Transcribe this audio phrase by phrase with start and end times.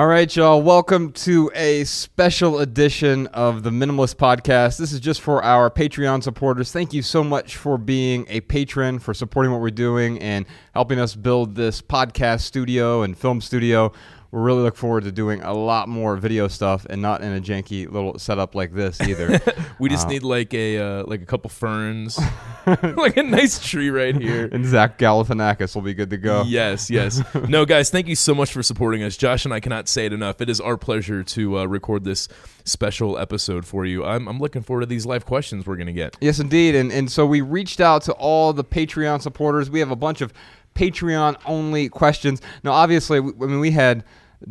[0.00, 0.62] All right, y'all.
[0.62, 4.78] Welcome to a special edition of the Minimalist Podcast.
[4.78, 6.72] This is just for our Patreon supporters.
[6.72, 10.98] Thank you so much for being a patron, for supporting what we're doing, and helping
[10.98, 13.92] us build this podcast studio and film studio
[14.32, 17.40] we're really looking forward to doing a lot more video stuff and not in a
[17.40, 19.40] janky little setup like this either.
[19.80, 22.18] we just uh, need like a uh, like a couple ferns,
[22.66, 24.48] like a nice tree right here.
[24.52, 26.44] And Zach Galifianakis will be good to go.
[26.46, 27.22] Yes, yes.
[27.48, 29.16] no, guys, thank you so much for supporting us.
[29.16, 30.40] Josh and I cannot say it enough.
[30.40, 32.28] It is our pleasure to uh, record this
[32.64, 34.04] special episode for you.
[34.04, 36.16] I'm, I'm looking forward to these live questions we're gonna get.
[36.20, 36.76] Yes, indeed.
[36.76, 39.70] And and so we reached out to all the Patreon supporters.
[39.70, 40.32] We have a bunch of
[40.74, 42.40] Patreon only questions.
[42.62, 44.04] Now, obviously, I mean, we had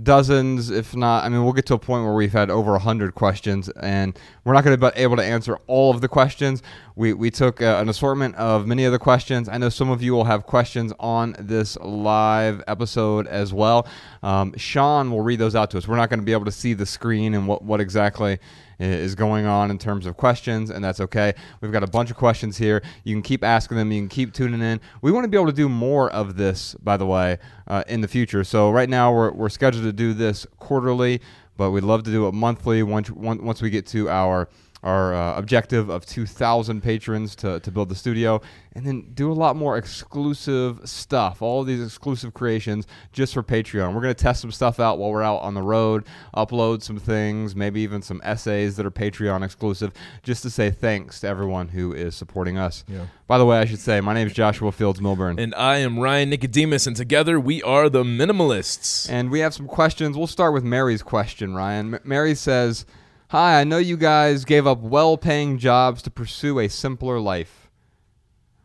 [0.04, 3.16] dozens, if not, I mean, we'll get to a point where we've had over 100
[3.16, 6.62] questions, and we're not going to be able to answer all of the questions.
[6.96, 9.50] We, we took uh, an assortment of many of the questions.
[9.50, 13.88] I know some of you will have questions on this live episode as well.
[14.22, 15.88] Um, Sean will read those out to us.
[15.88, 18.40] We're not going to be able to see the screen and what, what exactly
[18.80, 21.34] is going on in terms of questions, and that's okay.
[21.62, 22.82] We've got a bunch of questions here.
[23.04, 23.92] You can keep asking them.
[23.92, 24.80] You can keep tuning in.
[25.02, 28.02] We want to be able to do more of this, by the way, uh, in
[28.02, 28.44] the future.
[28.44, 31.22] So right now we're, we're scheduled to do this quarterly,
[31.58, 34.48] but we'd love to do it monthly once once we get to our
[34.84, 38.42] our uh, objective of 2,000 patrons to, to build the studio,
[38.74, 41.42] and then do a lot more exclusive stuff.
[41.42, 43.94] All of these exclusive creations just for Patreon.
[43.94, 46.98] We're going to test some stuff out while we're out on the road, upload some
[46.98, 49.92] things, maybe even some essays that are Patreon exclusive,
[50.24, 52.84] just to say thanks to everyone who is supporting us.
[52.88, 53.06] Yeah.
[53.28, 55.40] By the way, I should say, my name is Joshua Fields Millburn.
[55.40, 59.10] And I am Ryan Nicodemus, and together we are the Minimalists.
[59.10, 60.18] And we have some questions.
[60.18, 61.96] We'll start with Mary's question, Ryan.
[61.96, 62.86] M- Mary says,
[63.30, 67.70] Hi, I know you guys gave up well paying jobs to pursue a simpler life.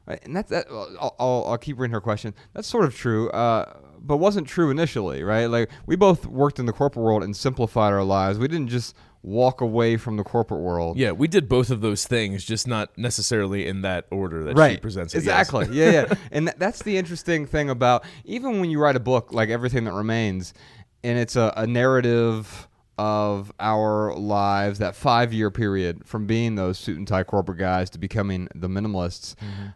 [0.07, 0.67] And that's that.
[0.71, 2.35] I'll, I'll, I'll, keep reading her question.
[2.55, 5.47] That's sort of true, uh, but wasn't true initially, right?
[5.47, 8.39] Like, we both worked in the corporate world and simplified our lives.
[8.39, 10.97] We didn't just walk away from the corporate world.
[10.97, 14.73] Yeah, we did both of those things, just not necessarily in that order that right.
[14.73, 15.19] she presents it.
[15.19, 15.67] Exactly.
[15.73, 15.75] Yes.
[15.75, 16.15] yeah, yeah.
[16.33, 19.85] And th- that's the interesting thing about even when you write a book like Everything
[19.85, 20.55] That Remains,
[21.03, 22.67] and it's a, a narrative
[22.97, 27.91] of our lives, that five year period from being those suit and tie corporate guys
[27.91, 29.35] to becoming the minimalists.
[29.37, 29.67] Mm-hmm.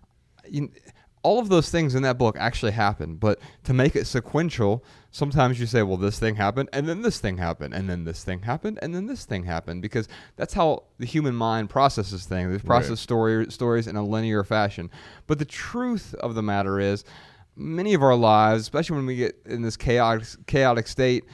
[0.49, 0.71] You,
[1.23, 5.59] all of those things in that book actually happened, but to make it sequential, sometimes
[5.59, 8.43] you say, well, this thing happened, and then this thing happened, and then this thing
[8.43, 12.53] happened, and then this thing happened, because that's how the human mind processes things.
[12.53, 12.99] They process right.
[12.99, 14.91] story, stories in a linear fashion.
[15.27, 17.05] But the truth of the matter is,
[17.57, 21.25] many of our lives, especially when we get in this chaotic, chaotic state,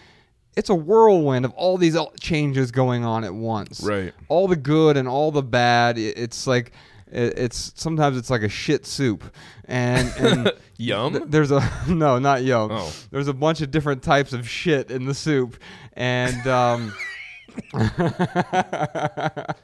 [0.56, 3.82] it's a whirlwind of all these changes going on at once.
[3.82, 4.12] Right.
[4.28, 5.98] All the good and all the bad.
[5.98, 6.72] It's like
[7.10, 9.24] it's sometimes it's like a shit soup
[9.66, 12.92] and, and yum th- there's a no not yum oh.
[13.12, 15.56] there's a bunch of different types of shit in the soup
[15.92, 16.92] and um
[17.74, 19.54] I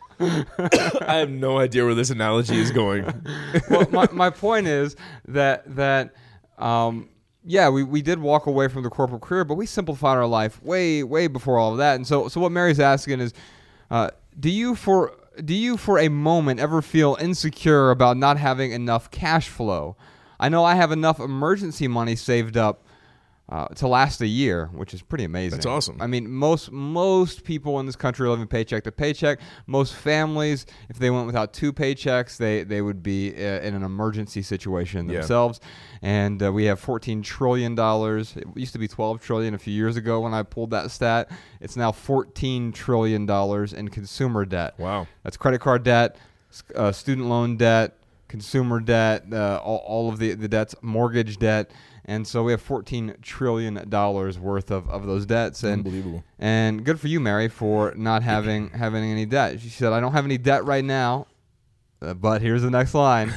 [1.00, 3.04] have no idea where this analogy is going.
[3.70, 4.94] well, my, my point is
[5.26, 6.14] that that
[6.58, 7.08] um,
[7.44, 10.62] yeah, we, we did walk away from the corporate career, but we simplified our life
[10.62, 11.96] way way before all of that.
[11.96, 13.32] And so so what Mary's asking is,
[13.90, 18.72] uh, do you for do you for a moment ever feel insecure about not having
[18.72, 19.96] enough cash flow?
[20.38, 22.84] I know I have enough emergency money saved up
[23.50, 25.58] uh, to last a year, which is pretty amazing.
[25.58, 26.00] That's awesome.
[26.00, 29.40] I mean, most most people in this country are living paycheck to paycheck.
[29.66, 33.82] Most families, if they went without two paychecks, they they would be uh, in an
[33.82, 35.58] emergency situation themselves.
[35.62, 35.68] Yeah.
[36.02, 38.36] And uh, we have 14 trillion dollars.
[38.36, 41.28] It used to be 12 trillion a few years ago when I pulled that stat.
[41.60, 44.78] It's now 14 trillion dollars in consumer debt.
[44.78, 45.08] Wow.
[45.24, 46.16] That's credit card debt,
[46.76, 47.96] uh, student loan debt,
[48.28, 51.72] consumer debt, uh, all, all of the the debts, mortgage debt
[52.04, 55.62] and so we have fourteen trillion dollars worth of, of those debts.
[55.62, 56.24] And, Unbelievable.
[56.38, 59.60] And good for you, Mary, for not having having any debt.
[59.60, 61.26] She said, "I don't have any debt right now,
[62.02, 63.32] uh, but here's the next line: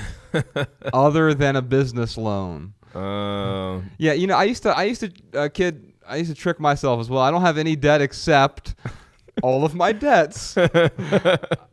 [0.93, 5.11] other than a business loan." Uh, yeah, you know, I used to I used to
[5.39, 7.21] uh, kid I used to trick myself as well.
[7.21, 8.75] I don't have any debt except
[9.43, 10.55] all of my debts.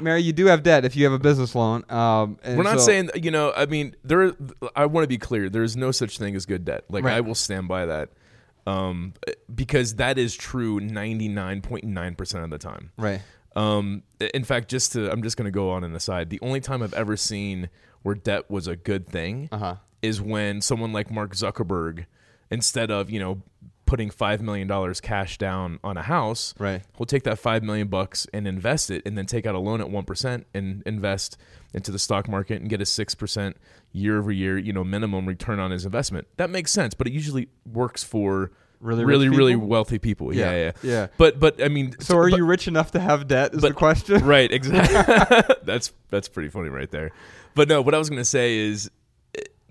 [0.00, 1.84] Mary, you do have debt if you have a business loan.
[1.88, 4.32] Um, We're not so, saying, you know, I mean, there.
[4.74, 5.48] I want to be clear.
[5.48, 6.84] There is no such thing as good debt.
[6.88, 7.14] Like right.
[7.16, 8.10] I will stand by that,
[8.66, 9.14] um,
[9.54, 12.90] because that is true ninety nine point nine percent of the time.
[12.96, 13.20] Right.
[13.54, 14.02] Um,
[14.34, 16.28] in fact, just to, I'm just going to go on an aside.
[16.28, 17.70] The only time I've ever seen
[18.02, 19.76] where debt was a good thing Uh-huh.
[20.02, 22.04] is when someone like Mark Zuckerberg,
[22.50, 23.42] instead of you know
[23.86, 26.82] putting five million dollars cash down on a house, Right.
[26.98, 29.80] he'll take that five million bucks and invest it, and then take out a loan
[29.80, 31.38] at one percent and invest
[31.72, 33.56] into the stock market and get a six percent
[33.92, 36.26] year over year, you know, minimum return on his investment.
[36.36, 40.34] That makes sense, but it usually works for Really really, really wealthy people.
[40.34, 41.06] Yeah, Yeah, yeah, yeah.
[41.16, 43.54] But but I mean, So are but- you rich enough to have debt?
[43.54, 44.22] Is but- the question?
[44.26, 47.10] right exactly that's that's pretty funny right there
[47.54, 48.90] but no what i was going to say is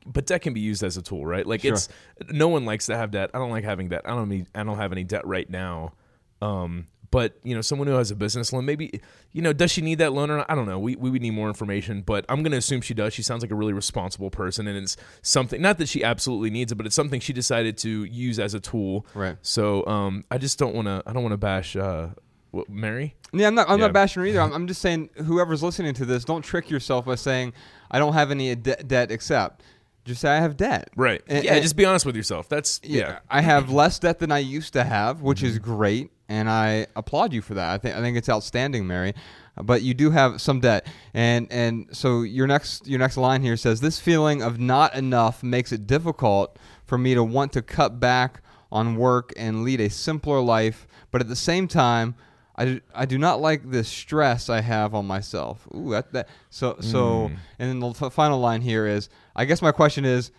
[0.05, 1.73] but debt can be used as a tool right like Sure.
[1.73, 1.89] it's
[2.29, 4.63] no one likes to have debt i don't like having debt i don't need i
[4.63, 5.93] don't have any debt right now
[6.41, 8.99] um but you know someone who has a business loan maybe
[9.31, 10.45] you know does she need that loan or not?
[10.49, 12.93] i don't know we, we would need more information but i'm going to assume she
[12.93, 16.49] does she sounds like a really responsible person and it's something not that she absolutely
[16.49, 19.37] needs it but it's something she decided to use as a tool Right.
[19.41, 22.09] so um i just don't want to i don't want to bash uh
[22.51, 23.69] what, mary Yeah, I'm not.
[23.69, 23.87] I'm Yeah.
[23.87, 24.39] not bashing her either.
[24.39, 27.51] I'm, I'm just saying, whoever's listening to this, don't trick yourself by saying
[27.91, 29.61] I don't have any de- debt except.
[30.05, 30.89] Just say I have debt.
[30.95, 31.21] Right.
[31.27, 32.47] And- yeah, and- just be honest with yourself.
[32.47, 33.19] That's yeah.
[33.29, 35.63] I have less debt than I used to have, which is Mm-hmm.
[35.75, 37.69] great, and I applaud you for that.
[37.73, 39.13] I think I think it's outstanding, Mary.
[39.61, 43.57] But you do have some debt, and and so your next your next line here
[43.57, 47.99] says this feeling of not enough makes it difficult for me to want to cut
[47.99, 48.41] back
[48.71, 52.15] on work and lead a simpler life, but at the same time.
[52.57, 55.67] I, do- I do not like the stress I have on myself.
[55.75, 57.27] Ooh, that, that so so.
[57.27, 57.37] Mm.
[57.59, 60.31] And then the f- final line here is, I guess my question is,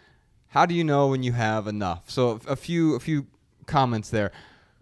[0.48, 2.10] how do you know when you have enough?
[2.10, 3.26] So a few a few
[3.66, 4.32] comments there.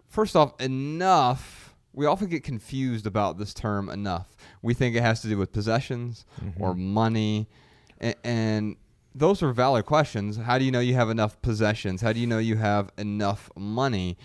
[0.07, 1.73] First off, enough.
[1.91, 4.35] We often get confused about this term enough.
[4.61, 6.61] We think it has to do with possessions mm-hmm.
[6.61, 7.47] or money,
[7.99, 8.75] and, and
[9.13, 10.35] those are valid questions.
[10.37, 12.01] How do you know you have enough possessions?
[12.01, 14.17] How do you know you have enough money?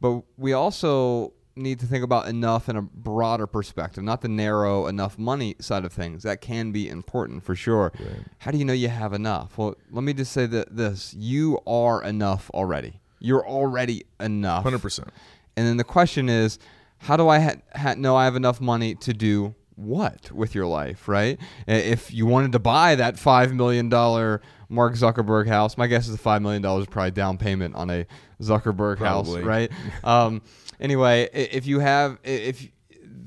[0.00, 4.86] But we also need to think about enough in a broader perspective, not the narrow
[4.86, 6.22] enough money side of things.
[6.22, 7.92] That can be important for sure.
[8.38, 9.58] How do you know you have enough?
[9.58, 13.00] Well, let me just say that this you are enough already.
[13.20, 14.62] You're already enough.
[14.62, 15.08] Hundred percent.
[15.56, 16.58] And then the question is,
[16.98, 20.66] how do I ha- ha- know I have enough money to do what with your
[20.66, 21.38] life, right?
[21.66, 26.22] If you wanted to buy that $5 million Mark Zuckerberg house, my guess is the
[26.22, 28.06] $5 million is probably down payment on a
[28.42, 29.70] Zuckerberg house, right?
[30.04, 30.42] um,
[30.80, 32.68] anyway, if you have, if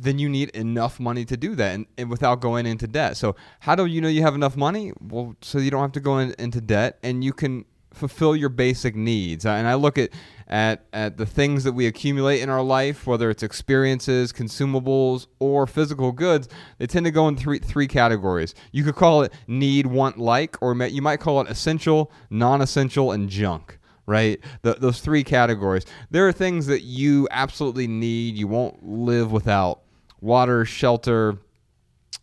[0.01, 3.18] then you need enough money to do that and, and without going into debt.
[3.18, 4.94] So how do you know you have enough money?
[5.00, 8.50] Well, so you don't have to go in, into debt and you can fulfill your
[8.50, 9.45] basic needs.
[9.45, 10.09] And I look at,
[10.48, 15.68] at at the things that we accumulate in our life, whether it's experiences, consumables, or
[15.68, 16.47] physical goods,
[16.77, 18.56] they tend to go in three three categories.
[18.71, 23.30] You could call it need, want, like, or you might call it essential, non-essential, and
[23.30, 24.39] junk right?
[24.62, 25.86] The, those three categories.
[26.09, 28.36] There are things that you absolutely need.
[28.36, 29.81] You won't live without
[30.19, 31.38] water, shelter,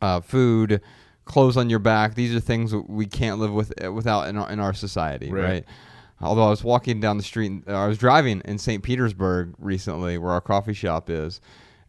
[0.02, 0.80] uh, food,
[1.24, 2.14] clothes on your back.
[2.14, 5.42] These are things we can't live with uh, without in our, in our society, Right.
[5.44, 5.64] right?
[6.20, 8.82] Although I was walking down the street, uh, I was driving in St.
[8.82, 11.40] Petersburg recently, where our coffee shop is,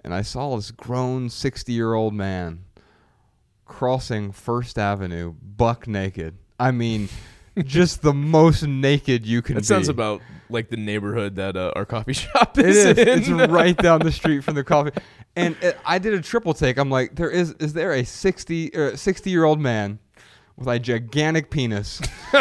[0.04, 2.60] and I saw this grown sixty-year-old man
[3.66, 6.38] crossing First Avenue, buck naked.
[6.60, 7.10] I mean,
[7.66, 9.66] just the most naked you can That be.
[9.66, 12.78] sounds about like the neighborhood that uh, our coffee shop It is.
[12.86, 12.98] is.
[12.98, 13.08] in.
[13.08, 14.92] It's right down the street from the coffee.
[15.36, 16.78] And it, I did a triple take.
[16.78, 20.00] I'm like, there is is there a 60 or 60 year old man
[20.58, 22.02] with a gigantic penis
[22.32, 22.38] who,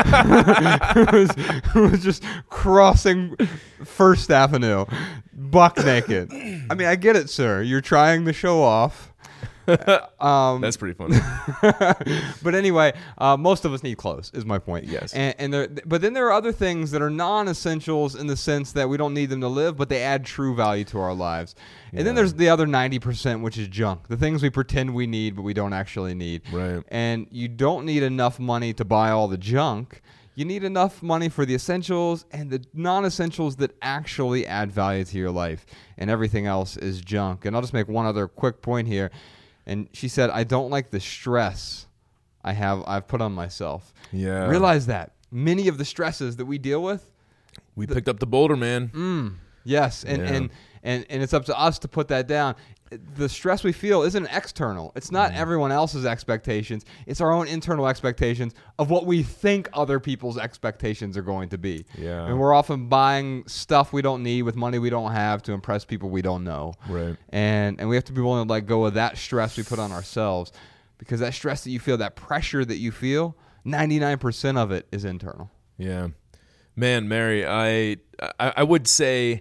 [1.12, 1.30] was,
[1.72, 3.36] who was just crossing
[3.84, 4.86] First Avenue,
[5.32, 6.32] buck naked.
[6.32, 7.62] I mean, I get it, sir.
[7.62, 9.07] You're trying to show off.
[10.18, 11.16] Um, That's pretty funny.
[12.42, 14.32] but anyway, uh, most of us need clothes.
[14.34, 14.87] Is my point.
[14.87, 15.14] Yes.
[15.14, 18.72] And, and there, but then there are other things that are non-essentials in the sense
[18.72, 21.54] that we don't need them to live, but they add true value to our lives.
[21.92, 24.08] And then there's the other ninety percent, which is junk.
[24.08, 26.42] The things we pretend we need, but we don't actually need.
[26.50, 26.82] Right.
[26.88, 30.02] And you don't need enough money to buy all the junk.
[30.34, 35.18] You need enough money for the essentials and the non-essentials that actually add value to
[35.18, 35.66] your life.
[35.96, 37.44] And everything else is junk.
[37.44, 39.10] And I'll just make one other quick point here.
[39.68, 41.87] And she said, "I don't like the stress
[42.42, 43.92] I have I've put on myself.
[44.12, 44.48] Yeah.
[44.48, 47.08] Realize that many of the stresses that we deal with,
[47.76, 48.88] we picked up the boulder, man.
[48.88, 49.34] Mm.
[49.64, 50.32] yes, and Yeah.
[50.32, 50.50] and
[50.82, 52.54] and and it's up to us to put that down.
[53.16, 54.92] The stress we feel isn't external.
[54.97, 55.40] It's not Mm-hmm.
[55.40, 56.85] everyone else's expectations.
[57.07, 61.59] It's our own internal expectations of what we think other people's expectations are going to
[61.59, 61.85] be.
[61.99, 62.25] Yeah.
[62.26, 65.85] And we're often buying stuff we don't need with money we don't have to impress
[65.85, 66.75] people we don't know.
[66.88, 67.16] Right.
[67.30, 69.78] And and we have to be willing to let go of that stress we put
[69.78, 70.52] on ourselves
[70.99, 75.04] because that stress that you feel, that pressure that you feel, 99% of it is
[75.04, 75.50] internal.
[75.76, 76.09] Yeah,
[76.75, 77.99] man, Mary, I
[78.40, 79.40] I, I would say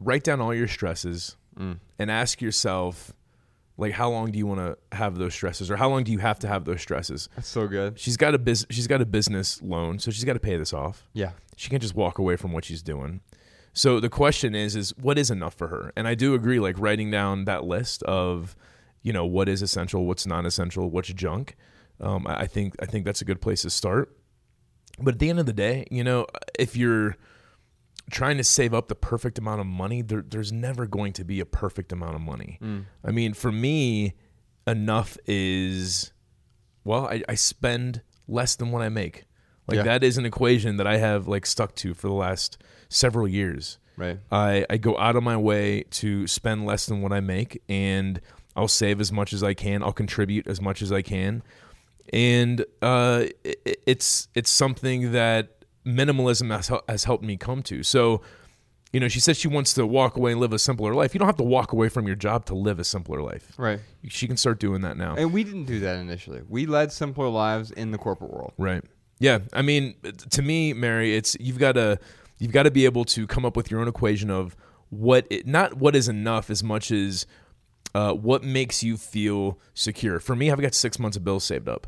[0.00, 1.78] write down all your stresses Mm.
[1.98, 3.12] and ask yourself
[3.78, 6.18] Like, how long do you want to have those stresses, or how long do you
[6.18, 7.28] have to have those stresses?
[7.34, 7.98] That's so good.
[7.98, 10.72] She's got a bus- She's got a business loan, so she's got to pay this
[10.74, 11.06] off.
[11.14, 11.32] Yeah.
[11.56, 13.20] She can't just walk away from what she's doing.
[13.72, 15.90] So the question is, is what is enough for her?
[15.96, 18.54] And I do agree, like writing down that list of,
[19.02, 21.56] you know, what is essential, what's non-essential what's junk.
[21.98, 24.14] Um, I I think I think that's a good place to start.
[25.00, 26.26] But at the end of the day, you know,
[26.58, 27.16] if you're
[28.10, 31.40] trying to save up the perfect amount of money, there, there's never going to be
[31.40, 32.58] a perfect amount of money.
[33.04, 34.14] I mean, for me,
[34.66, 36.12] enough is,
[36.84, 39.24] well, I, I spend less than what I make.
[39.68, 39.82] Like Yeah.
[39.84, 43.78] that is an equation that I have like stuck to for the last several years.
[43.96, 44.18] Right.
[44.30, 48.20] I, I go out of my way to spend less than what I make and
[48.56, 49.82] I'll save as much as I can.
[49.82, 51.42] I'll contribute as much as I can.
[52.12, 57.82] And uh, it, it's it's something that minimalism has, has helped me come to.
[57.82, 58.22] So,
[58.92, 61.14] you know, she said she wants to walk away and live a simpler life.
[61.14, 63.52] You don't have to walk away from your job to live a simpler life.
[63.56, 63.80] Right.
[64.08, 65.14] She can start doing that now.
[65.16, 66.42] And we didn't do that initially.
[66.48, 68.52] We led simpler lives in the corporate world.
[68.58, 68.84] Right.
[69.18, 69.40] Yeah.
[69.52, 69.94] I mean,
[70.30, 71.98] to me, Mary, it's you've got to
[72.38, 74.56] you've got to be able to come up with your own equation of
[74.90, 77.24] what it, not what is enough as much as
[77.94, 80.18] uh, what makes you feel secure.
[80.18, 81.86] For me, I've got six months of bills saved up.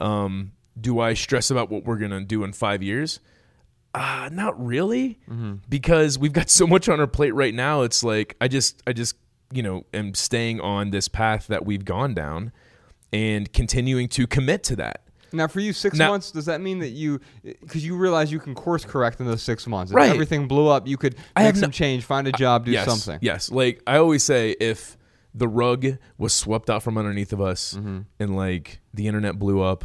[0.00, 3.20] Um, do I stress about what we're gonna do in five years?
[3.94, 5.18] Uh, not really,
[5.68, 7.82] because we've got so much on our plate right now.
[7.82, 9.16] It's like I just, I just,
[9.52, 12.52] you know, am staying on this path that we've gone down,
[13.12, 15.02] and continuing to commit to that.
[15.34, 18.38] Now, for you, six Now- months, does that mean that you, because you realize you
[18.38, 19.90] can course correct in those six months?
[19.92, 20.10] If Right.
[20.10, 22.86] everything blew up, you could I make some no- change, find a job, do yes,
[22.86, 23.18] something.
[23.22, 24.96] Yes, like I always say, if
[25.34, 25.86] the rug
[26.18, 28.00] was swept out from underneath of us Mm-hmm.
[28.20, 29.84] and like the internet blew up,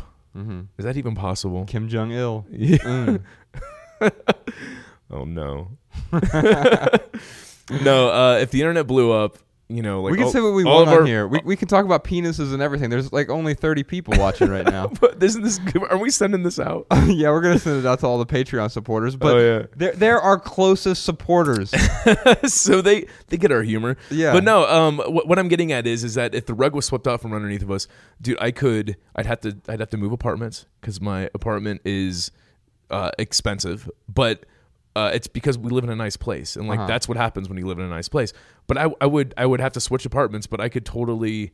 [0.77, 1.65] is that even possible?
[1.65, 2.45] Kim Jong Il.
[2.51, 2.77] Yeah.
[2.77, 3.23] Mm.
[5.09, 5.69] Oh no.
[6.11, 9.37] no, uh, if the internet blew up,
[9.69, 11.27] you know, like we can all- say what we want of on our- here.
[11.27, 12.89] We, we can talk about penises and everything.
[12.89, 14.87] There's like only 30 people watching right now.
[15.01, 15.59] But isn't this?
[15.89, 16.87] Are we sending this out?
[17.07, 19.65] yeah, we're gonna send it out to all the Patreon supporters, but Oh, yeah.
[19.75, 21.73] they're they're our closest supporters.
[22.45, 23.97] so they they get our humor.
[24.09, 24.31] Yeah.
[24.33, 26.85] But no, um, what, what I'm getting at is is that if the rug was
[26.85, 27.87] swept out from underneath of us,
[28.21, 32.31] dude, I could, I'd have to, I'd have to move apartments because my apartment is
[32.89, 34.45] uh, expensive, but.
[34.95, 36.87] Uh, it's because we live in a nice place, and like Uh-huh.
[36.87, 38.33] that's what happens when you live in a nice place.
[38.67, 41.51] But I, I would, I would have to switch apartments, but I could totally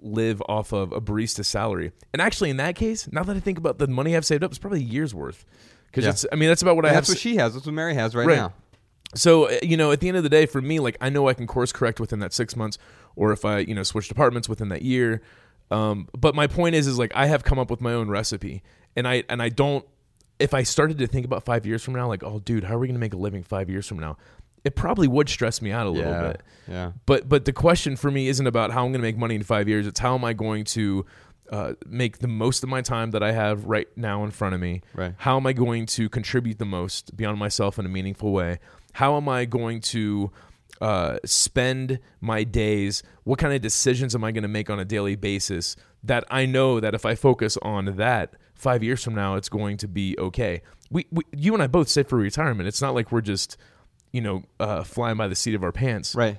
[0.00, 1.92] live off of a barista salary.
[2.12, 4.50] And actually, in that case, now that I think about the money I've saved up,
[4.50, 5.44] it's probably a year's worth.
[5.86, 6.10] Because Yeah.
[6.10, 7.02] it's, I mean, that's about what I And have.
[7.04, 7.54] that's what she has.
[7.54, 8.36] That's what Mary has right, Right.
[8.36, 8.52] now.
[9.14, 11.28] so uh, you know, at the end of the day, for me, like I know
[11.28, 12.78] I can course correct within that six months,
[13.16, 15.22] or if I you know switch departments within that year.
[15.70, 18.62] Um, but my point is, is like I have come up with my own recipe,
[18.96, 19.84] and I and I don't.
[20.40, 22.78] If I started to think about five years from now, like, oh, dude, how are
[22.80, 24.16] we going to make a living five years from now?
[24.64, 26.28] It probably would stress me out a little yeah.
[26.28, 26.42] bit.
[26.66, 26.92] Yeah.
[27.06, 29.42] But but the question for me isn't about how I'm going to make money in
[29.42, 29.86] five years.
[29.86, 31.04] It's how am I going to
[31.50, 34.60] uh, make the most of my time that I have right now in front of
[34.60, 34.82] me.
[34.94, 35.14] Right.
[35.18, 38.58] How am I going to contribute the most beyond myself in a meaningful way?
[38.94, 40.30] How am I going to
[40.80, 43.02] uh, spend my days?
[43.24, 46.46] What kind of decisions am I going to make on a daily basis that I
[46.46, 50.16] know that if I focus on that, five years from now, it's going to be
[50.18, 50.62] okay.
[50.90, 52.68] We, we you and I both save for retirement.
[52.68, 53.56] It's not like we're just,
[54.14, 56.14] you know, uh, flying by the seat of our pants.
[56.14, 56.38] Right.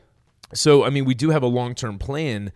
[0.54, 2.54] So, I mean, we do have a long term plan,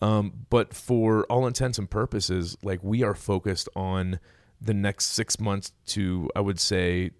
[0.00, 4.18] um, but for all intents and purposes, like we are focused on
[4.62, 7.10] the next six months to, I would say,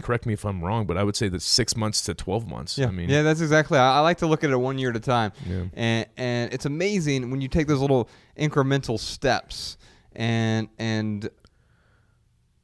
[0.00, 2.78] correct me if I'm wrong, but I would say that six months to 12 months.
[2.78, 3.78] Yeah, I mean, yeah, that's exactly.
[3.78, 5.64] I, I like to look at it one year at a time, Yeah.
[5.74, 9.76] and and it's amazing when you take those little incremental steps,
[10.16, 11.28] and and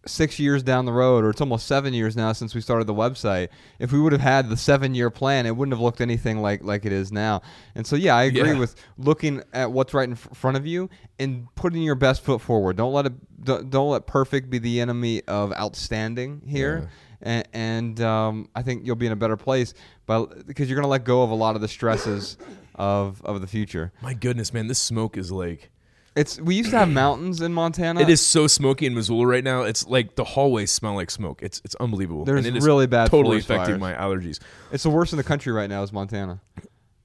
[0.08, 2.94] six years down the road, or it's almost seven years now since we started the
[2.94, 3.48] website.
[3.78, 6.62] If we would have had the seven year plan, it wouldn't have looked anything like
[6.64, 7.42] like it is now.
[7.74, 8.58] And so, yeah, I agree Yeah.
[8.58, 12.76] with looking at what's right in front of you and putting your best foot forward.
[12.76, 13.12] Don't let it.
[13.44, 16.90] Don't, don't let perfect be the enemy of outstanding here
[17.22, 19.74] and, and um, I think you'll be in a better place,
[20.06, 22.36] but because you're gonna let go of a lot of the stresses
[22.74, 23.92] of of the future.
[24.02, 25.70] my goodness, man, this smoke is like,
[26.16, 28.00] It's we used to have mountains in Montana.
[28.00, 29.62] it is so smoky in Missoula right now.
[29.62, 31.42] It's like the hallways smell like smoke.
[31.42, 32.24] It's it's unbelievable.
[32.24, 33.98] There's and it is really bad totally forest affecting fires.
[33.98, 34.38] my allergies.
[34.72, 35.82] It's the worst in the country right now.
[35.82, 36.40] Is Montana?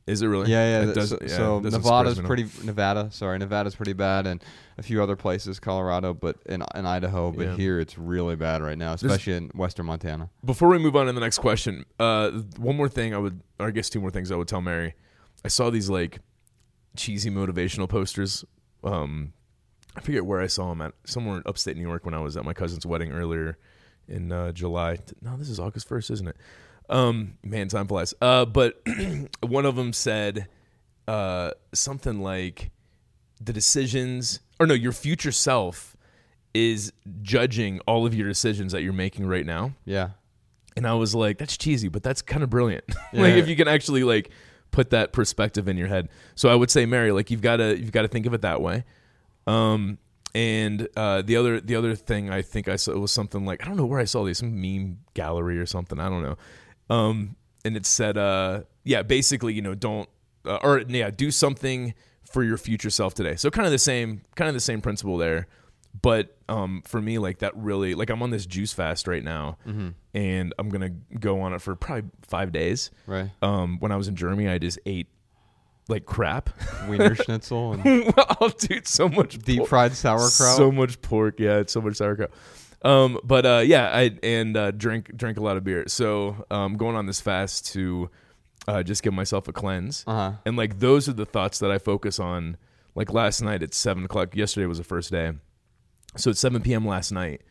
[0.06, 0.52] Is it really?
[0.52, 0.90] Yeah, yeah.
[0.90, 2.28] It does- so yeah, so Nevada's surprise me at all.
[2.28, 2.66] pretty.
[2.66, 4.44] Nevada, sorry, Nevada's pretty bad, and
[4.78, 7.32] a few other places, Colorado, but in, in Idaho.
[7.32, 7.56] But Yeah.
[7.56, 10.30] here it's really bad right now, especially in western Montana.
[10.44, 13.68] Before we move on to the next question, uh, one more thing I would, or
[13.68, 14.96] I guess two more things I would tell Mary.
[15.46, 16.20] I saw these like
[16.98, 18.44] cheesy motivational posters.
[18.84, 19.34] Um,
[19.96, 22.36] I forget where I saw him at, somewhere in upstate New York when I was
[22.38, 23.58] at my cousin's wedding earlier
[24.08, 24.98] in uh, July.
[25.22, 26.36] No, this is August first, isn't it?
[26.90, 28.13] Um, man, time flies.
[28.22, 28.82] Uh, but
[29.42, 30.48] one of them said,
[31.08, 32.72] uh, something like
[33.40, 35.96] the decisions, or no, your future self
[36.54, 39.74] is judging all of your decisions that you're making right now.
[39.86, 40.10] Yeah.
[40.75, 42.84] And I was like, that's cheesy, but that's kind of brilliant.
[43.13, 43.28] like Yeah.
[43.36, 44.32] if you can actually like
[44.74, 46.10] put that perspective in your head.
[46.36, 48.42] So I would say, Mary, like you've got to you've got to think of it
[48.42, 48.84] that way.
[49.48, 50.00] Um,
[50.36, 53.68] and uh, the other the other thing I think I saw was something like I
[53.68, 56.38] don't know where I saw these some meme gallery or something I don't know.
[56.89, 60.10] Um, and it said, uh, yeah, basically, you know, don't
[60.46, 61.94] uh, or yeah, do something
[62.30, 63.36] for your future self today.
[63.36, 65.48] So kind of the same kind of the same principle there.
[66.02, 69.58] But um, for me, like that really, like I'm on this juice fast right now,
[70.14, 72.92] and I'm gonna go on it for probably five days.
[73.08, 73.30] Right.
[73.42, 75.08] Um, when I was in Germany, I just ate
[75.88, 76.50] like crap.
[76.90, 80.30] Wiener Schnitzel and oh, dude, so much deep por- fried sauerkraut.
[80.58, 81.40] so much pork.
[81.40, 82.32] Yeah, it's so much sauerkraut.
[82.84, 85.86] Um, but uh, yeah, I and uh, drink drink a lot of beer.
[85.88, 88.10] So um, going on this fast to
[88.68, 90.34] uh, just give myself a cleanse, Uh-huh.
[90.46, 92.58] and like those are the thoughts that I focus on.
[92.96, 94.36] Like last night at seven o'clock.
[94.36, 95.32] Yesterday was the first day,
[96.17, 96.86] so at seven p.m.
[96.88, 97.41] last night,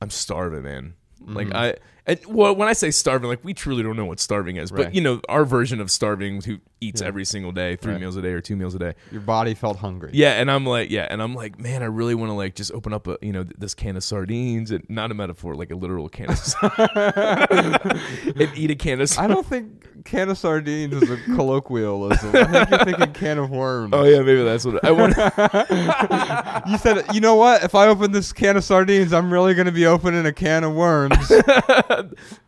[0.00, 0.94] I'm starving, man.
[1.20, 1.56] Like Mm-hmm.
[1.56, 1.74] I,
[2.06, 4.94] and well, when I say starving, like we truly don't know what starving is, but
[4.94, 7.06] you know our version of starving, who eats Yeah.
[7.08, 8.00] every single day, three Right.
[8.00, 8.94] meals a day or two meals a day.
[9.10, 10.10] Your body felt hungry.
[10.12, 12.72] Yeah, and I'm like, yeah, and I'm like, man, I really want to like just
[12.72, 15.70] open up a, you know, th- this can of sardines, and not a metaphor, like
[15.70, 16.84] a literal can of, sardines
[18.36, 19.08] and eat a can of.
[19.08, 19.18] Sardines.
[19.18, 22.34] I don't think can of sardines is a colloquialism.
[22.36, 23.94] I think you're thinking can of worms.
[23.96, 25.14] Oh yeah, maybe that's what I want.
[26.66, 27.62] You said, you know what?
[27.62, 30.64] If I open this can of sardines, I'm really going to be opening a can
[30.64, 31.16] of worms.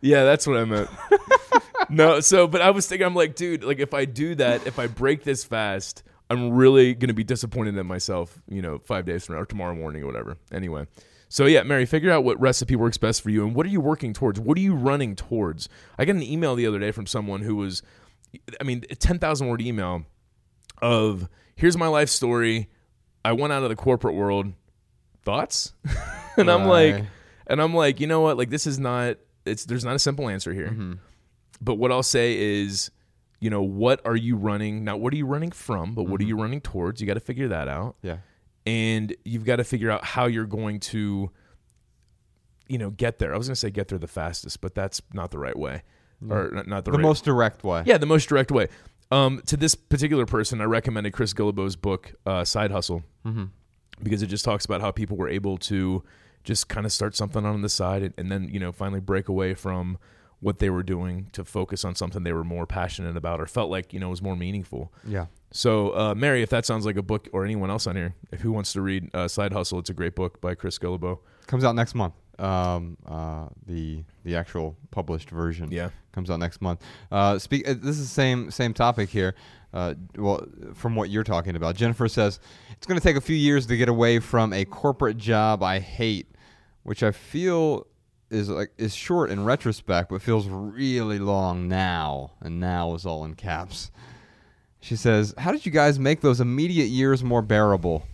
[0.01, 0.89] Yeah, that's what I meant.
[1.89, 4.79] no, so but I was thinking, I'm like, dude, like if I do that, if
[4.79, 8.41] I break this fast, I'm really gonna be disappointed in myself.
[8.47, 10.37] You know, five days from now or tomorrow morning or whatever.
[10.51, 10.87] Anyway.
[11.29, 13.81] So yeah, Mary, figure out what recipe works best for you and what are you
[13.81, 14.39] working towards?
[14.39, 15.67] What are you running towards?
[15.97, 17.81] I got an email the other day from someone who was
[18.59, 20.03] I mean, a 10,000 word email
[20.81, 22.69] of here's my life story.
[23.25, 24.53] I went out of the corporate world.
[25.23, 25.73] Thoughts?
[26.37, 27.03] and I'm like
[27.47, 28.37] and I'm like, you know what?
[28.37, 30.67] Like this is not it's there's not a simple answer here.
[30.69, 30.93] Mm-hmm.
[31.61, 32.91] But what I'll say is,
[33.39, 34.83] you know, what are you running?
[34.83, 37.01] Not what are you running from, but what are you running towards?
[37.01, 38.17] You got to figure that out Yeah.
[38.65, 41.31] and you've got to figure out how you're going to
[42.67, 45.01] you know get there i was going to say get there the fastest but that's
[45.13, 45.83] not the right way
[46.29, 47.83] or not, not the, The right most direct way.
[47.85, 48.67] yeah the most direct way
[49.09, 53.45] um, to this particular person i recommended chris Guillebeau's book uh, side hustle Mm-hmm.
[54.03, 56.03] because it just talks about how people were able to
[56.47, 59.27] just kind of start something on the side and, and then you know finally break
[59.27, 59.97] away from
[60.39, 63.69] what they were doing to focus on something they were more passionate about or felt
[63.71, 65.25] like you know was more meaningful Yeah.
[65.51, 68.41] so, uh, Mary, if that sounds like a book, or anyone else on here, if
[68.41, 71.19] who wants to read uh, Side Hustle, it's a great book by Chris Guillebeau.
[71.47, 72.13] Comes out next month.
[72.39, 75.71] Um, uh, the the actual published version.
[75.71, 75.89] Yeah.
[76.11, 76.81] comes out next month.
[77.11, 77.67] Uh, speak.
[77.67, 79.33] Uh, this is the same same topic here.
[79.73, 82.39] Uh, well, from what you're talking about, Jennifer says
[82.71, 85.79] it's going to take a few years to get away from a corporate job I
[85.79, 86.27] hate,
[86.87, 87.85] which I feel
[88.29, 92.31] is like is short in retrospect, but feels really long now.
[92.39, 93.91] And now is all in caps.
[94.79, 98.07] She says, "How did you guys make those immediate years more bearable?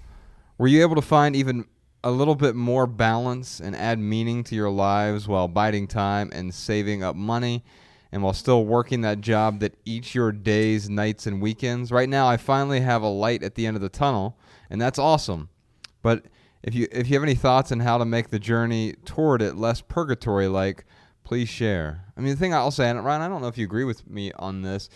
[0.58, 1.66] Were you able to find even
[2.04, 6.52] a little bit more balance and add meaning to your lives while biding time and
[6.52, 7.64] saving up money
[8.12, 11.92] and while still working that job that eats your days, nights, and weekends?
[11.92, 14.36] Right now, I finally have a light at the end of the tunnel,
[14.68, 15.50] and that's awesome.
[16.02, 16.26] But
[16.64, 19.56] if you if you have any thoughts on how to make the journey toward it
[19.56, 20.86] less purgatory like,
[21.24, 22.06] please share.
[22.18, 24.10] I mean, the thing I'll say, and Ryan, I don't know if you agree with
[24.10, 24.90] me on this,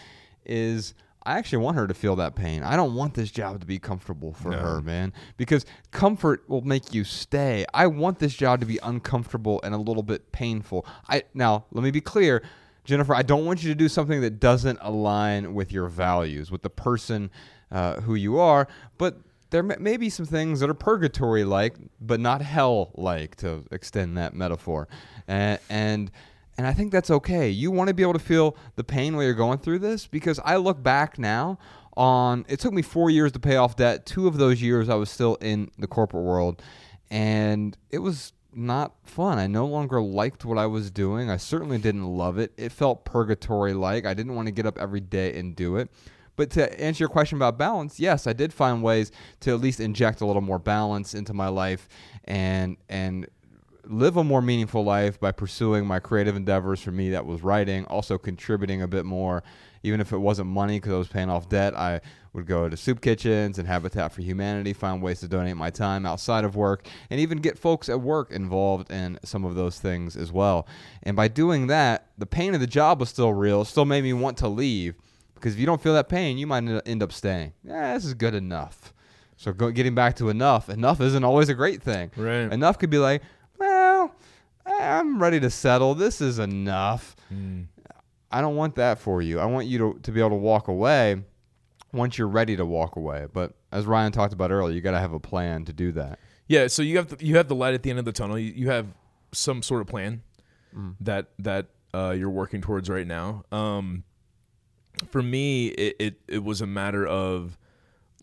[0.45, 2.63] is I actually want her to feel that pain.
[2.63, 4.59] I don't want this job to be comfortable for No.
[4.59, 7.65] her, man, because comfort will make you stay.
[7.73, 10.85] I want this job to be uncomfortable and a little bit painful.
[11.09, 12.43] I now let me be clear.
[12.85, 16.61] Jennifer, I don't want you to do something that doesn't align with your values, with
[16.61, 17.29] the person
[17.69, 18.65] uh, who you are.
[18.97, 19.17] But
[19.49, 24.17] there may, be some things that are purgatory like, but not hell like, to extend
[24.17, 24.87] that metaphor.
[25.27, 26.11] And, and
[26.57, 27.49] and I think that's okay.
[27.49, 30.39] You want to be able to feel the pain while you're going through this because
[30.43, 31.59] I look back now
[31.95, 34.05] on it took me four years to pay off debt.
[34.05, 36.61] Two of those years I was still in the corporate world,
[37.11, 39.37] and it was not fun.
[39.37, 41.29] I no longer liked what I was doing.
[41.29, 42.53] I certainly didn't love it.
[42.57, 44.05] It felt purgatory like.
[44.05, 45.89] I didn't want to get up every day and do it.
[46.37, 49.81] But to answer your question about balance, yes, I did find ways to at least
[49.81, 51.89] inject a little more balance into my life
[52.23, 53.27] and and
[53.89, 56.81] live a more meaningful life by pursuing my creative endeavors.
[56.81, 59.43] For me, that was writing, also contributing a bit more,
[59.83, 61.75] even if it wasn't money because I was paying off debt.
[61.75, 62.01] I
[62.33, 66.05] would go to soup kitchens and Habitat for Humanity, find ways to donate my time
[66.05, 70.15] outside of work, and even get folks at work involved in some of those things
[70.15, 70.67] as well.
[71.01, 74.13] And by doing that, the pain of the job was still real, still made me
[74.13, 74.95] want to leave.
[75.39, 77.53] Because if you don't feel that pain, you might end- up staying.
[77.63, 78.93] Yeah, this is good enough.
[79.37, 82.11] So go, getting back to enough, enough isn't always a great thing.
[82.17, 82.51] Right.
[82.51, 83.21] Enough could be like,
[83.59, 84.15] well,
[84.65, 85.93] I'm ready to settle.
[85.95, 87.15] This is enough.
[87.33, 87.67] Mm.
[88.31, 89.39] I don't want that for you.
[89.39, 91.21] I want you to, to be able to walk away
[91.93, 93.27] once you're ready to walk away.
[93.31, 96.19] But as Ryan talked about earlier, you got to have a plan to do that.
[96.47, 98.37] Yeah, so you have the, you have the light at the end of the tunnel.
[98.39, 98.87] You, you have
[99.33, 100.23] some sort of plan
[100.75, 100.95] Mm.
[100.99, 103.43] that that uh, you're working towards right now.
[103.53, 104.03] Um,
[105.09, 107.57] for me, it, it it was a matter of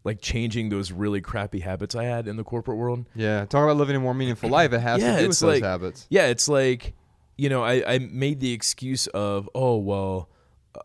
[0.04, 3.06] like changing those really crappy habits I had in the corporate world.
[3.14, 4.72] Yeah, talk about living a more meaningful life.
[4.72, 6.06] It has Yeah, to do with it's those habits.
[6.10, 6.92] Yeah, it's like,
[7.38, 10.28] you know, I, I made the excuse of, oh, well,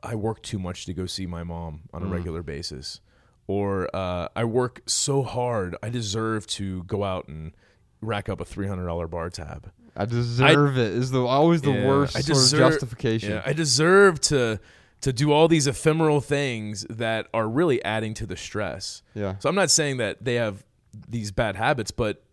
[0.04, 2.12] I work too much to go see my mom on a Mm.
[2.12, 3.02] regular basis.
[3.48, 7.52] Or uh, I work so hard, I deserve to go out and
[8.00, 9.72] rack up a $300 bar tab.
[9.98, 10.94] I deserve it.
[10.94, 13.32] Is the always the Yeah, worst I sort of justification.
[13.32, 14.60] Yeah, I deserve to
[15.02, 19.02] to do all these ephemeral things that are really adding to the stress.
[19.14, 19.38] Yeah.
[19.40, 20.64] So I'm not saying that they have
[21.08, 22.24] these bad habits, but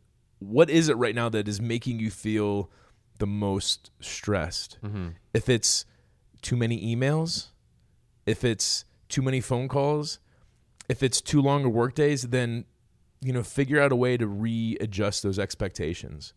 [0.40, 2.70] what is it right now that is making you feel
[3.18, 4.79] the most stressed?
[4.85, 5.09] Mm-hmm.
[5.33, 5.85] If it's
[6.42, 7.48] too many emails,
[8.26, 10.18] if it's too many phone calls,
[10.88, 12.64] if it's too long of work days, then
[13.22, 16.35] you know figure out a way to readjust those expectations.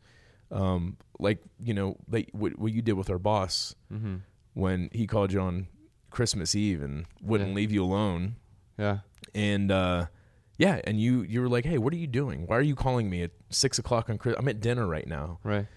[0.52, 4.16] Um, like you know, like what, what you did with our boss Mm-hmm.
[4.54, 5.68] when he called you on
[6.10, 7.56] Christmas Eve and wouldn't Yeah.
[7.56, 8.36] leave you alone
[8.78, 9.00] Yeah.
[9.36, 10.06] and uh,
[10.58, 12.46] yeah, and you you were like, "Hey, what are you doing?
[12.48, 14.36] Why are you calling me at six o'clock on Chris?
[14.38, 15.40] I'm at dinner right now.
[15.44, 15.68] Right.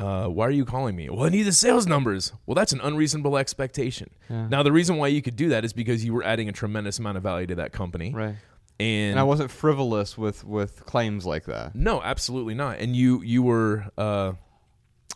[0.00, 1.08] Uh, why are you calling me?
[1.08, 2.32] Well, I need the sales numbers.
[2.44, 4.10] Well, that's an unreasonable expectation.
[4.28, 4.48] Yeah.
[4.48, 6.98] Now, the reason why you could do that is because you were adding a tremendous
[6.98, 8.34] amount of value to that company, Right.
[8.80, 11.76] and, And I wasn't frivolous with with claims like that.
[11.76, 12.80] no, absolutely not.
[12.80, 14.32] And you you were uh,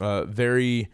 [0.01, 0.89] uh, very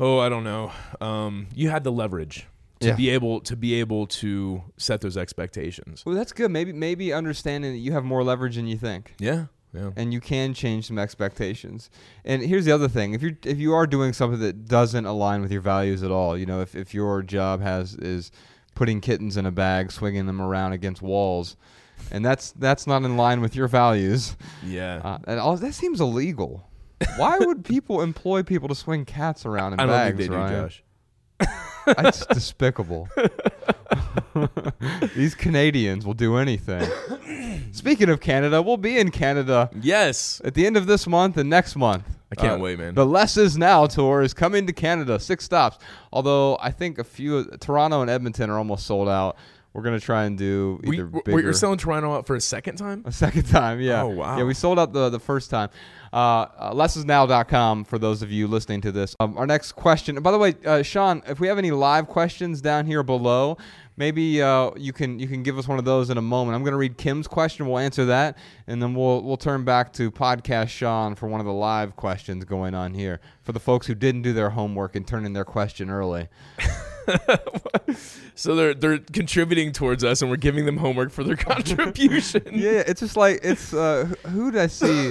[0.00, 0.72] oh, I don't know.
[1.00, 2.48] Um, you had the leverage
[2.80, 2.94] to Yeah.
[2.94, 6.04] be able to be able to set those expectations.
[6.06, 6.50] Well, that's good.
[6.50, 9.14] Maybe maybe understanding that you have more leverage than you think.
[9.18, 9.90] Yeah, yeah.
[9.96, 11.90] and you can change some expectations.
[12.24, 15.40] And here's the other thing: if you if you are doing something that doesn't align
[15.42, 18.30] with your values at all, you know, if if your job has is
[18.74, 21.56] putting kittens in a bag, swinging them around against walls,
[22.12, 25.00] and that's that's not in line with your values, Yeah.
[25.02, 26.64] uh, and all that seems illegal.
[27.16, 30.16] Why would people employ people to swing cats around in I don't bags?
[30.18, 30.64] think they do, Ryan?
[30.68, 30.84] Josh.
[31.86, 33.08] That's despicable.
[35.16, 36.88] These Canadians will do anything.
[37.72, 40.40] Speaking of Canada, we'll be in Canada Yes.
[40.44, 42.04] at the end of this month and next month.
[42.30, 42.94] I can't Uh, wait, man.
[42.94, 45.18] The Less Is Now tour is coming to Canada.
[45.18, 45.78] Six stops.
[46.12, 49.36] Although I think a few, Toronto and Edmonton are almost sold out.
[49.72, 51.40] We're gonna try and do We, either were bigger.
[51.40, 53.02] you selling Toronto out for a second time?
[53.06, 54.02] a second time, yeah.
[54.02, 54.36] Oh, wow.
[54.36, 55.68] Yeah, we sold out the the first time.
[56.12, 59.14] Uh, uh, lessisnow.com for those of you listening to this.
[59.20, 60.20] Um, our next question.
[60.22, 63.58] By the way, uh, Sean, if we have any live questions down here below,
[63.96, 66.54] maybe uh, you can you can give us one of those in a moment.
[66.56, 67.66] I'm going to read Kim's question.
[67.66, 71.46] We'll answer that, and then we'll we'll turn back to podcast Sean for one of
[71.46, 75.06] the live questions going on here for the folks who didn't do their homework and
[75.06, 76.28] turn in their question early.
[78.34, 82.42] So they're they're contributing towards us, and we're giving them homework for their contribution.
[82.52, 85.10] yeah, it's just like it's uh, who- did I see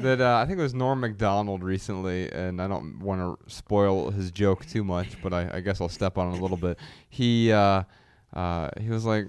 [0.00, 4.10] that uh, I think it was Norm Macdonald recently, and I don't want to spoil
[4.10, 6.78] his joke too much, but I, I guess I'll step on it a little bit.
[7.10, 7.84] He uh,
[8.32, 9.26] uh, he was like,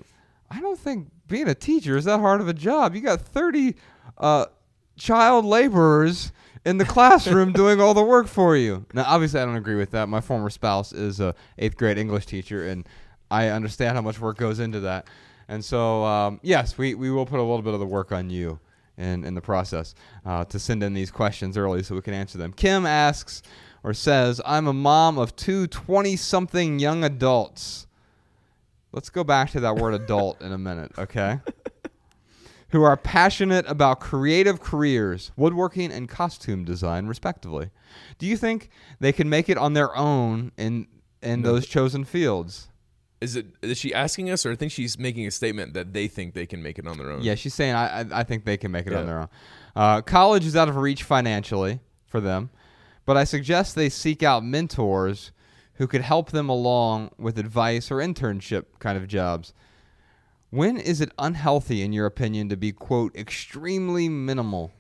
[0.50, 2.96] I don't think being a teacher is that hard of a job.
[2.96, 3.76] You got thirty
[4.18, 4.48] uh,
[4.98, 6.32] child laborers
[6.66, 8.86] in the classroom doing all the work for you.
[8.94, 10.10] Now, obviously, I don't agree with that.
[10.10, 12.88] My former spouse is a eighth grade English teacher, and
[13.30, 15.08] I understand how much work goes into that.
[15.48, 18.30] And so, um, yes, we, we will put a little bit of the work on
[18.30, 18.60] you
[18.98, 19.94] in, in the process
[20.26, 22.52] uh, to send in these questions early so we can answer them.
[22.52, 23.44] Kim asks
[23.84, 27.86] or says, I'm a mom of two 20 something young adults.
[28.92, 31.40] Let's go back to that word adult in a minute, okay?
[32.70, 37.70] Who are passionate about creative careers, woodworking and costume design, respectively.
[38.18, 40.88] Do you think they can make it on their own in
[41.22, 41.54] in No.
[41.54, 42.68] those chosen fields?
[43.22, 46.08] Is it is she asking us, or I think she's making a statement that they
[46.08, 47.22] think they can make it on their own?
[47.22, 49.06] Yeah, she's saying I I, I think they can make it on Yeah.
[49.06, 49.28] their own.
[49.76, 52.50] Uh, college is out of reach financially for them,
[53.06, 55.32] but I suggest they seek out mentors
[55.76, 59.54] who could help them along with advice or internship kind of jobs.
[60.56, 64.72] When is it unhealthy, in your opinion, to be quote extremely minimal?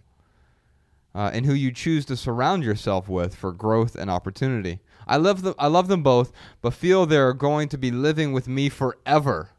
[1.14, 4.80] Uh, and who you choose to surround yourself with for growth and opportunity.
[5.08, 5.54] I love them.
[5.60, 9.50] I love them both, but feel they're going to be living with me forever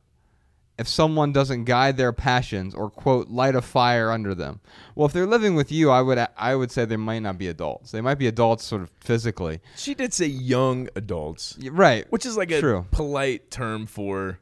[0.79, 4.61] if someone doesn't guide their passions or quote light a fire under them.
[4.95, 7.49] Well, if they're living with you, I would I would say they might not be
[7.49, 7.91] adults.
[7.91, 9.61] They might be adults sort of physically.
[9.77, 12.11] She did say young adults, Right.
[12.13, 12.87] which is like a True.
[12.91, 14.41] polite term for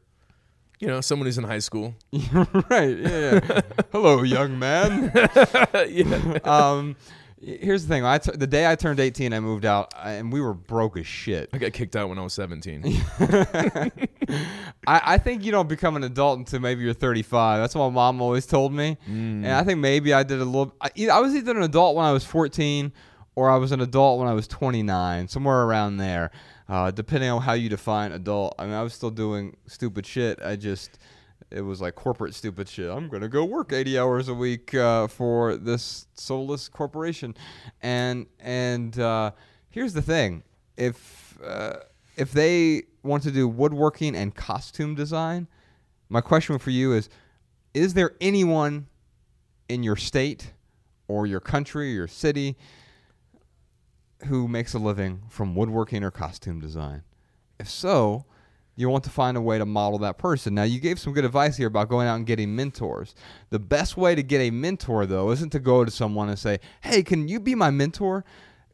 [0.81, 1.95] you know, someone who's in high school.
[2.71, 2.97] right.
[2.99, 3.41] Yeah.
[3.49, 3.61] yeah.
[3.93, 5.11] Hello, young man.
[5.89, 6.39] yeah.
[6.45, 6.97] um,
[7.41, 8.05] here's the thing.
[8.05, 10.97] I t- the day I turned 18, I moved out, I- and we were broke
[10.97, 11.51] as shit.
[11.53, 12.85] I got kicked out when I was 17.
[13.19, 13.91] I,
[14.87, 17.61] I think you don't become an adult until maybe you're 35.
[17.61, 18.97] That's what my mom always told me.
[19.07, 20.75] And I think maybe I did a little.
[20.81, 22.93] I was either an adult when I was 14
[23.37, 26.31] or I was an adult when I was 29, somewhere around there,
[26.69, 28.55] uh, depending on how you define adult.
[28.59, 30.41] I mean, I was still doing stupid shit.
[30.43, 30.99] I just.
[31.51, 32.91] It was like corporate stupid shit.
[32.91, 37.37] I'm gonna go work 80 hours a week uh, for this soulless corporation,
[37.81, 39.33] and and uh,
[39.71, 40.43] here's the thing:
[40.77, 41.75] if uh,
[42.17, 45.47] if they want to do woodworking and costume design,
[46.09, 47.09] my question for you is:
[47.73, 48.87] Is there anyone
[49.69, 50.53] in your state
[51.09, 52.57] or your country, or your city,
[54.27, 57.03] who makes a living from woodworking or costume design?
[57.59, 58.25] If so,
[58.77, 60.55] you want to find a way to model that person.
[60.55, 63.15] Now, you gave some good advice here about going out and getting mentors.
[63.51, 66.59] The best way to get a mentor, though, isn't to go to someone and say,
[66.83, 68.25] Hey, can you be my mentor?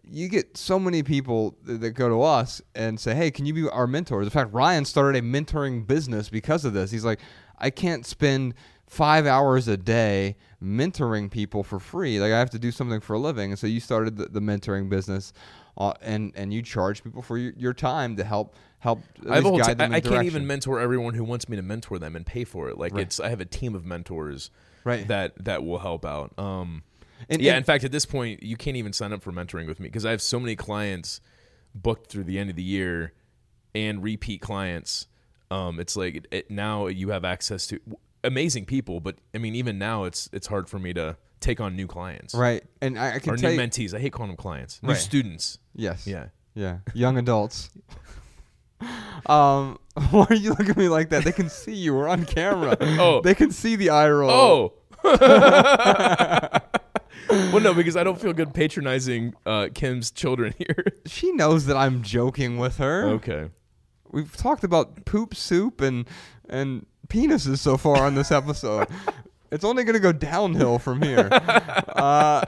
[0.03, 3.69] You get so many people that go to us and say, Hey, can you be
[3.69, 4.27] our mentors?
[4.27, 6.91] In fact, Ryan started a mentoring business because of this.
[6.91, 7.21] He's like,
[7.59, 8.55] I can't spend
[8.87, 12.21] five hours a day mentoring people for free.
[12.21, 13.51] Like, I have to do something for a living.
[13.53, 15.33] And so you started the, the mentoring business.
[15.79, 19.45] Uh, and and you charge people for your, your time to help help I, have
[19.45, 21.57] a whole guide t- them I, in I can't even mentor everyone who wants me
[21.57, 22.77] to mentor them and pay for it.
[22.77, 23.03] Like Right.
[23.03, 24.51] it's I have a team of mentors
[24.85, 25.07] Right.
[25.09, 26.37] that that will help out.
[26.39, 26.83] Um,
[27.31, 29.67] And- yeah, and- in fact, at this point, you can't even sign up for mentoring
[29.69, 31.21] with me because I have so many clients
[31.75, 33.13] booked through the end of the year
[33.75, 35.07] and repeat clients.
[35.51, 37.81] Um, it's like it, it, now you have access to
[38.25, 41.75] amazing people, but I mean, even now, it's it's hard for me to take on
[41.75, 42.63] new clients Right.
[42.83, 43.95] And I, I can or tell new you, mentees.
[43.95, 44.83] I hate calling them clients.
[44.83, 44.99] New Right.
[44.99, 45.59] students.
[45.75, 46.07] yes.
[46.07, 46.27] Yeah.
[46.55, 46.79] Yeah.
[46.95, 47.71] Young adults.
[49.27, 49.79] um,
[50.11, 51.25] why are you looking at me like that?
[51.25, 51.95] They can see you.
[51.95, 52.77] We're on camera.
[53.01, 53.21] Oh.
[53.23, 54.31] They can see the eye roll.
[54.31, 54.75] Oh.
[57.31, 60.85] well, no, because I don't feel good patronizing uh, Kim's children here.
[61.07, 63.05] She knows that I'm joking with her.
[63.09, 63.51] okay.
[64.13, 66.05] We've talked about poop soup and
[66.51, 68.89] and penises so far on this episode.
[69.51, 71.29] it's only going to go downhill from here.
[71.33, 72.43] uh,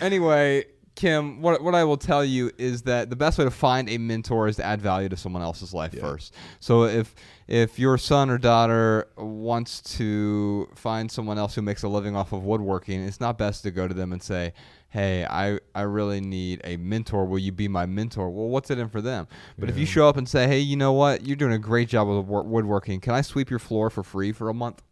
[0.00, 3.88] anyway, Kim, what what I will tell you is that the best way to find
[3.88, 6.34] a mentor is to add value to someone else's life first.
[6.60, 7.14] So if
[7.48, 12.32] if your son or daughter wants to find someone else who makes a living off
[12.32, 14.52] of woodworking, it's not best to go to them and say,
[14.92, 17.24] "Hey, I I really need a mentor.
[17.26, 19.26] Will you be my mentor?" Well, what's it in for them?
[19.58, 21.26] But if you show up and say, "Hey, you know what?
[21.26, 23.00] You're doing a great job with wo- woodworking.
[23.00, 24.82] Can I sweep your floor for free for a month?"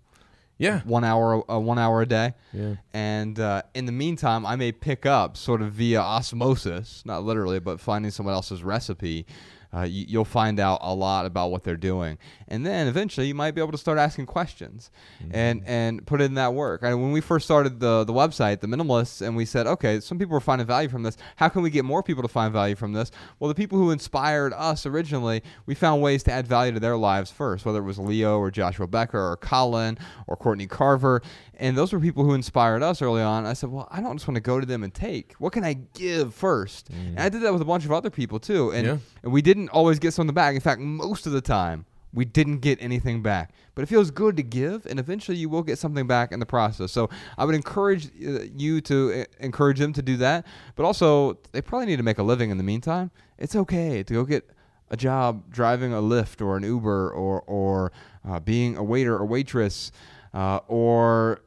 [0.59, 0.81] Yeah.
[0.83, 2.35] one hour uh, one hour a day.
[2.53, 2.75] Yeah.
[2.93, 7.61] And uh, in the meantime, I may pick up sort of via osmosis, not literally,
[7.61, 9.25] but finding someone else's recipe.
[9.73, 13.35] Uh, you, you'll find out a lot about what they're doing, and then eventually you
[13.35, 14.91] might be able to start asking questions,
[15.31, 16.83] and and put in that work.
[16.83, 20.19] And when we first started the the website, the minimalists, and we said, okay, some
[20.19, 21.17] people are finding value from this.
[21.37, 23.13] How can we get more people to find value from this?
[23.39, 26.97] Well, the people who inspired us originally, we found ways to add value to their
[26.97, 31.23] lives first, whether it was Leo or Joshua Becker or Colin or Courtney Carver.
[31.61, 33.45] And those were people who inspired us early on.
[33.45, 35.35] I said, well, I don't just want to go to them and take.
[35.35, 36.89] What can I give first?
[36.91, 38.71] And I did that with a bunch of other people too.
[38.73, 38.97] And, Yeah.
[39.23, 40.55] and we didn't always get something back.
[40.55, 43.53] In fact, most of the time, we didn't get anything back.
[43.75, 46.47] But it feels good to give, and eventually you will get something back in the
[46.47, 46.91] process.
[46.93, 50.45] So I would encourage uh, you to uh, encourage them to do that.
[50.77, 53.11] But also, they probably need to make a living in the meantime.
[53.39, 54.49] It's okay to go get
[54.91, 57.93] a job driving a Lyft or an Uber or or
[58.29, 59.93] uh, being a waiter or waitress
[60.35, 61.41] uh, or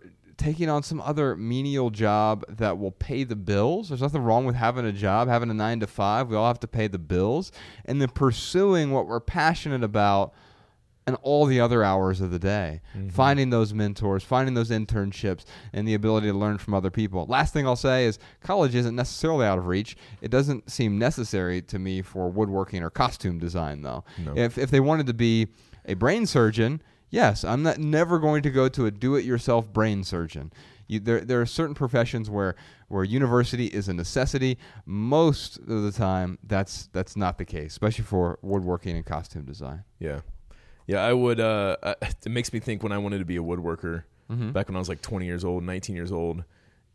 [0.43, 3.87] taking on some other menial job that will pay the bills.
[3.87, 6.27] There's nothing wrong with having a job, having a nine to five.
[6.27, 7.53] We all have to pay the bills,
[7.85, 10.33] and then pursuing what we're passionate about
[11.07, 12.81] and all the other hours of the day.
[12.97, 13.09] Mm-hmm.
[13.09, 17.25] Finding those mentors, finding those internships, and the ability to learn from other people.
[17.25, 19.95] Last thing I'll say is college isn't necessarily out of reach.
[20.21, 24.03] It doesn't seem necessary to me for woodworking or costume design, though.
[24.17, 24.33] No.
[24.35, 25.47] If, if they wanted to be
[25.85, 26.81] a brain surgeon,
[27.13, 30.51] yes, I'm not never going to go to a do-it-yourself brain surgeon.
[30.87, 32.55] You, there, there are certain professions where,
[32.89, 34.57] where university is a necessity.
[34.85, 39.83] Most of the time, that's that's not the case, especially for woodworking and costume design.
[39.99, 40.21] Yeah.
[40.87, 41.39] Yeah, I would.
[41.39, 44.51] Uh, it makes me think when I wanted to be a woodworker Mm-hmm.
[44.51, 46.43] back when I was like 20 years old, 19 years old.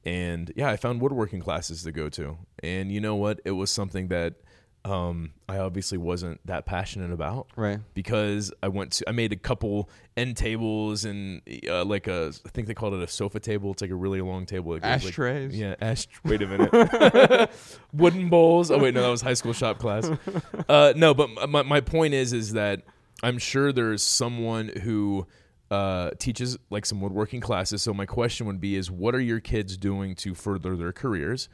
[0.04, 2.38] And yeah, I found woodworking classes to go to.
[2.62, 3.40] And you know what?
[3.44, 4.35] It was something that
[4.84, 7.48] um, I obviously wasn't that passionate about.
[7.56, 7.78] Right.
[7.94, 12.48] Because I went to, I made a couple end tables and uh, like a, I
[12.50, 13.72] think they called it a sofa table.
[13.72, 14.74] It's like a really long table.
[14.74, 15.54] It goes like- Ashtrays.
[15.58, 16.06] yeah, ash.
[16.24, 17.50] Wait a minute.
[17.92, 18.70] Wooden bowls.
[18.70, 20.08] Oh wait, no, that was high school shop class.
[20.68, 22.82] Uh, no, but my my point is is that
[23.22, 25.26] I'm sure there's someone who
[25.70, 27.80] uh, teaches like some woodworking classes.
[27.82, 31.48] So my question would be: Is what are your kids doing to further their careers?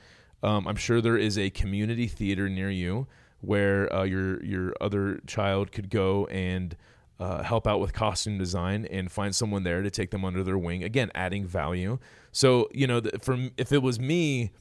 [0.45, 3.07] Um, I'm sure there is a community theater near you
[3.41, 6.77] where uh, your your other child could go and
[7.19, 10.59] uh, help out with costume design and find someone there to take them under their
[10.59, 10.85] wing.
[10.85, 11.99] Again, adding value.
[12.31, 14.53] So you know, th- from if it was me,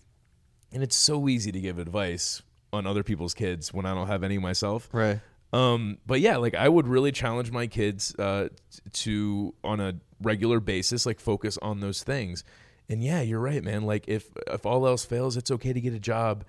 [0.71, 2.41] and it's so easy to give advice
[2.71, 4.89] on other people's kids when I don't have any myself.
[4.91, 5.19] Right.
[5.51, 8.49] Um, but yeah, like I would really challenge my kids uh,
[8.93, 12.43] to on a regular basis, like focus on those things.
[12.89, 13.83] And yeah, you're right, man.
[13.83, 16.43] Like if if all else fails, it's okay to get a job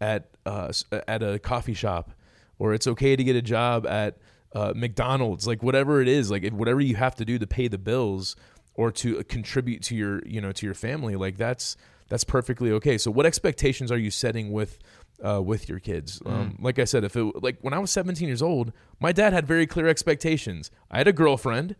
[0.00, 0.72] at uh,
[1.06, 2.10] at a coffee shop,
[2.58, 4.18] or it's okay to get a job at
[4.54, 7.68] uh, McDonald's, like whatever it is, like if- whatever you have to do to pay
[7.68, 8.36] the bills
[8.74, 11.76] or to contribute to your you know to your family, like that's
[12.08, 12.96] that's perfectly okay.
[12.98, 14.78] So what expectations are you setting with
[15.22, 16.20] uh, with your kids?
[16.26, 19.32] Um, like I said, if it like when I was 17 years old, my dad
[19.32, 20.70] had very clear expectations.
[20.90, 21.76] I had a girlfriend.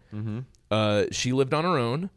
[0.70, 2.10] Uh, she lived on her own,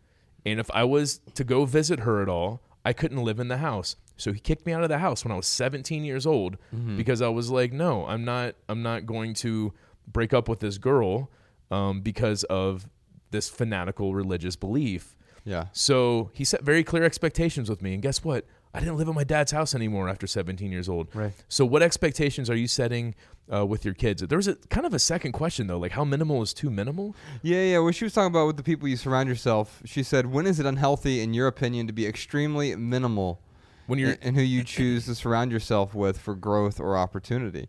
[0.46, 3.58] and if I was to go visit her at all, I couldn't live in the
[3.58, 3.96] house.
[4.18, 6.58] So he kicked me out of the house when I was 17 years old
[6.96, 8.56] because I was like, no, I'm not.
[8.70, 9.74] I'm not going to
[10.08, 11.30] break up with this girl
[11.72, 12.88] um, because of
[13.32, 15.16] this fanatical religious belief.
[15.44, 15.66] Yeah.
[15.72, 17.94] So he set very clear expectations with me.
[17.94, 18.46] And guess what?
[18.74, 21.14] I didn't live at my dad's house anymore after 17 years old.
[21.14, 21.34] Right.
[21.50, 23.16] So what expectations are you setting
[23.54, 24.22] uh, with your kids?
[24.22, 27.16] There was a kind of a second question though, like how minimal is too minimal?
[27.42, 27.80] Yeah, yeah.
[27.80, 30.60] What she was talking about with the people you surround yourself, she said, when is
[30.60, 33.42] it unhealthy, in your opinion, to be extremely minimal
[33.88, 37.68] When you're in who you choose to surround yourself with for growth or opportunity?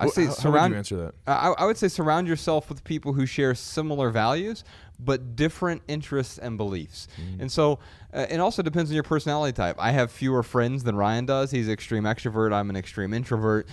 [0.00, 0.72] I say how, how would surround.
[0.72, 1.14] you answer that?
[1.26, 4.64] I, I would say surround yourself with people who share similar values
[5.04, 7.08] but different interests and beliefs.
[7.20, 7.42] Mm.
[7.42, 7.78] And so
[8.12, 9.76] uh, it also depends on your personality type.
[9.78, 11.50] I have fewer friends than Ryan does.
[11.50, 12.52] He's extreme extrovert.
[12.52, 13.66] I'm an extreme introvert.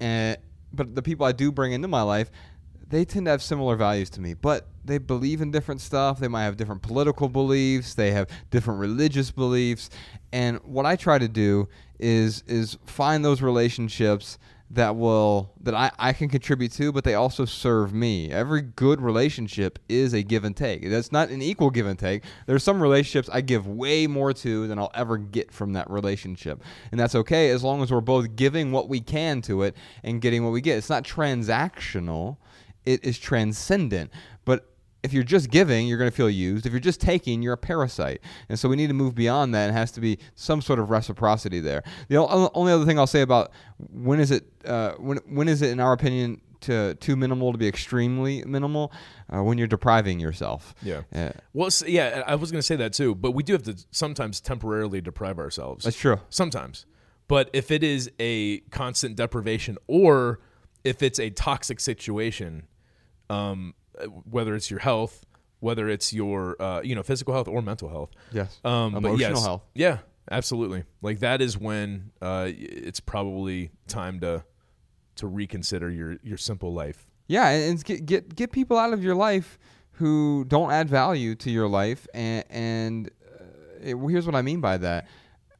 [0.00, 0.36] And
[0.72, 2.30] but the people I do bring into my life,
[2.88, 6.18] they tend to have similar values to me, but they believe in different stuff.
[6.18, 7.94] They might have different political beliefs.
[7.94, 9.88] They have different religious beliefs.
[10.32, 11.68] And what I try to do
[11.98, 14.38] is is find those relationships
[14.74, 18.30] that will that I, I can contribute to, but they also serve me.
[18.30, 20.88] Every good relationship is a give and take.
[20.88, 22.24] That's not an equal give and take.
[22.46, 26.62] There's some relationships I give way more to than I'll ever get from that relationship.
[26.90, 30.20] And that's okay as long as we're both giving what we can to it and
[30.20, 30.78] getting what we get.
[30.78, 32.36] It's not transactional,
[32.84, 34.10] it is transcendent.
[35.04, 36.66] If you're just giving, you're going to feel used.
[36.66, 38.20] If you're just taking, you're a parasite.
[38.48, 39.68] And so we need to move beyond that.
[39.68, 41.82] It has to be some sort of reciprocity there.
[42.08, 45.70] The only other thing I'll say about when is it uh, when when is it
[45.70, 48.90] in our opinion to too minimal to be extremely minimal
[49.32, 50.74] uh, when you're depriving yourself.
[50.82, 51.02] Yeah.
[51.14, 53.76] Uh, Well, yeah, I was going to say that too, but we do have to
[53.90, 55.84] sometimes temporarily deprive ourselves.
[55.84, 56.20] that's true.
[56.30, 56.86] Sometimes.
[57.28, 60.40] But if it is a constant deprivation or
[60.84, 62.66] if it's a toxic situation,
[63.30, 63.74] um,
[64.30, 65.24] whether it's your health,
[65.60, 68.60] whether it's your uh, you know physical health or mental health, Yes.
[68.64, 69.62] um, Emotional yes, health.
[69.74, 69.98] yeah,
[70.30, 70.84] absolutely.
[71.02, 74.44] Like that is when uh, it's probably time to
[75.16, 77.06] to reconsider your your simple life.
[77.26, 79.58] Yeah, and, get get get people out of your life
[79.92, 83.44] who don't add value to your life, and and uh,
[83.82, 85.08] it, here's what I mean by that.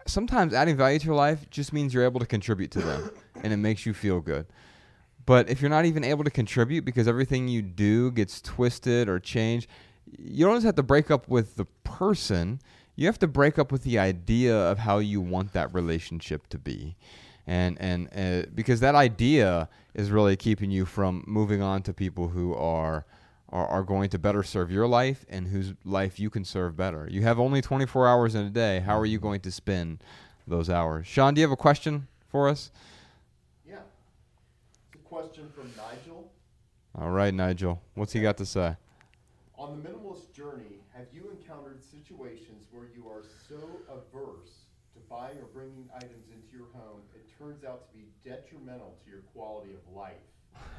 [0.07, 3.11] Sometimes adding value to your life just means you're able to contribute to them,
[3.43, 4.45] and it makes you feel good.
[5.27, 9.19] But if you're not even able to contribute because everything you do gets twisted or
[9.19, 9.69] changed,
[10.19, 12.61] you don't just have to break up with the person.
[12.97, 16.59] You have to break up with the idea of how you want that relationship to
[16.59, 16.97] be,
[17.47, 22.29] and and uh, because that idea is really keeping you from moving on to people
[22.29, 23.05] who are,
[23.49, 27.09] are are going to better serve your life and whose life you can serve better.
[27.11, 28.81] You have only 24 hours in a day.
[28.81, 30.05] How are you going to spend
[30.47, 31.07] those hours?
[31.07, 32.71] Sean, do you have a question for us?
[35.33, 35.41] Yeah.
[35.41, 36.33] It's a question from Nigel.
[36.95, 37.83] All right, Nigel.
[37.95, 38.77] What's he got to say?
[39.57, 45.39] On the minimalist journey, have you encountered situations where you are so averse to buying
[45.39, 49.73] or bringing items into your home, it turns out to be detrimental to your quality
[49.73, 50.23] of life?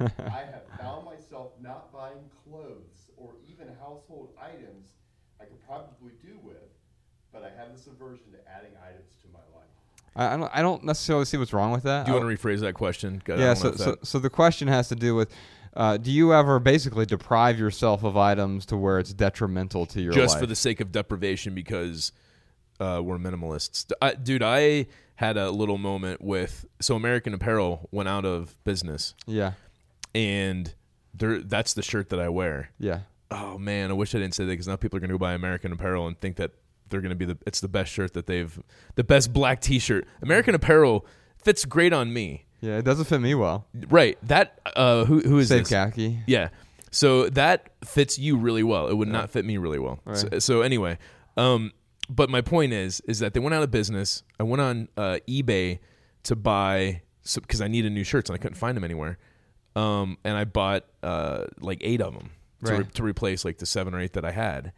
[0.00, 4.92] I have found myself not buying clothes or even household items
[5.40, 6.72] I could probably do with,
[7.32, 9.75] but I have this aversion to adding items to my life.
[10.16, 10.50] I, I don't.
[10.54, 12.06] I don't necessarily see what's wrong with that.
[12.06, 13.22] Do you I- want to rephrase that question?
[13.28, 13.54] Yeah.
[13.54, 15.32] So, so, so the question has to do with.
[15.74, 20.14] Uh, do you ever basically deprive yourself of items to where it's detrimental to your
[20.14, 20.40] just life?
[20.40, 22.12] for the sake of deprivation because
[22.80, 23.92] uh, we're minimalists.
[24.00, 24.86] I, dude, I
[25.16, 29.52] had a little moment with so American Apparel went out of business, yeah,
[30.14, 30.72] and
[31.14, 32.70] that's the shirt that I wear.
[32.78, 33.00] yeah,
[33.30, 35.18] Oh man, I wish I didn't say that because now people are going to go
[35.18, 36.52] buy American Apparel and think that
[36.88, 38.58] they're going to be the it's the best shirt that they've
[38.94, 40.06] the best black T-shirt.
[40.22, 41.06] American Apparel
[41.42, 42.46] fits great on me.
[42.60, 42.78] yeah.
[42.78, 43.66] It doesn't fit me well.
[43.88, 44.18] Right.
[44.22, 45.68] That uh, who who is Save this?
[45.70, 46.20] khaki.
[46.26, 46.48] Yeah.
[46.90, 48.88] So that fits you really well.
[48.88, 50.00] It would not fit me really well.
[50.14, 50.42] So, Right.
[50.42, 50.96] so anyway,
[51.36, 51.72] um,
[52.08, 54.22] but my point is, is that they went out of business.
[54.40, 55.80] I went on uh, eBay
[56.22, 57.02] to buy
[57.34, 59.18] because I needed new shirts and I couldn't find them anywhere.
[59.74, 62.30] Um, and I bought uh, like eight of them
[62.64, 64.72] to, re- to replace like the seven or eight that I had.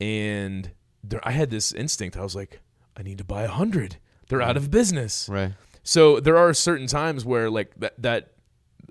[0.00, 0.70] And
[1.02, 2.16] there, I had this instinct.
[2.16, 2.60] I was like,
[2.96, 3.96] I need to buy a hundred.
[4.28, 5.28] They're out of business.
[5.28, 5.52] Right.
[5.82, 8.32] So there are certain times where like that that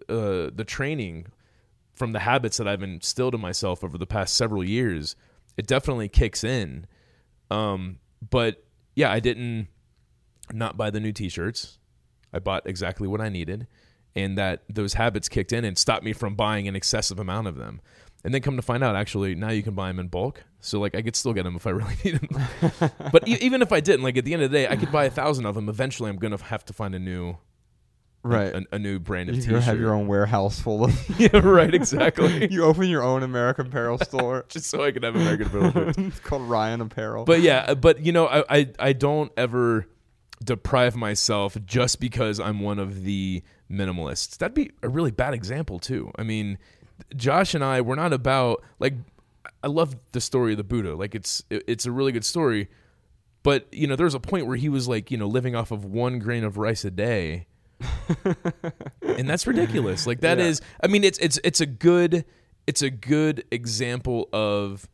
[0.09, 1.27] uh, the training
[1.93, 5.15] from the habits that I've instilled in myself over the past several years,
[5.57, 6.85] it definitely kicks in.
[7.49, 7.99] Um,
[8.29, 8.63] but
[8.95, 9.67] yeah, I didn't
[10.51, 11.77] not buy the new T-shirts.
[12.33, 13.67] I bought exactly what I needed,
[14.15, 17.55] and that those habits kicked in and stopped me from buying an excessive amount of
[17.55, 17.81] them.
[18.23, 20.43] And then come to find out, actually, now you can buy them in bulk.
[20.59, 22.91] So like, I could still get them if I really need them.
[23.11, 24.91] but e- even if I didn't, like at the end of the day, I could
[24.91, 25.69] buy a thousand of them.
[25.69, 27.37] Eventually, I'm gonna have to find a new,
[28.23, 28.53] Right.
[28.53, 29.63] a, a new brand of you T-shirt.
[29.63, 31.19] have your own warehouse full of.
[31.19, 32.47] yeah, right, exactly.
[32.51, 34.45] you open your own American Apparel store.
[34.49, 35.89] Just so I can have American Apparel.
[35.97, 37.25] it's called Ryan Apparel.
[37.25, 39.87] but yeah, uh, but you know, I, I I don't ever
[40.43, 43.41] deprive myself just because I'm one of the
[43.71, 44.37] minimalists.
[44.37, 46.11] That'd be a really bad example too.
[46.15, 46.59] I mean,
[47.15, 48.93] Josh and I we're not about like
[49.63, 50.95] I love the story of the Buddha.
[50.95, 52.67] Like it's it's a really good story.
[53.43, 55.71] But you know, there was a point where he was like, you know, living off
[55.71, 57.47] of one grain of rice a day.
[59.01, 60.05] and that's ridiculous.
[60.07, 60.45] Like that Yeah.
[60.45, 62.25] is I mean it's it's it's a good
[62.67, 64.87] it's a good example of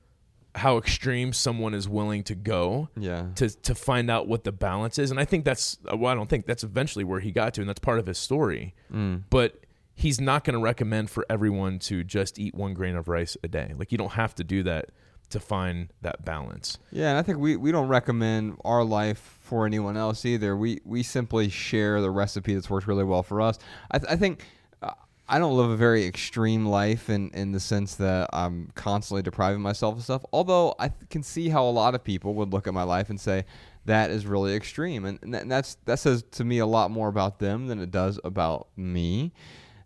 [0.56, 3.28] how extreme someone is willing to go yeah.
[3.36, 6.32] to to find out what the balance is and i think that's well i don't
[6.32, 9.22] think that's eventually where he got to and that's part of his story Mm.
[9.30, 9.64] but
[9.98, 13.48] he's not going to recommend for everyone to just eat one grain of rice a
[13.48, 14.92] day like you don't have to do that
[15.30, 19.66] to find that balance Yeah, and I think we, we don't recommend our life for
[19.66, 20.56] anyone else either.
[20.56, 23.60] We we simply share the recipe that's worked really well for us.
[23.92, 24.46] I, th- I think
[24.82, 24.92] uh,
[25.28, 29.62] I don't live a very extreme life in, in the sense that I'm constantly depriving
[29.62, 30.24] myself of stuff.
[30.32, 33.10] Although I th- can see how a lot of people would look at my life
[33.10, 33.46] and say
[33.86, 37.10] that is really extreme, and, and, and that's that says to me a lot more
[37.10, 39.34] about them than it does about me.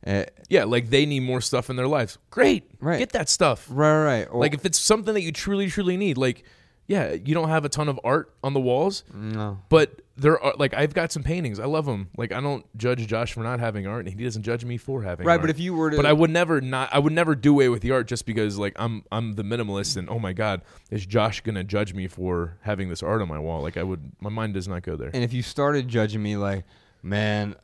[0.05, 2.97] Uh, yeah like they need more stuff in their lives great Right.
[2.99, 4.27] get that stuff right, right.
[4.31, 6.43] Or- like if it's something that you truly truly need like
[6.87, 9.59] yeah you don't have a ton of art on the walls no.
[9.69, 11.59] but there are like I've got some paintings.
[11.59, 12.09] I love them.
[12.15, 15.01] Like I don't judge Josh for not having art, and he doesn't judge me for
[15.01, 15.27] having art.
[15.27, 15.41] Right, art.
[15.41, 16.89] but if you were to but I would never not.
[16.93, 19.97] I would never do away with the art just because like I'm I'm the minimalist,
[19.97, 23.39] and oh my god, is Josh gonna judge me for having this art on my
[23.39, 23.63] wall?
[23.63, 25.09] Like I would, my mind does not go there.
[25.11, 26.65] And if you started judging me like,
[27.01, 27.55] man,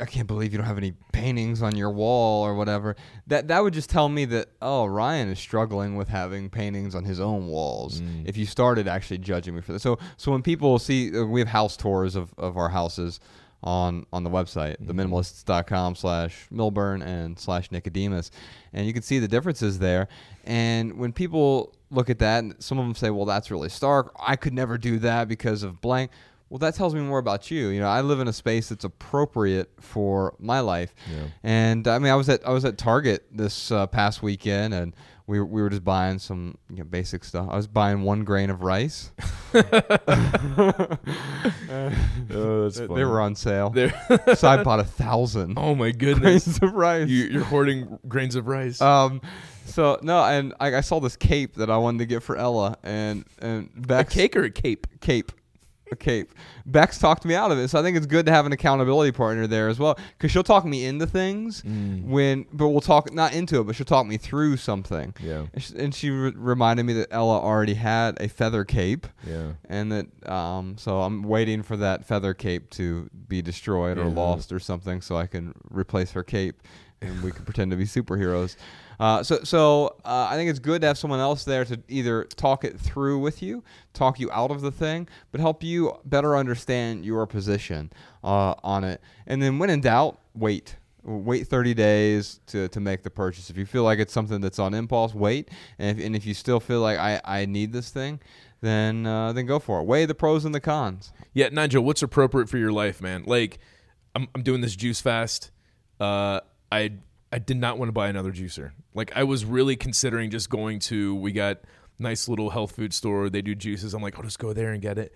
[0.00, 3.62] I can't believe you don't have any paintings on your wall or whatever, that that
[3.62, 7.46] would just tell me that oh, Ryan is struggling with having paintings on his own
[7.46, 8.00] walls.
[8.00, 8.28] Mm.
[8.28, 11.40] If you started actually judging me for this, so so when people see uh, we
[11.40, 13.20] have house tours of of our houses
[13.62, 14.90] on on the website Mm-hmm.
[15.00, 18.30] theminimalists.com slash millburn and slash nicodemus
[18.72, 20.08] and you can see the differences there
[20.44, 24.14] and when people look at that and some of them say well that's really stark
[24.18, 26.10] i could never do that because of blank
[26.50, 28.84] well that tells me more about you you know i live in a space that's
[28.84, 31.24] appropriate for my life Yeah.
[31.42, 34.94] and i mean i was at i was at target this uh, past weekend and
[35.26, 37.46] we, were- we were just buying some you know, basic stuff.
[37.48, 39.12] I was buying one grain of rice.
[39.54, 40.88] oh,
[42.64, 43.72] that's They- They were on sale.
[44.34, 47.08] So I bought a thousand oh my goodness, grains of rice.
[47.08, 48.80] you, you're hoarding grains of rice.
[48.80, 49.20] um,
[49.66, 52.76] so no, and I, I saw this cape that I wanted to get for Ella,
[52.82, 54.88] and and a cake or a cape?
[55.00, 55.30] cape,
[55.96, 56.32] cape.
[56.66, 59.12] Bex talked me out of it, so I think it's good to have an accountability
[59.12, 62.04] partner there as well, because she'll talk me into things Mm.
[62.04, 65.14] when, but we'll talk not into it, but she'll talk me through something.
[65.22, 69.06] Yeah, And she, and she re- reminded me that Ella already had a feather cape,
[69.26, 69.52] yeah.
[69.68, 74.52] and that um, so I'm waiting for that feather cape to be destroyed or lost
[74.52, 76.62] or something, so I can replace her cape,
[77.02, 78.56] and we can pretend to be superheroes.
[79.00, 82.24] Uh, so so uh, I think it's good to have someone else there to either
[82.24, 86.36] talk it through with you, talk you out of the thing, but help you better
[86.36, 87.90] understand your position
[88.22, 90.76] uh, on it, and then when in doubt, wait.
[91.02, 93.48] Wait 30 days to, to make the purchase.
[93.48, 95.50] If you feel like it's something that's on impulse, wait.
[95.78, 98.20] And if, and if you still feel like I, I need this thing,
[98.60, 99.84] then uh, then go for it.
[99.84, 101.10] Weigh the pros and the cons.
[101.32, 103.24] Yeah, Nigel, what's appropriate for your life, man?
[103.24, 103.60] Like,
[104.14, 105.50] I'm I'm doing this juice fast.
[105.98, 106.40] Uh,
[106.70, 106.92] I
[107.32, 108.72] I did not want to buy another juicer.
[108.94, 111.14] Like, I was really considering just going to.
[111.14, 111.58] We got
[111.98, 113.30] nice little health food store.
[113.30, 113.94] They do juices.
[113.94, 115.14] I'm like, I'll just go there and get it.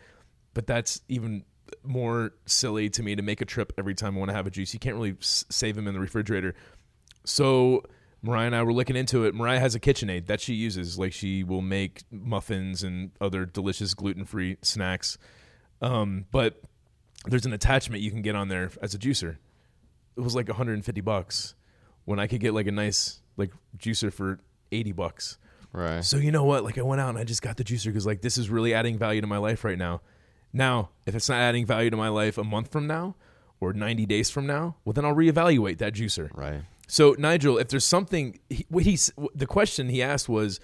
[0.53, 1.45] But that's even
[1.83, 4.51] more silly to me to make a trip every time I want to have a
[4.51, 4.73] juice.
[4.73, 6.55] You can't really save them in the refrigerator.
[7.25, 7.85] So
[8.23, 9.35] Mariah and I were looking into it.
[9.35, 10.99] Mariah has a KitchenAid that she uses.
[10.99, 15.19] Like she will make muffins and other delicious gluten-free snacks.
[15.83, 16.61] Um, but
[17.27, 19.39] there's an attachment you can get on there as a juicer.
[20.17, 21.55] It was like 150 bucks
[22.05, 24.41] when I could get like a nice like juicer for
[24.73, 25.39] eighty bucks.
[25.73, 26.05] Right.
[26.05, 26.65] So you know what?
[26.65, 28.73] Like I went out and I just got the juicer because like this is really
[28.75, 30.01] adding value to my life right now.
[30.53, 33.17] Now, if it's not adding value to my life a month from now
[33.61, 36.31] or 90 days from now, well then I'll reevaluate that juicer.
[36.33, 36.63] Right.
[36.87, 40.61] So Nigel, if there's something, he, what he's the question he asked was,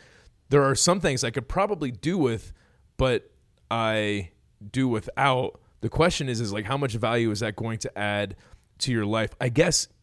[0.51, 2.53] there are some things I could probably do with,
[2.97, 3.31] but
[3.71, 4.31] I
[4.71, 5.61] do without.
[5.81, 8.37] The question is, is like how much value is that going to add
[8.79, 9.35] to your life?
[9.41, 9.89] I guess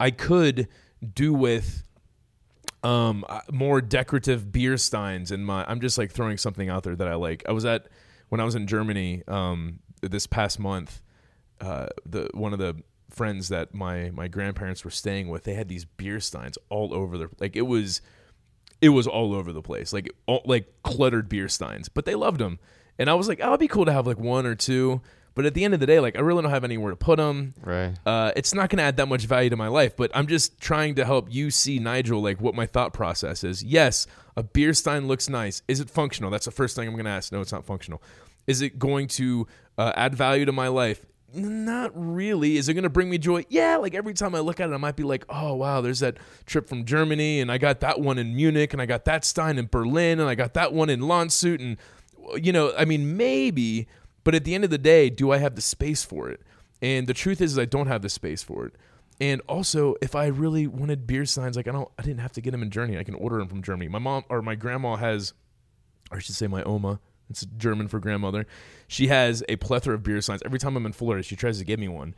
[0.00, 0.68] I could
[1.14, 1.84] do with
[2.84, 6.94] um uh, more decorative beer steins in my i'm just like throwing something out there
[6.94, 7.42] that i like.
[7.48, 7.88] I was at
[8.28, 11.02] when i was in germany um this past month
[11.60, 12.76] uh the one of the
[13.10, 17.18] friends that my my grandparents were staying with they had these beer steins all over
[17.18, 18.00] their like it was
[18.80, 22.38] it was all over the place like all, like cluttered beer steins but they loved
[22.38, 22.60] them
[22.96, 25.00] and i was like oh it'd be cool to have like one or two
[25.38, 27.16] but at the end of the day like i really don't have anywhere to put
[27.18, 27.94] them Right.
[28.04, 30.58] uh, it's not going to add that much value to my life, but I'm just
[30.60, 33.62] trying to help you see, Nigel, like what my thought process is.
[33.62, 35.62] Yes, a beer stein looks nice.
[35.68, 36.30] Is it functional?
[36.32, 37.30] That's the first thing I'm going to ask.
[37.30, 38.02] No, it's not functional.
[38.48, 41.04] Is it going to uh, add value to my life?
[41.34, 42.56] Not really.
[42.56, 43.44] Is it going to bring me joy?
[43.48, 46.00] Yeah, like every time I look at it, I might be like, oh, wow, there's
[46.00, 46.16] that
[46.46, 49.58] trip from Germany, and I got that one in Munich, and I got that stein
[49.58, 51.76] in Berlin, and I got that one in Landshut, and,
[52.42, 53.86] you know, I mean, maybe,
[54.28, 56.42] but at the end of the day, do I have the space for it?
[56.82, 58.74] And the truth is, is I don't have the space for it.
[59.22, 62.42] And also, if I really wanted beer steins, like I don't, I didn't have to
[62.42, 62.98] get them in Germany.
[62.98, 63.88] I can order them from Germany.
[63.88, 65.32] My mom or my grandma has,
[66.10, 67.00] or I should say my Oma.
[67.30, 68.46] It's German for grandmother.
[68.86, 70.42] She has a plethora of beer steins.
[70.44, 72.14] Every time I'm in Florida, she tries to give me one,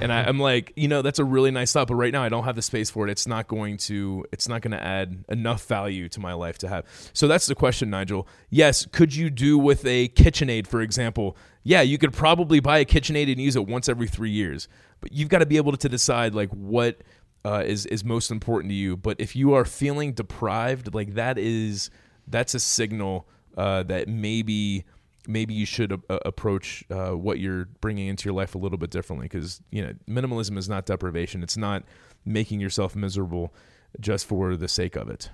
[0.00, 1.88] and I, I'm like, you know, that's a really nice thought.
[1.88, 3.10] But right now, I don't have the space for it.
[3.10, 6.68] It's not going to, it's not going to add enough value to my life to
[6.68, 6.86] have.
[7.12, 8.26] So that's the question, Nigel.
[8.50, 11.36] Yes, could you do with a KitchenAid, for example?
[11.62, 14.68] Yeah, you could probably buy a KitchenAid and use it once every three years.
[15.00, 17.02] But you've got to be able to decide like what
[17.44, 18.96] uh, is is most important to you.
[18.96, 21.90] But if you are feeling deprived, like that is
[22.26, 24.84] that's a signal uh, that maybe
[25.26, 28.90] maybe you should uh, approach uh, what you're bringing into your life a little bit
[28.90, 31.42] differently because you know minimalism is not deprivation.
[31.42, 31.84] It's not
[32.24, 33.52] making yourself miserable
[34.00, 35.30] just for the sake of it.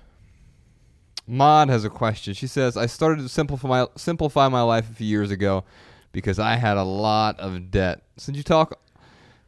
[1.27, 2.33] Maud has a question.
[2.33, 5.63] She says, "I started to simplify my simplify my life a few years ago
[6.11, 8.79] because I had a lot of debt." Since you talk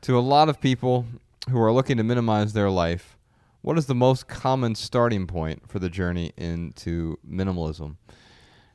[0.02, 1.06] to a lot of people
[1.50, 3.18] who are looking to minimize their life,
[3.62, 7.96] what is the most common starting point for the journey into minimalism?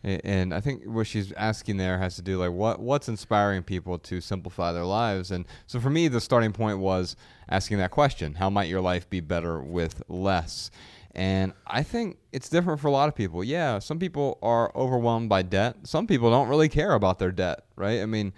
[0.05, 3.99] And I think what she's asking there has to do like what what's inspiring people
[3.99, 5.31] to simplify their lives.
[5.31, 7.17] And so for me, the starting point was
[7.49, 10.71] asking that question: How might your life be better with less?
[11.15, 13.43] And I think it's different for a lot of people.
[13.43, 15.77] Yeah, some people are overwhelmed by debt.
[15.83, 18.01] Some people don't really care about their debt, right?
[18.01, 18.33] I mean,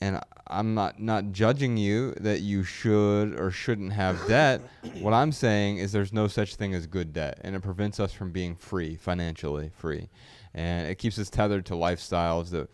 [0.00, 4.60] and I'm not not judging you that you should or shouldn't have debt.
[5.00, 8.12] What I'm saying is there's no such thing as good debt, and it prevents us
[8.12, 10.08] from being free, financially free,
[10.54, 12.70] and it keeps us tethered to lifestyles that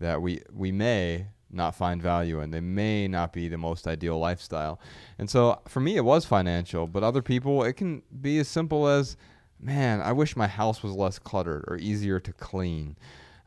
[0.00, 2.50] that we we may not find value in.
[2.50, 4.80] They may not be the most ideal lifestyle,
[5.18, 8.88] and so for me it was financial, but other people it can be as simple
[8.88, 9.16] as,
[9.60, 12.96] man, I wish my house was less cluttered or easier to clean.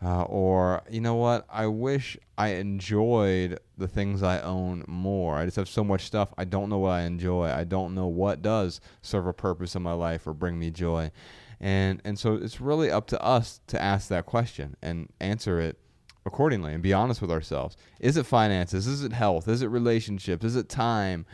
[0.04, 1.46] Uh, or you know what?
[1.50, 5.38] I wish I enjoyed the things I own more.
[5.38, 6.34] I just have so much stuff.
[6.38, 7.50] I don't know what I enjoy.
[7.50, 11.12] I don't know what does serve a purpose in my life or bring me joy.
[11.60, 15.78] And and so it's really up to us to ask that question and answer it
[16.26, 17.76] accordingly and be honest with ourselves.
[18.00, 18.86] Is it finances?
[18.86, 19.48] Is it health?
[19.48, 20.46] Is it relationships?
[20.46, 21.26] Is it time?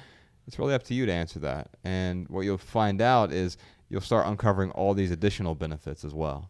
[0.47, 1.69] It's really up to you to answer that.
[1.83, 3.57] And what you'll find out is
[3.89, 6.49] you'll start uncovering all these additional benefits as well.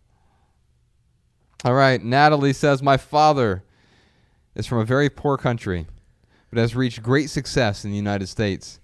[1.65, 3.63] All right, Natalie says, My father
[4.53, 5.87] is from a very poor country,
[6.49, 8.79] but has reached great success in the United States.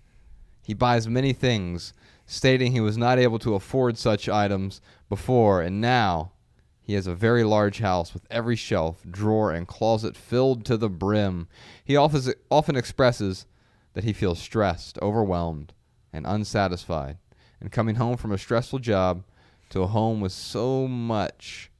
[0.64, 1.94] He buys many things,
[2.32, 6.32] stating he was not able to afford such items before, and now
[6.80, 10.90] he has a very large house with every shelf, drawer, and closet filled to the
[10.90, 11.48] brim.
[11.84, 13.48] He often, expresses
[13.94, 15.74] that he feels stressed, overwhelmed,
[16.14, 17.18] and unsatisfied,
[17.60, 19.24] and coming home from a stressful job
[19.72, 21.72] to a home with so much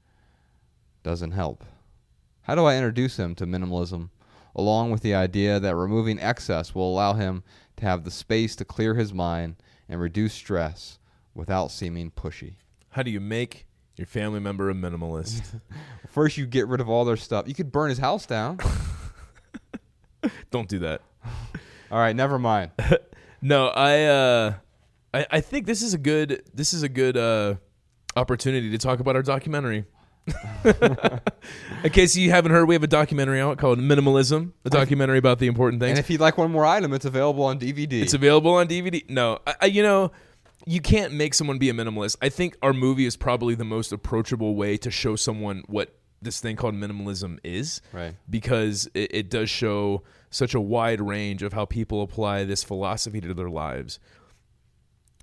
[1.04, 1.64] doesn't help.
[2.42, 4.10] How do I introduce him to minimalism,
[4.56, 7.44] along with the idea that removing excess will allow him
[7.78, 9.56] to have the space to clear his mind
[9.90, 11.00] and reduce stress
[11.34, 12.54] without seeming pushy?
[12.92, 13.66] How do you make
[13.98, 15.60] your family member a minimalist?
[16.10, 17.48] First, you get rid of all their stuff.
[17.48, 18.60] You could burn his house down.
[20.52, 21.02] Don't do that.
[21.92, 22.72] all right, never mind.
[23.42, 24.54] No, I uh
[25.14, 27.56] I, I think this is a good this is a good uh
[28.16, 29.86] opportunity to talk about our documentary.
[31.84, 35.40] In case you haven't heard, we have a documentary out called Minimalism, a documentary about
[35.40, 35.92] the important things.
[35.92, 38.02] And if you'd like one more item, it's available on DVD.
[38.02, 39.08] It's available on DVD.
[39.10, 40.12] No, I, I, you know,
[40.66, 42.18] you can't make someone be a minimalist.
[42.22, 46.40] I think our movie is probably the most approachable way to show someone what this
[46.40, 47.82] thing called minimalism is.
[47.94, 48.16] Right.
[48.30, 53.22] Because it, it does show such a wide range of how people apply this philosophy
[53.22, 54.00] to their lives.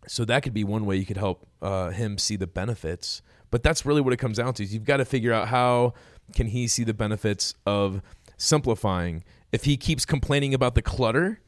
[0.08, 3.22] So that could be one way you could help uh, him see the benefits.
[3.50, 4.62] But that's really what it comes down to.
[4.62, 5.94] Is you've got to figure out how
[6.34, 8.02] can he see the benefits of
[8.36, 9.24] simplifying.
[9.52, 11.40] If he keeps complaining about the clutter,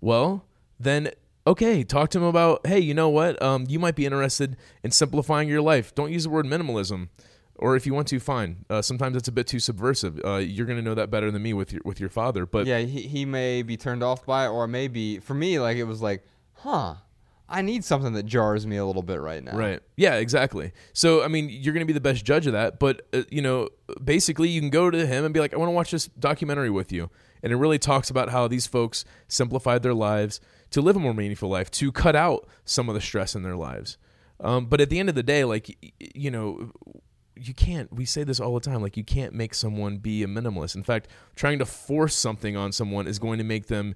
[0.00, 0.46] well,
[0.78, 1.10] then
[1.46, 3.40] okay, talk to him about, hey, you know what?
[3.42, 5.94] Um, you might be interested in simplifying your life.
[5.94, 7.08] Don't use the word minimalism.
[7.56, 8.64] Or if you want to, fine.
[8.70, 10.18] Uh, sometimes it's a bit too subversive.
[10.24, 12.46] Uh, you're to know that better than me with your with your father.
[12.46, 15.76] But yeah, he, he may be turned off by it, or maybe for me, like
[15.76, 16.24] it was like,
[16.54, 16.94] huh,
[17.50, 19.56] I need something that jars me a little bit right now.
[19.56, 19.80] Right.
[19.96, 20.72] Yeah, exactly.
[20.92, 22.78] So, I mean, you're going to be the best judge of that.
[22.78, 23.68] But, uh, you know,
[24.02, 26.70] basically, you can go to him and be like, I want to watch this documentary
[26.70, 27.10] with you.
[27.42, 30.40] And it really talks about how these folks simplified their lives
[30.70, 33.56] to live a more meaningful life, to cut out some of the stress in their
[33.56, 33.98] lives.
[34.38, 35.76] Um, but at the end of the day, like,
[36.14, 36.70] you know,
[37.36, 40.26] you can't we say this all the time like you can't make someone be a
[40.26, 43.94] minimalist in fact trying to force something on someone is going to make them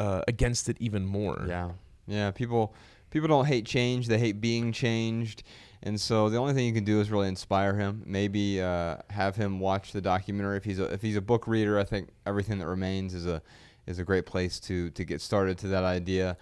[0.00, 1.70] uh, against it even more Yeah.
[2.12, 2.30] Yeah.
[2.30, 2.74] People
[3.10, 5.42] people don't hate change; they hate being changed.
[5.84, 8.04] And so the only thing you can do is really inspire him.
[8.06, 10.56] Maybe uh, have him watch the documentary.
[10.56, 13.42] If he's a, if he's a book reader, I think everything that remains is a
[13.86, 16.36] is a great place to to get started to that idea.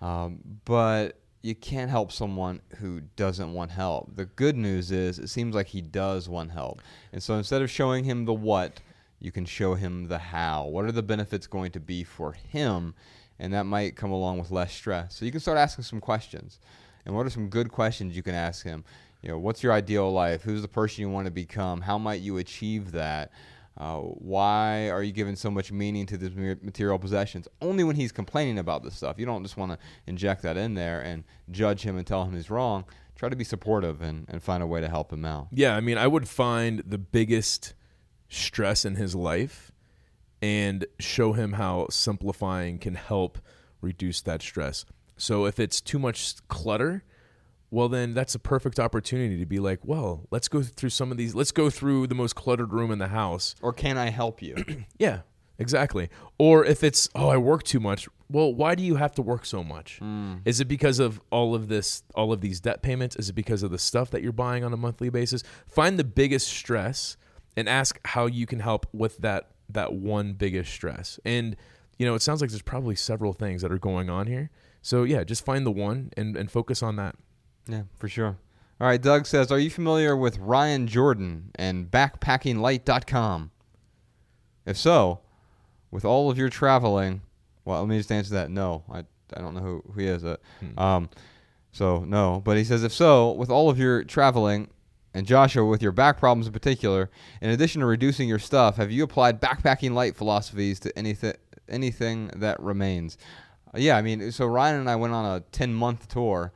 [0.00, 4.14] Um, but you can't help someone who doesn't want help.
[4.16, 6.80] The good news is it seems like he does want help.
[7.12, 8.80] And so instead of showing him the what,
[9.18, 10.66] you can show him the how.
[10.66, 12.94] What are the benefits going to be for him?
[13.38, 15.14] And that might come along with less stress.
[15.16, 16.60] So you can start asking some questions.
[17.04, 18.84] And what are some good questions you can ask him?
[19.22, 20.42] You know, what's your ideal life?
[20.42, 21.80] Who's the person you want to become?
[21.80, 23.32] How might you achieve that?
[23.76, 26.30] Uh, why are you giving so much meaning to these
[26.62, 27.48] material possessions?
[27.60, 29.18] Only when he's complaining about this stuff.
[29.18, 32.34] You don't just want to inject that in there and judge him and tell him
[32.34, 32.84] he's wrong.
[33.16, 35.48] Try to be supportive and, and find a way to help him out.
[35.52, 37.74] Yeah, I mean, I would find the biggest
[38.28, 39.72] stress in his life
[40.44, 43.38] and show him how simplifying can help
[43.80, 44.84] reduce that stress.
[45.16, 47.02] So if it's too much clutter,
[47.70, 51.16] well then that's a perfect opportunity to be like, well, let's go through some of
[51.16, 51.34] these.
[51.34, 53.54] Let's go through the most cluttered room in the house.
[53.62, 54.56] Or can I help you?
[54.98, 55.20] Yeah,
[55.58, 56.10] exactly.
[56.36, 58.06] Or if it's, oh, I work too much.
[58.28, 59.98] Well, why do you have to work so much?
[60.02, 60.42] Mm.
[60.44, 63.16] Is it because of all of this, all of these debt payments?
[63.16, 65.42] Is it because of the stuff that you're buying on a monthly basis?
[65.66, 67.16] Find the biggest stress
[67.56, 71.18] and ask how you can help with that that one biggest stress.
[71.24, 71.56] And
[71.98, 74.50] you know, it sounds like there's probably several things that are going on here.
[74.82, 77.16] So yeah, just find the one and, and focus on that.
[77.68, 78.36] Yeah, for sure.
[78.80, 83.50] All right, Doug says, Are you familiar with Ryan Jordan and backpackinglight.com?
[84.66, 85.20] If so,
[85.90, 87.22] with all of your traveling,
[87.64, 88.50] well, let me just answer that.
[88.50, 89.04] No, I,
[89.34, 90.24] I don't know who, who he is.
[90.24, 90.36] Uh,
[90.76, 91.08] um,
[91.70, 92.42] so, no.
[92.44, 94.68] But he says, If so, with all of your traveling,
[95.14, 97.08] and Joshua, with your back problems in particular,
[97.40, 101.34] in addition to reducing your stuff, have you applied backpacking light philosophies to anything
[101.68, 103.16] anything that remains?
[103.72, 106.52] Uh, yeah, I mean, so Ryan and I went on a 10 month tour,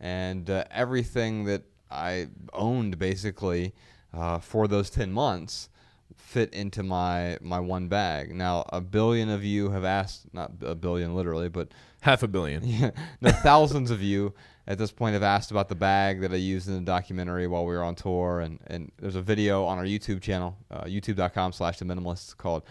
[0.00, 3.74] and uh, everything that I owned basically
[4.14, 5.68] uh, for those 10 months
[6.16, 8.34] fit into my my one bag.
[8.34, 11.68] Now, a billion of you have asked, not a billion literally, but
[12.00, 12.62] Half a billion.
[12.62, 12.90] yeah,
[13.20, 14.32] no, thousands of you
[14.68, 17.64] at this point have asked about the bag that I used in the documentary while
[17.64, 21.52] we were on tour, and, and there's a video on our YouTube channel, uh, youtube.com
[21.52, 22.64] slash the minimalists called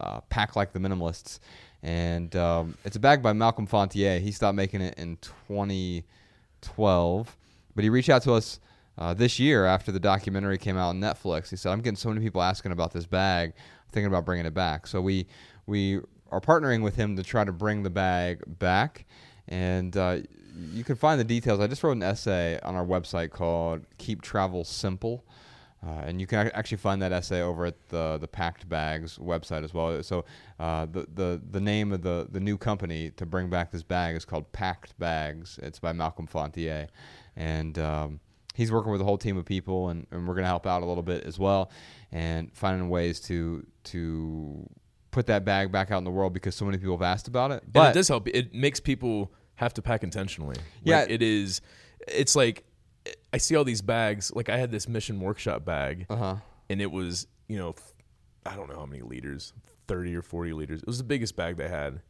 [0.00, 1.38] uh, Pack Like the Minimalists.
[1.82, 4.20] And um, it's a bag by Malcolm Fontier.
[4.20, 7.36] He stopped making it in 2012,
[7.74, 8.58] but he reached out to us
[8.98, 11.50] uh, this year after the documentary came out on Netflix.
[11.50, 13.52] He said, I'm getting so many people asking about this bag.
[13.92, 14.88] Thinking about bringing it back.
[14.88, 15.26] So we,
[15.66, 16.00] we
[16.32, 19.04] are partnering with him to try to bring the bag back.
[19.48, 20.18] And uh,
[20.72, 21.60] you can find the details.
[21.60, 25.24] I just wrote an essay on our website called Keep Travel Simple.
[25.86, 29.62] Uh, and you can actually find that essay over at the the Pakt Bags website
[29.62, 30.02] as well.
[30.02, 30.24] So
[30.58, 34.16] uh, the, the the name of the the new company to bring back this bag
[34.16, 35.60] is called Pakt Bags.
[35.62, 36.88] It's by Malcolm Fontier,
[37.36, 38.20] and um,
[38.54, 40.82] he's working with a whole team of people, and, and we're going to help out
[40.82, 41.70] a little bit as well,
[42.10, 44.68] and finding ways to to
[45.10, 47.50] put that bag back out in the world because so many people have asked about
[47.50, 47.62] it.
[47.62, 48.26] and But it does help.
[48.28, 50.56] It makes people have to pack intentionally.
[50.84, 51.00] Yeah.
[51.00, 51.60] Like, it is.
[52.08, 52.64] It's like
[53.32, 54.32] I see all these bags.
[54.34, 56.36] Like I had this mission workshop bag, uh huh.
[56.70, 57.74] and it was you know,
[58.44, 59.52] I don't know how many liters,
[59.86, 60.80] thirty or forty liters.
[60.80, 62.00] It was the biggest bag they had,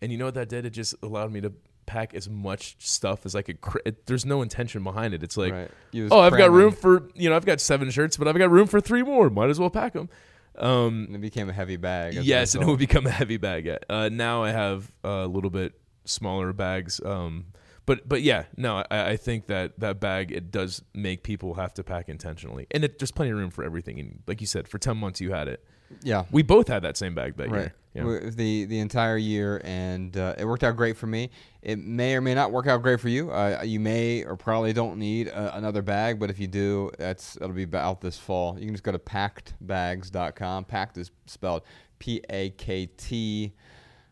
[0.00, 0.64] and you know what that did?
[0.64, 1.52] It just allowed me to
[1.86, 3.60] pack as much stuff as I could.
[3.60, 5.22] Cr- it, there's no intention behind it.
[5.22, 5.70] It's like, Right.
[6.10, 8.66] Oh, I've got room for you know, I've got seven shirts, but I've got room
[8.66, 9.30] for three more.
[9.30, 10.08] Might as well pack them.
[10.56, 12.14] Um, it became a heavy bag.
[12.14, 13.70] yes, and it would become a heavy bag.
[13.88, 15.79] Uh, now I have a little bit
[16.10, 17.46] smaller bags, um,
[17.86, 21.74] but but yeah, no, I, I think that that bag it does make people have
[21.74, 23.98] to pack intentionally, and it, there's plenty of room for everything.
[23.98, 25.64] And like you said, for ten months you had it.
[26.02, 26.24] Yeah.
[26.30, 27.60] We both had that same bag that Right.
[27.62, 27.74] year.
[27.94, 28.30] Yeah.
[28.30, 31.30] The the entire year, and uh, it worked out great for me.
[31.62, 33.32] It may or may not work out great for you.
[33.32, 37.34] Uh, you may or probably don't need a, another bag, but if you do, that's
[37.36, 38.56] it'll be out this fall.
[38.56, 40.64] You can just go to paktbags.com.
[40.66, 41.62] Pakt is spelled
[41.98, 43.52] P A K T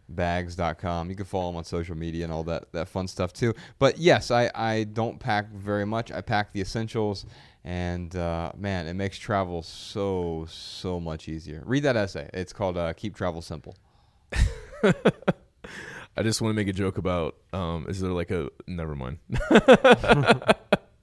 [0.08, 1.10] bags.com.
[1.10, 3.54] You can follow them on social media and all that, that fun stuff too.
[3.78, 6.10] But yes, I, I don't pack very much.
[6.10, 7.26] I pack the essentials,
[7.64, 11.62] and uh, man, it makes travel so, so much easier.
[11.66, 12.30] Read that essay.
[12.32, 13.76] It's called uh, Keep Travel Simple.
[14.82, 19.18] I just want to make a joke about um, is there like a never mind.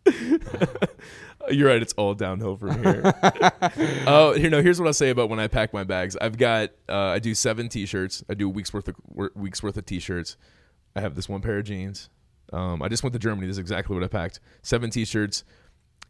[1.49, 1.81] You're right.
[1.81, 3.13] It's all downhill from here.
[4.07, 4.61] oh, here no.
[4.61, 6.15] Here's what I'll say about when I pack my bags.
[6.19, 8.23] I've got uh, I do seven t-shirts.
[8.29, 8.95] I do a week's worth of
[9.35, 10.37] weeks worth of t-shirts.
[10.95, 12.09] I have this one pair of jeans.
[12.53, 13.47] Um, I just went to Germany.
[13.47, 14.39] This is exactly what I packed.
[14.61, 15.43] Seven t-shirts,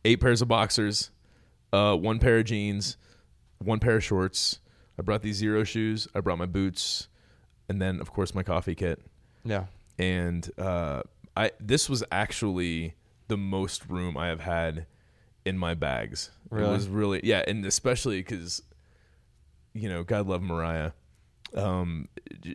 [0.03, 1.11] eight pairs of boxers,
[1.73, 2.97] uh, one pair of jeans,
[3.59, 4.59] one pair of shorts.
[4.99, 6.07] I brought these Xero Shoes.
[6.15, 7.07] I brought my boots,
[7.67, 9.01] and then of course my coffee kit
[9.43, 9.65] Yeah.
[9.97, 11.01] and uh,
[11.35, 12.93] I this was actually
[13.27, 14.85] the most room I have had
[15.45, 16.31] in my bags.
[16.49, 16.67] Really?
[16.67, 18.61] It was really yeah, and especially because
[19.73, 20.91] you know, God love Mariah.
[21.53, 22.07] Um,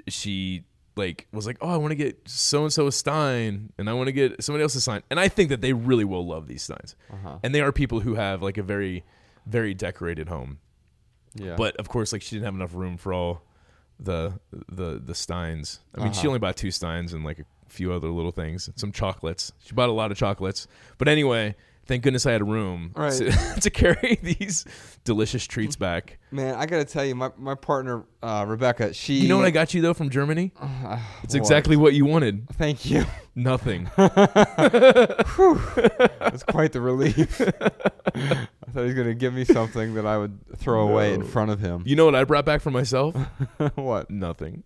[0.08, 0.64] she
[0.96, 3.92] like was like, oh, I want to get so and so a Stein, and I
[3.92, 6.46] want to get somebody else a Stein, and I think that they really will love
[6.48, 7.38] these Steins, Uh-huh.
[7.42, 9.04] and they are people who have like a very,
[9.46, 10.58] very decorated home.
[11.34, 11.54] Yeah.
[11.56, 13.42] But of course, like she didn't have enough room for all
[13.98, 15.80] the the the steins.
[15.94, 16.28] I mean, she Uh-huh.
[16.28, 19.52] only bought two steins and like a few other little things, some chocolates.
[19.60, 20.66] She bought a lot of chocolates.
[20.98, 21.54] But anyway,
[21.90, 23.12] thank goodness I had room Right.
[23.12, 23.30] to,
[23.62, 24.64] to carry these
[25.04, 26.18] delicious treats back.
[26.30, 29.14] man, I gotta tell you, my, my partner uh, Rebecca, she.
[29.14, 30.52] You know what I got you though from Germany?
[30.60, 31.40] Uh, It's what?
[31.40, 32.48] exactly what you wanted.
[32.52, 33.04] Thank you.
[33.34, 33.90] Nothing.
[33.96, 34.12] That's
[36.44, 37.40] quite the relief.
[37.40, 41.50] I thought he was gonna give me something that I would throw away in front
[41.50, 41.82] of him.
[41.86, 43.16] You know what I brought back for myself?
[43.74, 44.10] what?
[44.10, 44.62] Nothing.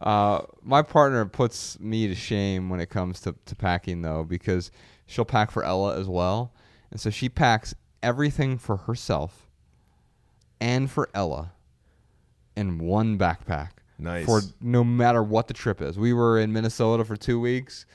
[0.00, 4.70] Uh, my partner puts me to shame when it comes to, to packing though, because
[5.06, 6.52] she'll pack for Ella as well,
[6.90, 9.48] and so she packs everything for herself
[10.60, 11.52] and for Ella
[12.56, 14.26] in one backpack Nice.
[14.26, 15.98] for no matter what the trip is.
[15.98, 17.86] We were in Minnesota for two weeks.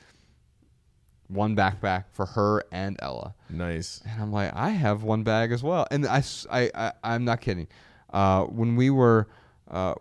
[1.28, 3.36] One backpack for her and Ella.
[3.50, 4.02] nice.
[4.06, 5.88] And I'm like, I have one bag as well.
[5.90, 7.68] And I, I, I, am not kidding.
[8.12, 9.28] Uh, when we were,
[9.70, 9.94] uh,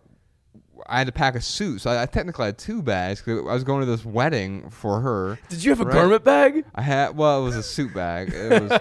[0.88, 1.80] I had to pack a suit.
[1.82, 3.20] So I, I technically had two bags.
[3.20, 5.38] 'cause I was going to this wedding for her.
[5.48, 5.94] Did you have a Right.
[5.94, 6.64] garment bag?
[6.74, 8.32] I had, well, it was a suit bag.
[8.32, 8.80] It was,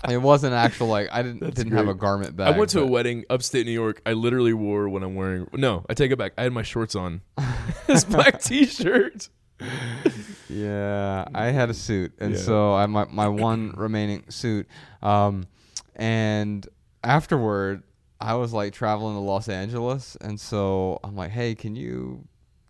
[0.10, 2.54] it wasn't actual, like, I didn't, That's didn't have a garment bag.
[2.54, 4.00] I went to a wedding upstate New York.
[4.06, 5.48] I literally wore what I'm wearing.
[5.52, 6.32] No, I take it back.
[6.38, 7.20] I had my shorts on.
[7.86, 9.28] this black T-shirt.
[10.48, 12.38] Yeah, I had a suit, and Yeah.
[12.40, 14.66] so I my my one remaining suit.
[15.02, 15.46] Um,
[15.96, 16.66] and
[17.04, 17.82] afterward,
[18.20, 22.26] I was like traveling to Los Angeles, and so I'm like, "Hey, can you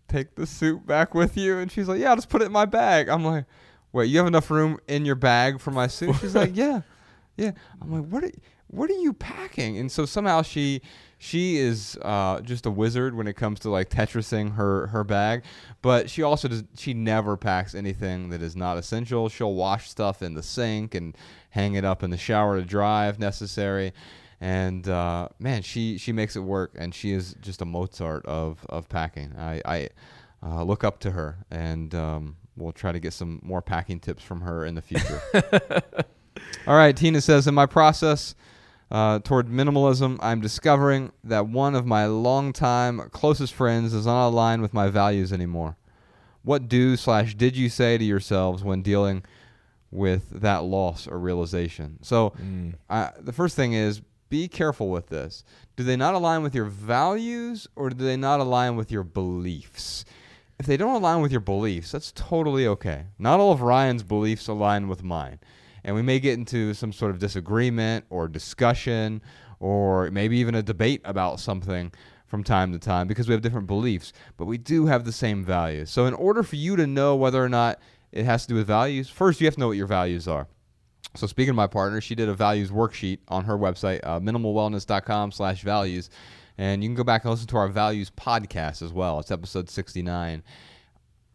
[0.07, 2.51] take the suit back with you?" And she's like, "Yeah, I'll just put it in
[2.51, 3.45] my bag." I'm like,
[3.91, 6.81] "Wait, you have enough room in your bag for my suit?" She's like, "Yeah,
[7.35, 8.31] yeah." I'm like, "What are
[8.67, 10.81] what are you packing?" And so somehow she
[11.17, 15.43] she is uh, just a wizard when it comes to like Tetrising her her bag,
[15.81, 19.29] but she also does she never packs anything that is not essential.
[19.29, 21.17] She'll wash stuff in the sink and
[21.49, 23.93] hang it up in the shower to dry if necessary.
[24.41, 28.65] And uh, man, she she makes it work, and she is just a Mozart of
[28.69, 29.33] of packing.
[29.37, 29.89] I I
[30.41, 34.23] uh, look up to her, and um, we'll try to get some more packing tips
[34.23, 35.21] from her in the future.
[36.67, 38.35] All right, Tina says in my process
[38.91, 44.61] uh, toward minimalism, I'm discovering that one of my longtime closest friends is not aligned
[44.61, 45.75] with my values anymore.
[46.43, 49.23] What do slash did you say to yourselves when dealing
[49.91, 51.99] with that loss or realization?
[52.01, 52.75] So, Mm.
[52.89, 55.43] uh, the first thing is be careful with this.
[55.75, 60.05] Do they not align with your values or do they not align with your beliefs?
[60.59, 63.05] If they don't align with your beliefs, that's totally okay.
[63.17, 65.39] Not all of Ryan's beliefs align with mine.
[65.83, 69.21] And we may get into some sort of disagreement or discussion
[69.59, 71.91] or maybe even a debate about something
[72.27, 75.43] from time to time because we have different beliefs, but we do have the same
[75.43, 75.89] values.
[75.89, 77.79] So, in order for you to know whether or not
[78.11, 80.47] it has to do with values, first you have to know what your values are.
[81.15, 85.31] So speaking of my partner, she did a values worksheet on her website, uh, minimalwellness.com
[85.31, 86.09] slash values.
[86.57, 89.19] And you can go back and listen to our values podcast as well.
[89.19, 90.43] It's episode 69.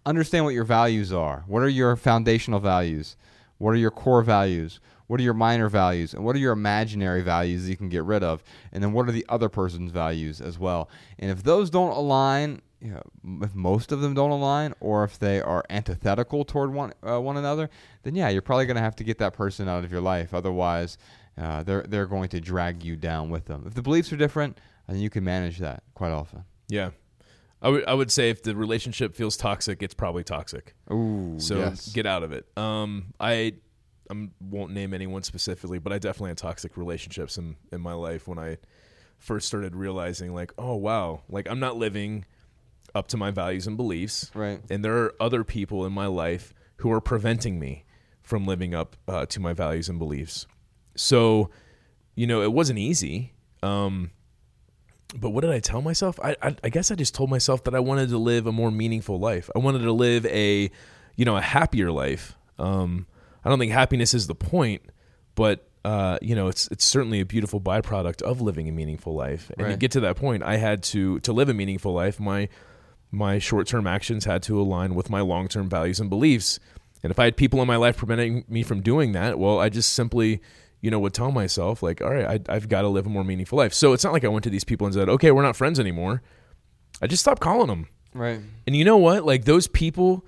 [0.07, 1.45] Understand what your values are.
[1.47, 3.16] What are your foundational values?
[3.59, 4.81] What are your core values?
[5.07, 6.14] What are your minor values?
[6.14, 8.43] And what are your imaginary values that you can get rid of?
[8.72, 10.89] And then what are the other person's values as well?
[11.18, 13.03] And if those don't align, you know,
[13.43, 17.39] if most of them don't align, or if they are antithetical toward one uh, one
[17.39, 17.70] another,
[18.03, 20.35] then yeah, you're probably going to have to get that person out of your life.
[20.35, 20.99] Otherwise,
[21.39, 23.64] uh, they're they're going to drag you down with them.
[23.66, 26.45] If the beliefs are different, then you can manage that quite often.
[26.68, 26.91] Yeah.
[27.62, 30.74] I would I would say if the relationship feels toxic, it's probably toxic.
[30.93, 31.89] Ooh, So yes.
[31.89, 32.47] get out of it.
[32.59, 33.55] Um, I
[34.11, 38.28] I won't name anyone specifically, but I definitely had toxic relationships in in my life
[38.28, 38.59] when I
[39.16, 42.26] first started realizing like, oh wow, like I'm not living
[42.95, 44.61] up to my values and beliefs, right.
[44.70, 47.84] and there are other people in my life who are preventing me
[48.22, 50.47] from living up uh, to my values and beliefs.
[50.97, 51.51] So,
[52.14, 53.32] you know, it wasn't easy.
[53.62, 54.11] Um,
[55.16, 56.18] but what did I tell myself?
[56.22, 58.70] I, I I guess I just told myself that I wanted to live a more
[58.70, 59.51] meaningful life.
[59.55, 60.70] I wanted to live a,
[61.16, 62.36] you know, a happier life.
[62.59, 63.07] Um,
[63.45, 64.82] I don't think happiness is the point,
[65.34, 69.51] but uh, you know, it's it's certainly a beautiful byproduct of living a meaningful life.
[69.59, 72.18] And to get to that point, I had to to live a meaningful life.
[72.18, 72.49] My
[73.15, 76.59] my short term actions had to align with my long term values and beliefs.
[77.03, 79.69] And if I had people in my life preventing me from doing that, well, I
[79.69, 80.41] just simply,
[80.81, 83.25] you know, would tell myself like, all right, I, I've got to live a more
[83.25, 83.75] meaningful life.
[83.75, 85.79] So it's not like I went to these people and said, okay, we're not friends
[85.79, 86.23] anymore.
[87.03, 87.89] I just stopped calling them.
[88.15, 88.41] Right.
[88.67, 89.25] And you know what?
[89.27, 90.25] Like those people,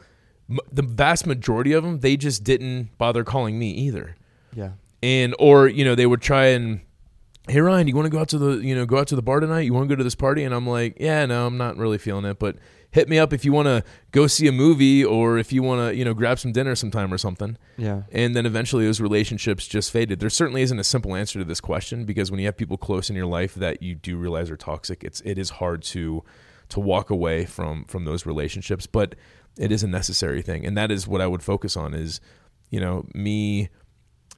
[0.51, 4.17] m- the vast majority of them, they just didn't bother calling me either.
[4.55, 4.73] Yeah.
[5.03, 6.81] And or you know they would try and,
[7.49, 9.17] hey Ryan, do you want to go out to the you know go out to
[9.17, 9.61] the bar tonight?
[9.61, 10.43] You want to go to this party?
[10.43, 12.57] And I'm like, yeah, no, I'm not really feeling it, but
[12.97, 15.87] hit me up if you want to go see a movie or if you want
[15.87, 17.59] to you know grab some dinner sometime or something.
[17.77, 18.03] Yeah.
[18.11, 20.19] And then eventually those relationships just faded.
[20.19, 23.11] There certainly isn't a simple answer to this question because when you have people close
[23.11, 26.25] in your life that you do realize are toxic, it's it is hard to
[26.71, 29.15] to walk away from from those relationships, but
[29.59, 30.65] it is a necessary thing.
[30.67, 32.21] And that is what I would focus on is,
[32.71, 33.69] you know, me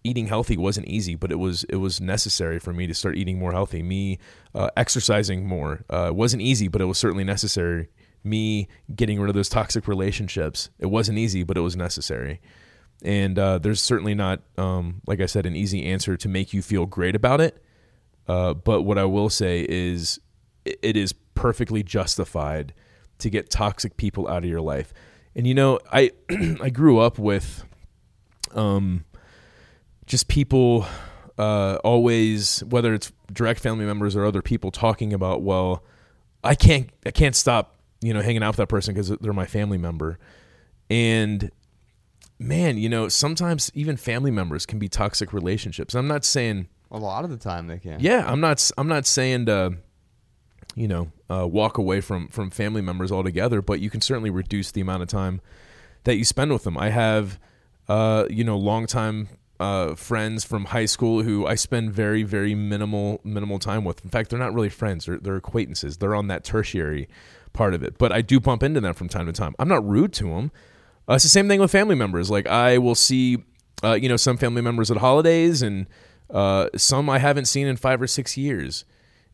[0.02, 3.38] eating healthy wasn't easy, but it was it was necessary for me to start eating
[3.38, 3.82] more healthy.
[3.82, 4.18] Me
[4.54, 7.88] uh, exercising more uh, wasn't easy, but it was certainly necessary.
[8.24, 12.40] Me getting rid of those toxic relationships, it wasn't easy, but it was necessary.
[13.02, 16.62] And uh, there's certainly not, um, like I said, an easy answer to make you
[16.62, 17.62] feel great about it.
[18.26, 20.18] Uh, but what I will say is,
[20.64, 22.74] it is perfectly justified
[23.18, 24.92] to get toxic people out of your life.
[25.34, 26.10] And you know, I
[26.60, 27.64] I grew up with,
[28.54, 29.04] um,
[30.06, 30.86] just people
[31.38, 35.84] uh, always, whether it's direct family members or other people, talking about, well,
[36.42, 39.46] I can't I can't stop you know hanging out with that person because they're my
[39.46, 40.18] family member,
[40.90, 41.51] and
[42.38, 45.94] man, you know sometimes even family members can be toxic relationships.
[45.94, 48.01] I'm not saying A lot of the time they can.
[48.01, 48.70] yeah, I'm not.
[48.78, 49.76] I'm not saying to,
[50.74, 54.70] you know, uh, walk away from from family members altogether, but you can certainly reduce
[54.70, 55.40] the amount of time
[56.05, 56.78] that you spend with them.
[56.78, 57.38] I have,
[57.88, 59.28] uh, you know, longtime
[59.61, 64.05] uh, friends from high school who I spend very, very minimal minimal time with.
[64.05, 65.96] In fact, they're not really friends; they're, they're acquaintances.
[65.96, 67.09] They're on that tertiary
[67.59, 69.54] part of it, but I do bump into them from time to time.
[69.59, 70.50] I'm not rude to them.
[71.09, 72.30] Uh, it's the same thing with family members.
[72.30, 73.38] Like I will see,
[73.82, 75.86] uh, you know, some family members at holidays, and
[76.30, 78.84] uh, some I haven't seen in five or six years,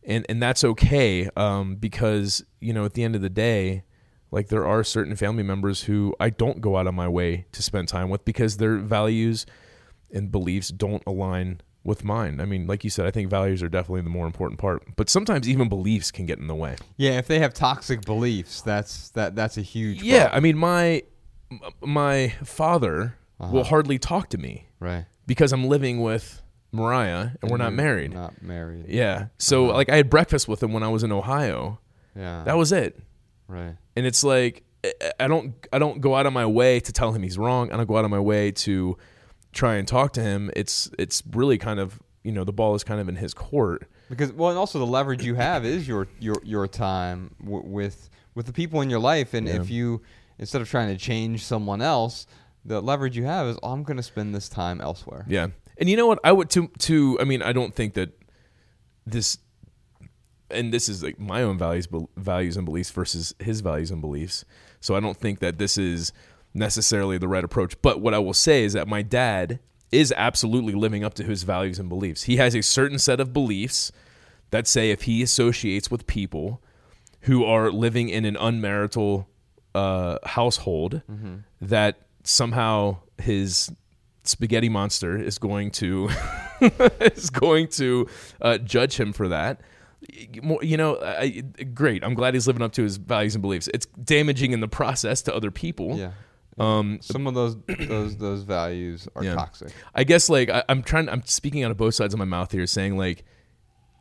[0.02, 3.84] and and that's okay um, because you know at the end of the day,
[4.30, 7.62] like there are certain family members who I don't go out of my way to
[7.62, 9.44] spend time with because their values
[10.12, 12.40] and beliefs don't align with mine.
[12.40, 15.08] I mean, like you said, I think values are definitely the more important part, but
[15.10, 16.76] sometimes even beliefs can get in the way.
[16.96, 20.36] Yeah, if they have toxic beliefs, that's that that's a huge Yeah, problem.
[20.36, 21.02] I mean, my
[21.82, 23.52] my father Uh-huh.
[23.52, 25.04] will hardly talk to me right.
[25.26, 26.40] because I'm living with
[26.72, 28.12] Mariah and we're not married.
[28.14, 28.86] Not married.
[28.88, 29.26] Yeah.
[29.38, 31.80] So like I had breakfast with him when I was in Ohio.
[32.16, 32.42] Yeah.
[32.44, 32.98] That was it.
[33.48, 33.76] right.
[33.96, 37.12] And it's like I- I don't I don't go out of my way to tell
[37.12, 37.70] him he's wrong.
[37.72, 38.96] I don't go out of my way to
[39.54, 40.50] try and talk to him.
[40.54, 43.88] It's it's really kind of, you know, the ball is kind of in his court.
[44.10, 48.10] Because well, and also the leverage you have is your your your time w- with
[48.34, 49.54] with the people in your life, and Yeah.
[49.60, 50.02] if you
[50.38, 52.26] instead of trying to change someone else,
[52.64, 55.24] the leverage you have is oh, I'm going to spend this time elsewhere.
[55.28, 55.48] Yeah.
[55.78, 56.18] And you know what?
[56.22, 58.10] I would to to I mean, I don't think that
[59.06, 59.38] this
[60.50, 64.00] and this is like my own values bel- values and beliefs versus his values and
[64.00, 64.44] beliefs.
[64.80, 66.12] So I don't think that this is
[66.54, 67.74] necessarily the right approach.
[67.82, 69.58] But what I will say is that my dad
[69.90, 72.22] is absolutely living up to his values and beliefs.
[72.24, 73.92] He has a certain set of beliefs
[74.50, 76.62] that say if he associates with people
[77.22, 79.26] who are living in an unmarital
[79.74, 81.02] uh, household,
[81.60, 83.72] that somehow his
[84.24, 86.08] spaghetti monster is going to
[87.00, 88.08] is going to
[88.40, 89.60] uh, judge him for that.
[90.62, 91.42] You know, I,
[91.72, 92.04] great.
[92.04, 93.68] I'm glad he's living up to his values and beliefs.
[93.72, 95.98] It's damaging in the process to other people.
[95.98, 96.10] Yeah.
[96.58, 97.56] Um, Some of those
[97.88, 99.34] those those values are Yeah.
[99.34, 99.72] toxic.
[99.94, 101.08] I guess like I, I'm trying.
[101.08, 103.24] I'm speaking out of both sides of my mouth here, saying like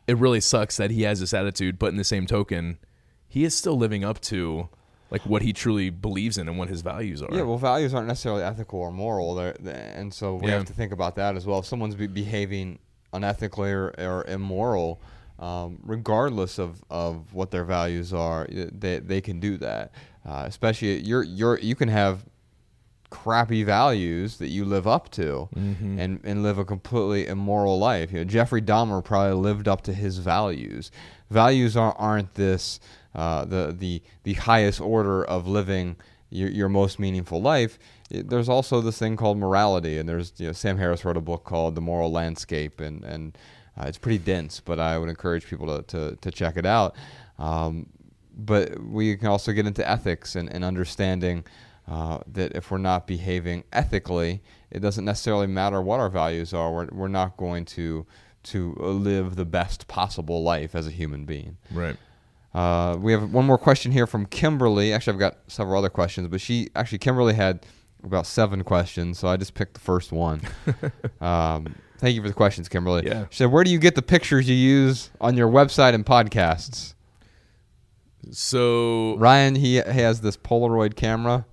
[0.08, 2.78] it really sucks that he has this attitude, but in the same token,
[3.28, 4.70] he is still living up to
[5.10, 7.30] like what he truly believes in and what his values are.
[7.34, 10.56] Yeah, well, values aren't necessarily ethical or moral, They're, they and so we Yeah.
[10.58, 11.60] have to think about that as well.
[11.60, 12.80] If someone's be behaving
[13.14, 14.99] unethically or, or immoral,
[15.39, 19.91] um, regardless of, of what their values are, they, they can do that.
[20.26, 22.26] Uh, especially you're you're you can have
[23.14, 25.99] crappy values that you live up to Mm-hmm.
[25.99, 28.11] and, and live a completely immoral life.
[28.11, 30.91] You know, Jeffrey Dahmer probably lived up to his values.
[31.30, 32.80] Values aren't, aren't this
[33.16, 35.95] uh, the the the highest order of living
[36.32, 37.78] your, your most meaningful life.
[38.09, 41.22] It- there's also this thing called morality, and there's you know Sam Harris wrote a
[41.22, 43.38] book called The Moral Landscape, and and
[43.80, 46.95] uh, it's pretty dense, but I would encourage people to to, to check it out.
[47.39, 47.88] Um,
[48.36, 51.43] but we can also get into ethics and, and understanding
[51.88, 56.71] uh, that if we're not behaving ethically, it doesn't necessarily matter what our values are.
[56.71, 58.05] We're, we're not going to
[58.43, 61.57] to live the best possible life as a human being.
[61.71, 61.95] Right.
[62.53, 64.93] Uh, we have one more question here from Kimberly.
[64.93, 67.65] Actually, I've got several other questions, but she actually Kimberly had
[68.03, 70.41] about seven questions, so I just picked the first one.
[71.21, 73.05] um, thank you for the questions, Kimberly.
[73.05, 73.25] Yeah.
[73.29, 76.93] She said, "Where do you get the pictures you use on your website and podcasts?"
[78.31, 81.45] So Ryan, he, he has this Polaroid camera.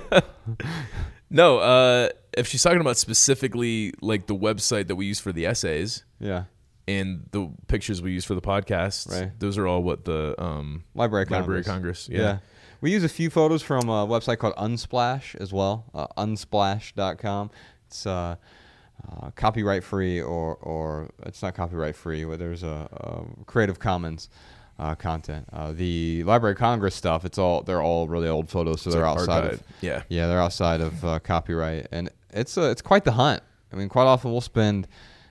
[1.30, 5.46] no, uh, if she's talking about specifically like the website that we use for the
[5.46, 6.44] essays Yeah.
[6.88, 9.38] and the pictures we use for the podcast, Right.
[9.38, 12.06] those are all what the um, Library of Library Congress.
[12.06, 12.08] Congress.
[12.10, 12.38] Yeah.
[12.80, 17.50] We use a few photos from a website called Unsplash as well, uh, unsplash.com.
[17.86, 18.36] It's uh,
[19.10, 24.28] uh, copyright free, or, or it's not copyright free, but there's a, a Creative Commons
[24.78, 25.46] uh, content.
[25.52, 28.96] Uh, the Library of Congress stuff, it's all they're all really old photos, so It's
[28.96, 30.02] they're like outside of Yeah.
[30.08, 33.42] yeah, they're outside of uh, copyright, and it's uh, it's quite the hunt.
[33.72, 34.88] I mean, quite often we'll spend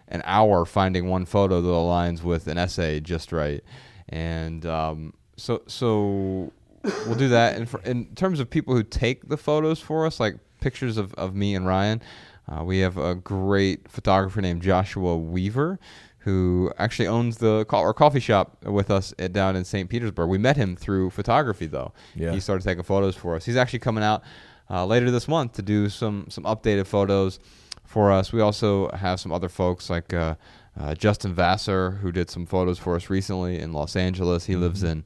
[0.07, 3.63] an hour finding one photo that aligns with an essay just right,
[4.09, 6.51] and um, so so
[6.83, 7.55] we'll do that.
[7.55, 11.13] And for, in terms of people who take the photos for us, like pictures of,
[11.15, 12.01] of me and Ryan,
[12.47, 15.79] uh, we have a great photographer named Joshua Weaver.
[16.23, 19.89] Who actually owns the co- our coffee shop with us at, down in St.
[19.89, 20.29] Petersburg?
[20.29, 21.93] We met him through photography, though.
[22.15, 22.31] Yeah.
[22.31, 23.45] He started taking photos for us.
[23.45, 24.23] He's actually coming out
[24.69, 27.39] uh, later this month to do some some updated photos
[27.83, 28.31] for us.
[28.31, 30.35] We also have some other folks like uh,
[30.79, 34.45] uh, Justin Vassar who did some photos for us recently in Los Angeles.
[34.45, 35.03] He lives in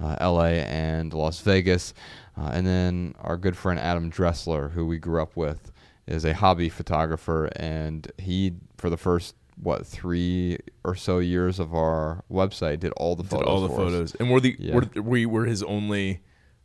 [0.00, 0.62] uh, L.A.
[0.64, 1.94] and Las Vegas,
[2.36, 5.72] uh, and then our good friend Adam Dressler, who we grew up with,
[6.06, 11.74] is a hobby photographer, and he for the first what three or so years of
[11.74, 13.78] our website did all the Did photos all the for us.
[13.78, 14.74] photos, and we're the Yeah.
[14.94, 16.20] we're, we were his only.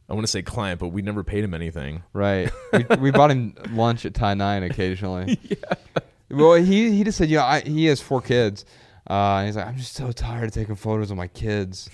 [0.09, 2.03] I want to say client, but we never paid him anything.
[2.11, 2.51] Right.
[2.73, 5.39] we, we bought him lunch at Thai Nine occasionally.
[5.43, 5.55] yeah.
[6.29, 8.65] Well, he he just said, you know, I, he has four kids.
[9.07, 11.89] Uh, he's like, I'm just so tired of taking photos of my kids.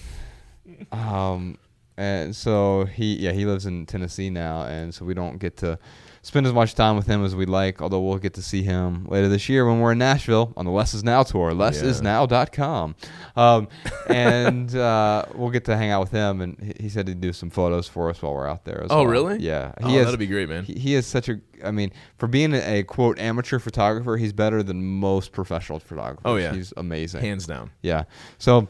[0.92, 1.58] Um,
[1.96, 5.80] and so he yeah he lives in Tennessee now, and so we don't get to
[6.22, 7.82] spend as much time with him as we'd like.
[7.82, 10.72] Although we'll get to see him later this year when we're in Nashville on the
[10.72, 12.96] Less Is Now tour, lessisnow.com.
[13.36, 13.68] Um,
[14.10, 17.34] and uh, we'll get to hang out with him, and he, he said he'd do
[17.34, 18.84] some photos for us while we're out there.
[18.84, 19.06] As Oh, well.
[19.08, 19.40] really?
[19.40, 19.72] Yeah.
[19.82, 20.64] Oh, has- that'd be great, man.
[20.64, 21.40] he, he is such a.
[21.64, 26.22] I mean, for being a, a quote amateur photographer, he's better than most professional photographers.
[26.26, 26.54] Oh, yeah.
[26.54, 27.22] he's amazing.
[27.22, 27.72] Hands down.
[27.82, 28.04] Yeah.
[28.38, 28.68] So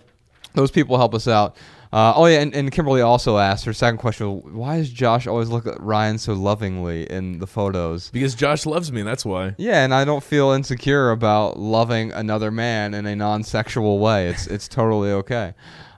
[0.53, 1.57] those people help us out.
[1.91, 5.49] Uh, oh yeah, and, and Kimberly also asked her second question: Why does Josh always
[5.49, 8.09] look at Ryan so lovingly in the photos?
[8.09, 9.03] Because Josh loves me.
[9.03, 9.55] That's why.
[9.57, 14.27] Yeah, and I don't feel insecure about loving another man in a non-sexual way.
[14.27, 15.53] It's it's totally okay.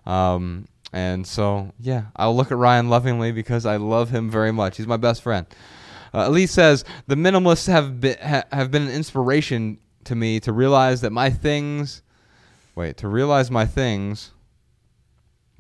[0.06, 4.78] Um, and so yeah, I'll look at Ryan lovingly because I love him very much.
[4.78, 5.48] He's my best friend.
[6.14, 10.52] Uh, Elise says the minimalists have been ha, have been an inspiration to me to
[10.52, 12.02] realize that my things.
[12.76, 14.32] Wait, to realize my things.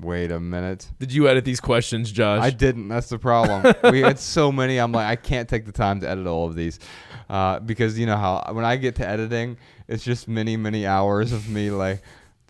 [0.01, 0.89] Wait a minute.
[0.99, 2.41] Did you edit these questions, Josh?
[2.41, 2.87] I didn't.
[2.87, 3.73] That's the problem.
[3.91, 4.77] we had so many.
[4.77, 6.79] I'm like, I can't take the time to edit all of these
[7.29, 11.33] uh, because you know how when I get to editing, it's just many, many hours
[11.33, 12.01] of me like,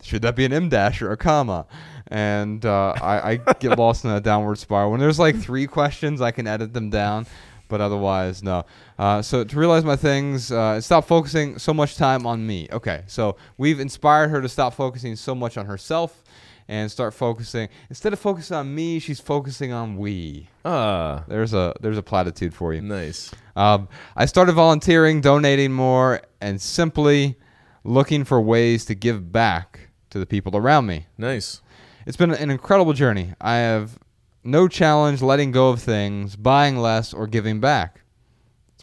[0.02, 1.66] should that be an M dash or a comma?
[2.06, 4.92] And uh, I, I get lost in a downward spiral.
[4.92, 7.26] When there's like three questions, I can edit them down.
[7.68, 8.64] But otherwise, no.
[8.98, 12.66] Uh, so to realize my things, uh, stop focusing so much time on me.
[12.72, 16.24] Okay, so we've inspired her to stop focusing so much on herself
[16.70, 17.68] and start focusing.
[17.88, 20.48] Instead of focusing on me she's focusing on we.
[20.64, 22.80] Ah, there's a there's a platitude for you.
[22.80, 23.32] Nice.
[23.56, 27.36] um, i started volunteering donating more and simply
[27.82, 31.06] looking for ways to give back to the people around me.
[31.18, 31.60] Nice.
[32.06, 33.34] it's been an incredible journey.
[33.40, 33.98] I have
[34.44, 38.02] no challenge letting go of things buying less or giving back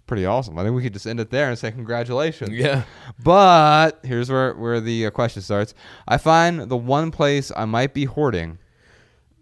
[0.07, 2.83] pretty awesome i think we could just end it there and say congratulations Yeah.
[3.23, 5.73] but here's where, where the uh, question starts.
[6.07, 8.57] I find the one place I might be hoarding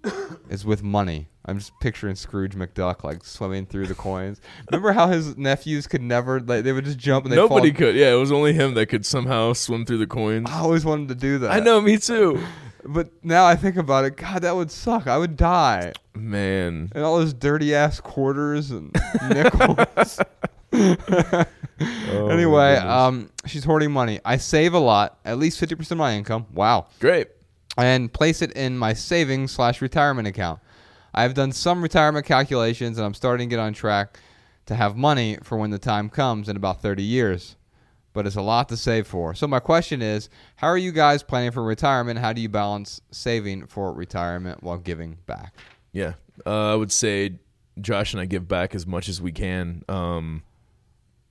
[0.50, 1.28] is with money.
[1.48, 4.42] I'm just picturing Scrooge McDuck like swimming through the coins.
[4.72, 7.78] Remember how his nephews could never like they would just jump and they Nobody fall.
[7.78, 7.96] could.
[7.96, 10.50] Yeah, it was only him that could somehow swim through the coins.
[10.50, 11.52] I always wanted to do that.
[11.52, 12.44] I know, me too.
[12.84, 14.16] but now I think about it.
[14.18, 15.06] God, that would suck.
[15.06, 15.94] I would die.
[16.16, 16.90] Man.
[16.96, 18.92] And all those dirty ass quarters and
[19.30, 20.20] nickels.
[22.12, 24.22] Oh, anyway, um, she's hoarding money.
[24.24, 26.46] I save a lot, at least fifty percent of my income.
[26.54, 26.88] Wow.
[27.02, 27.28] Great.
[27.78, 30.62] and place it in my savings slash retirement account.
[31.14, 34.18] I've done some retirement calculations and I'm starting to get on track
[34.68, 37.58] to have money for when the time comes in about 30 years.
[38.14, 39.34] But it's a lot to save for.
[39.36, 42.20] So my question is, how are you guys planning for retirement?
[42.20, 45.54] How do you balance saving for retirement while giving back?
[45.92, 46.14] Yeah.
[46.46, 47.34] Uh, I would say
[47.82, 49.84] Josh and I give back as much as we can.
[49.90, 50.44] Um,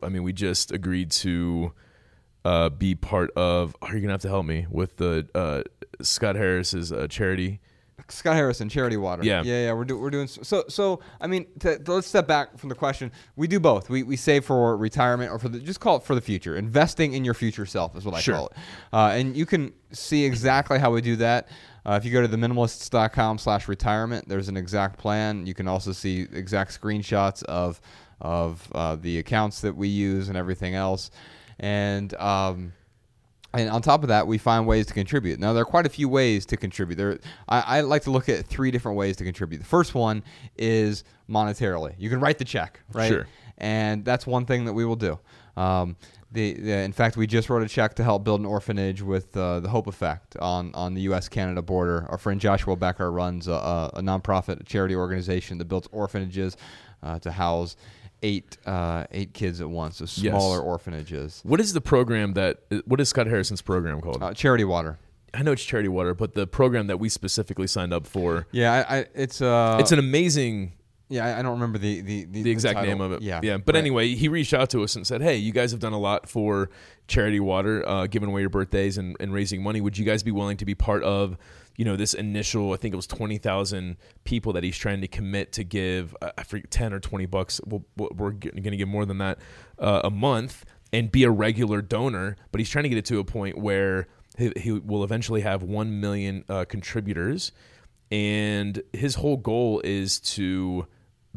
[0.04, 1.72] I mean, we just agreed to
[2.44, 3.74] uh, be part of.
[3.82, 5.62] Oh, you're gonna have to help me with the uh,
[6.02, 7.60] Scott Harris's uh, charity.
[8.08, 9.22] Scott Harrison, Charity Water.
[9.24, 9.42] Yeah.
[9.44, 9.72] yeah, yeah.
[9.72, 10.64] We're, do, we're doing so.
[10.68, 13.10] So I mean, to, to- let's step back from the question.
[13.36, 13.88] We do both.
[13.88, 16.54] We, we save for retirement or for the just call it for the future.
[16.56, 18.34] Investing in your future self is what I Sure.
[18.34, 18.52] call it.
[18.92, 21.48] Uh, and you can see exactly how we do that.
[21.86, 25.46] Uh, if you go to the minimalists.com slash retirement, there's an exact plan.
[25.46, 27.80] You can also see exact screenshots of
[28.20, 31.10] of uh, the accounts that we use and everything else.
[31.58, 32.72] And um,
[33.54, 35.38] and on top of that, we find ways to contribute.
[35.38, 36.96] Now, there are quite a few ways to contribute.
[36.96, 39.58] There, I, I like to look at three different ways to contribute.
[39.58, 40.24] The first one
[40.58, 41.94] is monetarily.
[41.96, 43.08] You can write the check, right?
[43.08, 43.28] Sure.
[43.58, 45.20] And that's one thing that we will do.
[45.56, 45.96] Um,
[46.32, 49.36] the, the, in fact, we just wrote a check to help build an orphanage with
[49.36, 51.28] uh, the Hope Effect on, on the U.S.
[51.28, 52.06] Canada border.
[52.10, 56.56] Our friend Joshua Becker runs a, a, a nonprofit charity organization that builds orphanages
[57.04, 57.76] uh, to house
[58.24, 60.32] eight uh, eight kids at once, so Yes.
[60.32, 61.40] smaller orphanages.
[61.44, 62.58] What is the program that?
[62.86, 64.22] What is Scott Harrison's program called?
[64.22, 64.98] Uh, charity Water.
[65.32, 68.46] I know it's Charity Water, but the program that we specifically signed up for.
[68.52, 70.72] Yeah, I, I, it's uh, it's an amazing
[71.08, 71.38] yeah.
[71.38, 72.88] I- don't remember the the, the exact title.
[72.90, 73.22] name of it.
[73.22, 73.56] Yeah, yeah.
[73.58, 73.80] But right.
[73.80, 76.28] anyway, he reached out to us and said, "Hey, you guys have done a lot
[76.28, 76.70] for
[77.08, 79.80] Charity Water, uh, giving away your birthdays and, and raising money.
[79.80, 81.36] Would you guys be willing to be part of,
[81.76, 82.72] you know, this initial?
[82.72, 86.16] I think it was twenty thousand people that he's trying to commit to give.
[86.22, 87.60] Uh, I forget ten or twenty bucks.
[87.66, 89.38] We'll, we're going to give more than that
[89.78, 92.36] uh, a month and be a regular donor.
[92.52, 94.06] But he's trying to get it to a point where
[94.38, 97.52] he, he will eventually have one million uh, contributors."
[98.10, 100.86] and his whole goal is to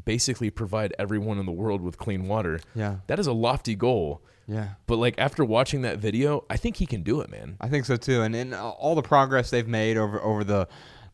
[0.06, 2.60] basically provide everyone in the world with clean water.
[2.76, 2.98] Yeah.
[3.08, 4.22] That is a lofty goal.
[4.48, 4.70] Yeah.
[4.86, 7.58] But like after watching that video, I think he can do it, man.
[7.60, 8.22] I think so too.
[8.22, 10.68] And and uh, all the progress they've made over over the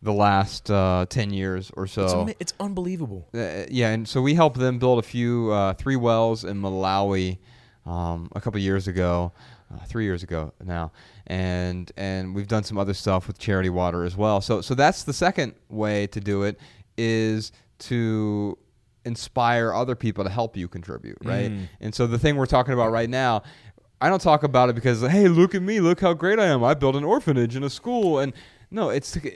[0.04, 2.28] the last uh, ten years or so.
[2.28, 3.28] It's, it's unbelievable.
[3.34, 7.40] Uh, yeah, and so we helped them build a few uh, three wells in Malawi
[7.86, 9.32] um, a couple years ago,
[9.74, 10.92] uh, three years ago now,
[11.26, 14.42] and and we've done some other stuff with Charity Water as well.
[14.42, 16.60] So so that's the second way to do it
[16.98, 18.58] is to
[19.06, 21.52] inspire other people to help you contribute, right?
[21.52, 21.70] Mm.
[21.82, 23.44] And so the thing we're talking about right now.
[24.02, 26.62] I don't talk about it because, hey, look at me, look how great I am.
[26.62, 28.34] I built an orphanage and a school, and
[28.70, 29.32] no, it's to,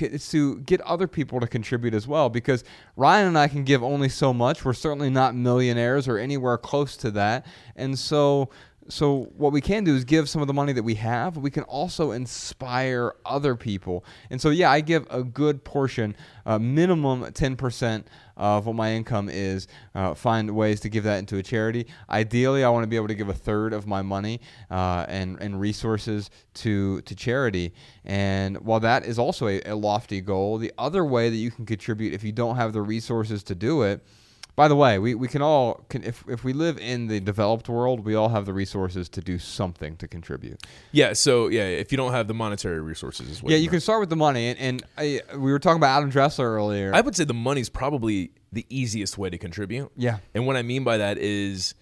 [0.00, 2.62] it's to get other people to contribute as well because
[2.96, 4.64] Ryan and I can give only so much.
[4.64, 7.46] We're certainly not millionaires or anywhere close to that.
[7.74, 8.50] And so
[8.92, 11.38] so what we can do is give some of the money that we have.
[11.38, 14.04] We can also inspire other people.
[14.28, 16.14] And so yeah, I give a good portion,
[16.44, 18.04] uh, minimum 10%
[18.36, 21.86] of what my income is, uh, find ways to give that into a charity.
[22.10, 25.40] Ideally, I want to be able to give a third of my money uh, and,
[25.40, 27.72] and resources to, to charity.
[28.04, 31.64] And while that is also a, a lofty goal, the other way that you can
[31.64, 34.02] contribute if you don't have the resources to do it,
[34.54, 37.68] by the way, we, we can all, can, if, if we live in the developed
[37.68, 40.62] world, we all have the resources to do something to contribute.
[40.92, 41.14] Yeah.
[41.14, 43.52] So yeah, if you don't have the monetary resources, as well.
[43.52, 44.48] Yeah, you can start with the money.
[44.48, 46.94] And, and I, we were talking about Adam Dressler earlier.
[46.94, 49.90] I would say the money's probably the easiest way to contribute.
[49.96, 50.18] Yeah.
[50.34, 51.74] And what I mean by that is,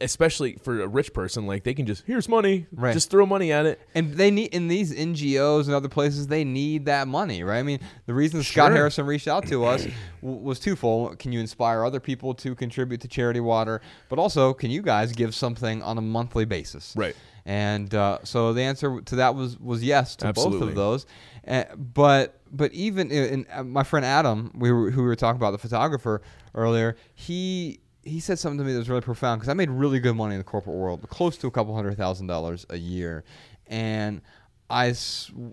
[0.00, 2.92] especially for a rich person, like they can just here's money, Right.
[2.92, 3.80] just throw money at it.
[3.94, 7.58] And they need in these NGOs and other places, they need that money, right?
[7.58, 9.86] I mean, the reason Scott Harrison reached out to us
[10.22, 11.18] was twofold.
[11.18, 13.80] Can you inspire other people to contribute to Charity Water?
[14.08, 16.92] But also, can you guys give something on a monthly basis?
[16.96, 17.16] Right.
[17.44, 21.06] And uh, so the answer to that was was yes to both of those.
[21.46, 25.36] Uh, but but even in, uh, my friend Adam, we were, who we were talking
[25.36, 26.22] about the photographer
[26.54, 29.98] earlier, he he said something to me that was really profound because I made really
[29.98, 33.24] good money in the corporate world, close to a couple hundred thousand dollars a year,
[33.66, 34.22] and
[34.70, 34.94] I,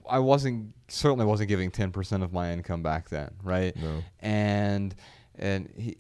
[0.10, 3.76] I wasn't certainly wasn't giving ten percent of my income back then, right?
[3.76, 4.04] No.
[4.20, 4.96] And
[5.36, 5.98] and he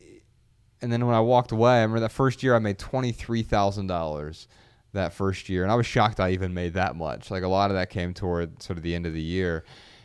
[0.81, 3.43] and then when I walked away, I remember that first year I made twenty three
[3.43, 4.47] thousand dollars
[4.93, 7.31] that first year, and I was shocked I even made that much.
[7.31, 9.63] Like a lot of that came toward sort of the end of the year,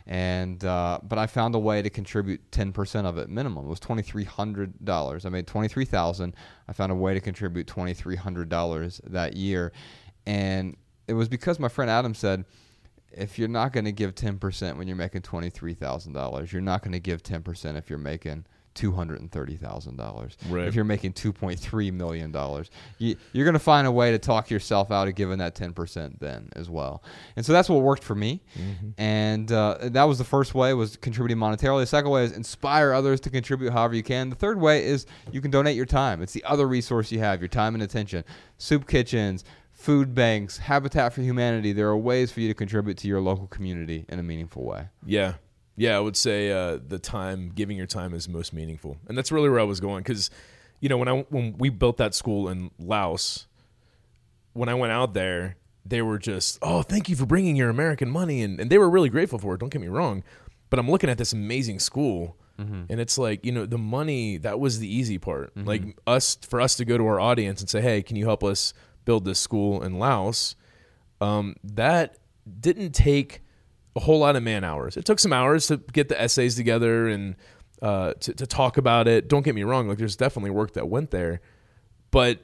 [0.09, 3.67] and uh, but I found a way to contribute ten percent of it minimum.
[3.67, 5.27] It was twenty three hundred dollars.
[5.27, 6.35] I made twenty three thousand.
[6.67, 9.71] I found a way to contribute twenty three hundred dollars that year,
[10.27, 10.77] and
[11.07, 12.45] it was because my friend Adam said.
[13.11, 17.01] If you're not going to give 10% when you're making $23,000, you're not going to
[17.01, 20.37] give 10% if you're making $230,000.
[20.49, 20.67] Right.
[20.67, 22.65] If you're making $2.3 million,
[22.99, 26.19] you, you're going to find a way to talk yourself out of giving that 10%
[26.19, 27.03] then as well.
[27.37, 28.41] And so that's what worked for me.
[28.97, 31.83] And uh, that was the first way was contributing monetarily.
[31.83, 34.31] The second way is inspire others to contribute however you can.
[34.31, 36.23] The third way is you can donate your time.
[36.23, 38.25] It's the other resource you have, your time and attention.
[38.59, 41.73] Soup kitchens, food banks, Habitat for Humanity.
[41.73, 44.89] There are ways for you to contribute to your local community in a meaningful way.
[45.07, 45.35] Yeah.
[45.79, 48.99] Yeah, I would say uh, the time, giving your time is most meaningful.
[49.07, 50.03] And that's really where I was going.
[50.03, 50.29] Because,
[50.81, 53.47] you know, when, I, when we built that school in Laos,
[54.53, 55.57] when I went out there,
[55.87, 58.43] they were just, oh, thank you for bringing your American money.
[58.43, 59.61] And, and they were really grateful for it.
[59.61, 60.25] Don't get me wrong.
[60.69, 62.37] But I'm looking at this amazing school.
[62.91, 65.53] And it's like, you know, the money, that was the easy part.
[65.65, 68.43] Like us, for us to go to our audience and say, hey, can you help
[68.43, 68.75] us
[69.05, 70.57] build this school in Laos?
[71.21, 72.19] Um, that
[72.61, 73.43] didn't take
[73.97, 74.97] a whole lot of man hours.
[74.97, 77.37] It took some hours to get the essays together and
[77.83, 79.29] uh, to, to talk about it.
[79.29, 81.41] Don't get me wrong, like there's definitely work that went there,
[82.11, 82.41] but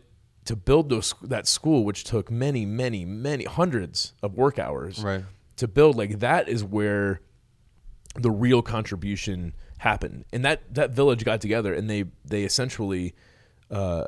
[0.46, 5.24] to build those that school, which took many, many, many hundreds of work hours, Right.
[5.56, 7.20] to build like that is where
[8.14, 10.24] the real contribution happened.
[10.32, 13.14] And that that village got together and they they essentially
[13.70, 14.04] uh,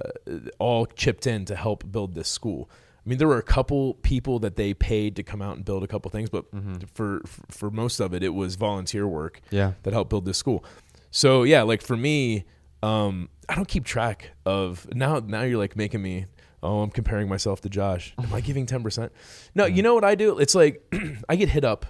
[0.59, 2.69] all chipped in to help build this school.
[3.07, 5.85] I mean, there were a couple people that they paid to come out and build
[5.85, 6.45] a couple things, but
[6.93, 7.21] for
[7.51, 9.75] for most of it, it was volunteer work Yeah.
[9.85, 10.65] that helped build this school.
[11.13, 12.45] So yeah, like for me,
[12.83, 15.21] um, I don't keep track of now.
[15.21, 16.27] Now you're like making me.
[16.63, 18.13] Oh, I'm comparing myself to Josh.
[18.19, 19.13] Am I giving ten percent?
[19.55, 20.39] No, you know what I do?
[20.39, 20.83] It's like
[21.29, 21.87] I get hit up.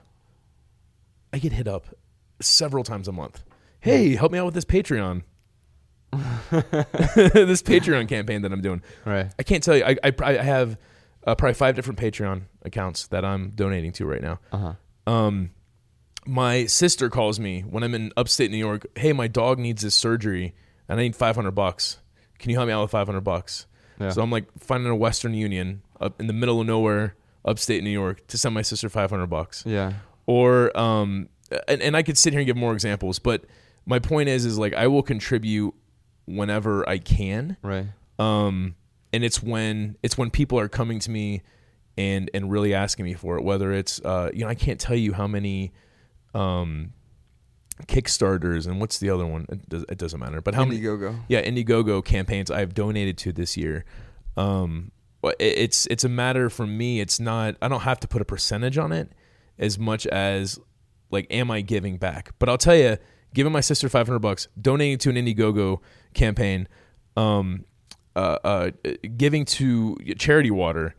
[1.33, 1.87] I get hit up
[2.41, 3.43] several times a month.
[3.81, 5.23] Hey, help me out with this Patreon.
[6.51, 8.83] this Patreon campaign that I'm doing.
[9.05, 9.33] Right.
[9.39, 9.85] I can't tell you.
[9.85, 10.77] I I, I have
[11.27, 14.39] uh, probably five different Patreon accounts that I'm donating to right now.
[14.53, 14.59] Uh
[15.07, 15.13] huh.
[15.13, 15.51] Um,
[16.27, 18.87] my sister calls me when I'm in upstate New York.
[18.97, 20.55] Hey, my dog needs this surgery,
[20.89, 21.99] and I need 500 bucks.
[22.39, 23.67] Can you help me out with 500 bucks?
[24.01, 24.11] Yeah.
[24.11, 27.91] So I'm like finding a Western Union up in the middle of nowhere, upstate New
[27.91, 29.63] York, to send my sister 500 bucks.
[29.67, 29.93] Yeah.
[30.27, 31.29] Or um,
[31.69, 33.45] and, and I could sit here and give more examples, but
[33.87, 35.73] my point is, is like I will contribute
[36.27, 37.87] whenever I can Right.
[38.19, 38.75] um,
[39.17, 41.43] and it's when it's when people are coming to me
[41.97, 44.95] and and really asking me for it whether it's uh, you know i can't tell
[44.95, 45.73] you how many
[46.35, 46.93] um,
[47.87, 49.47] kickstarters and what's the other one?
[49.49, 51.19] It, does, it doesn't matter but how many Indiegogo.
[51.29, 53.85] yeah indiegogo campaigns i've donated to this year.
[54.37, 54.93] Um,
[55.25, 57.01] it, it's it's a matter for me.
[57.01, 59.13] It's not i don't have to put a percentage on it
[59.59, 60.59] as much as
[61.11, 62.33] like am i giving back?
[62.39, 62.99] But i'll tell you
[63.33, 65.81] giving my sister 500 bucks donating to an indiegogo
[66.13, 66.69] campaign
[67.17, 67.65] um,
[68.17, 68.71] uh, uh,
[69.17, 70.95] giving to charity water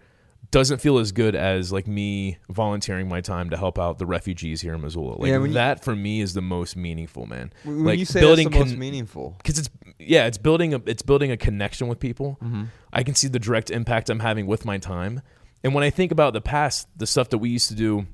[0.50, 4.62] doesn't feel as good as like me volunteering my time to help out the refugees
[4.62, 5.18] here in Missoula.
[5.18, 7.52] Like Yeah, when you- that for me is the most meaningful, man.
[7.66, 9.36] When like you say that's the most meaningful.
[9.40, 9.70] because it's
[10.00, 12.38] yeah, it's building a it's building a connection with people.
[12.42, 12.64] Mm-hmm.
[12.94, 15.22] I can see the direct impact I'm having with my time,
[15.66, 18.06] and when I think about the past, the stuff that we used to do,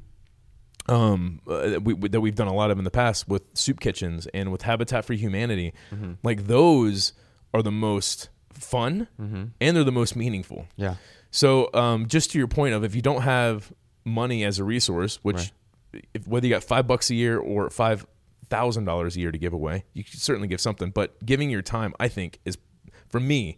[0.87, 3.79] um, uh, we, we- that we've done a lot of in the past with soup
[3.79, 6.13] kitchens and with Habitat for Humanity, Mm-hmm.
[6.23, 7.13] like those
[7.53, 8.29] are the most
[8.61, 9.43] fun Mm-hmm.
[9.61, 10.67] and they're the most meaningful.
[10.75, 10.95] Yeah.
[11.31, 13.71] So, um, just to your point of if you don't have
[14.05, 15.51] money as a resource, which
[16.13, 18.05] if, whether you got five bucks a year or five
[18.49, 20.91] thousand dollars a year to give away, you can certainly give something.
[20.91, 22.57] But giving your time, I think, is
[23.09, 23.57] for me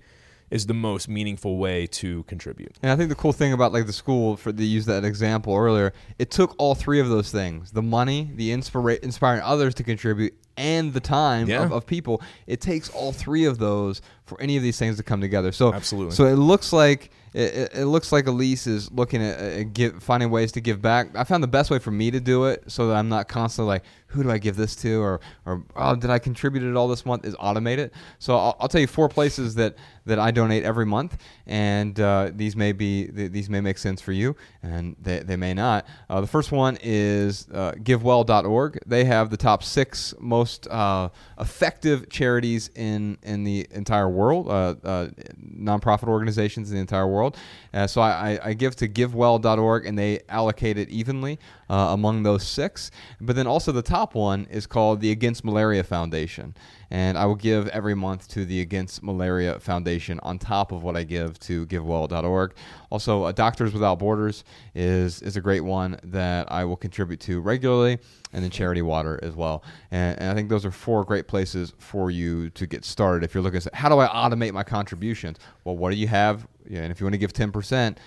[0.51, 2.77] is the most meaningful way to contribute.
[2.83, 5.55] And I think the cool thing about like the school, for to use that example
[5.55, 9.83] earlier, it took all three of those things: the money, the inspira- inspiring others to
[9.83, 11.63] contribute, and the time Yeah.
[11.65, 12.21] of, of people.
[12.47, 15.51] It takes all three of those for any of these things to come together.
[15.51, 16.15] So Absolutely.
[16.15, 20.53] So it looks like it, it- looks like Elise is looking at give, finding ways
[20.53, 21.09] to give back.
[21.15, 23.73] I found the best way for me to do it, so that I'm not constantly
[23.73, 23.83] like,
[24.15, 27.05] who do I give this to, or or oh, did I contribute it all this
[27.05, 27.25] month?
[27.25, 27.93] Is automate it.
[28.19, 29.75] So I'll, I'll tell you four places that
[30.05, 31.17] that I donate every month,
[31.47, 35.35] and uh, these may be th- these may make sense for you, and they, they
[35.35, 35.85] may not.
[36.09, 38.79] Uh, the first one is uh, GiveWell.org.
[38.85, 41.09] They have the top six most uh,
[41.39, 45.09] effective charities in in the entire world, uh, uh,
[45.39, 47.37] nonprofit organizations in the entire world.
[47.75, 51.37] Uh, so I, I, I give to GiveWell.org, and they allocate it evenly
[51.69, 52.89] uh, among those six.
[53.19, 56.55] But then also the top one is called the Against Malaria Foundation,
[56.89, 60.95] and I will give every month to the Against Malaria Foundation on top of what
[60.95, 62.55] I give to GiveWell.org.
[62.91, 67.41] Also, uh, Doctors Without Borders is is a great one that I will contribute to
[67.41, 67.99] regularly,
[68.31, 69.63] and then Charity Water as well.
[69.91, 73.33] And, and I think those are four great places for you to get started if
[73.33, 75.39] you're looking at how do I automate my contributions.
[75.65, 76.47] Well, what do you have?
[76.69, 77.99] Yeah, and if you want to give ten percent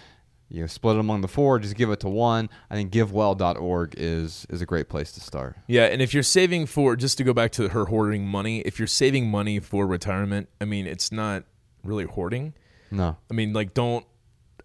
[0.51, 2.49] you know, split it among the four, just give it to one.
[2.71, 5.57] I think givewell.org is is a great place to start.
[5.67, 8.79] Yeah, and if you're saving for just to go back to her hoarding money, if
[8.79, 11.45] you're saving money for retirement, I mean, it's not
[11.85, 12.55] really hoarding.
[12.91, 13.17] No.
[13.31, 14.07] I mean, like don't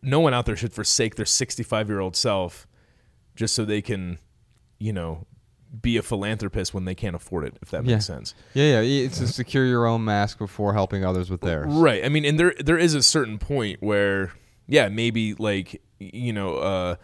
[0.02, 2.68] no one out there should forsake their 65-year-old self
[3.36, 4.20] just so they can,
[4.80, 5.26] you know,
[5.82, 8.16] be a philanthropist when they can't afford it, if that makes Yeah.
[8.16, 8.36] sense.
[8.54, 9.06] Yeah, yeah.
[9.06, 11.74] It's to secure your own mask before helping others with theirs.
[11.74, 12.06] Right.
[12.06, 14.34] I mean, and there there is a certain point where,
[14.68, 16.95] yeah, maybe like you know, uh,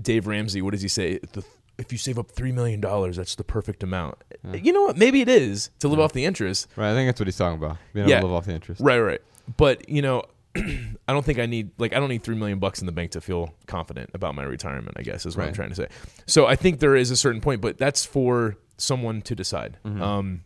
[0.00, 0.62] Dave Ramsey.
[0.62, 1.18] What does he say?
[1.32, 1.44] The,
[1.78, 4.16] if you save up three million dollars, that's the perfect amount.
[4.52, 4.96] You know what?
[4.96, 6.66] Maybe it is to live off the interest.
[6.74, 6.90] Right.
[6.90, 7.76] I think that's what he's talking about.
[7.92, 8.20] Being able Yeah.
[8.20, 8.80] to live off the interest.
[8.80, 8.98] Right.
[8.98, 9.20] Right.
[9.56, 10.24] But you know.
[11.08, 13.12] I don't think I need like I don't need three million bucks in the bank
[13.12, 14.96] to feel confident about my retirement.
[14.98, 15.88] I guess is what I'm trying to say.
[16.26, 19.78] So I think there is a certain point, but that's for someone to decide.
[19.84, 20.02] Mm-hmm.
[20.02, 20.42] Um,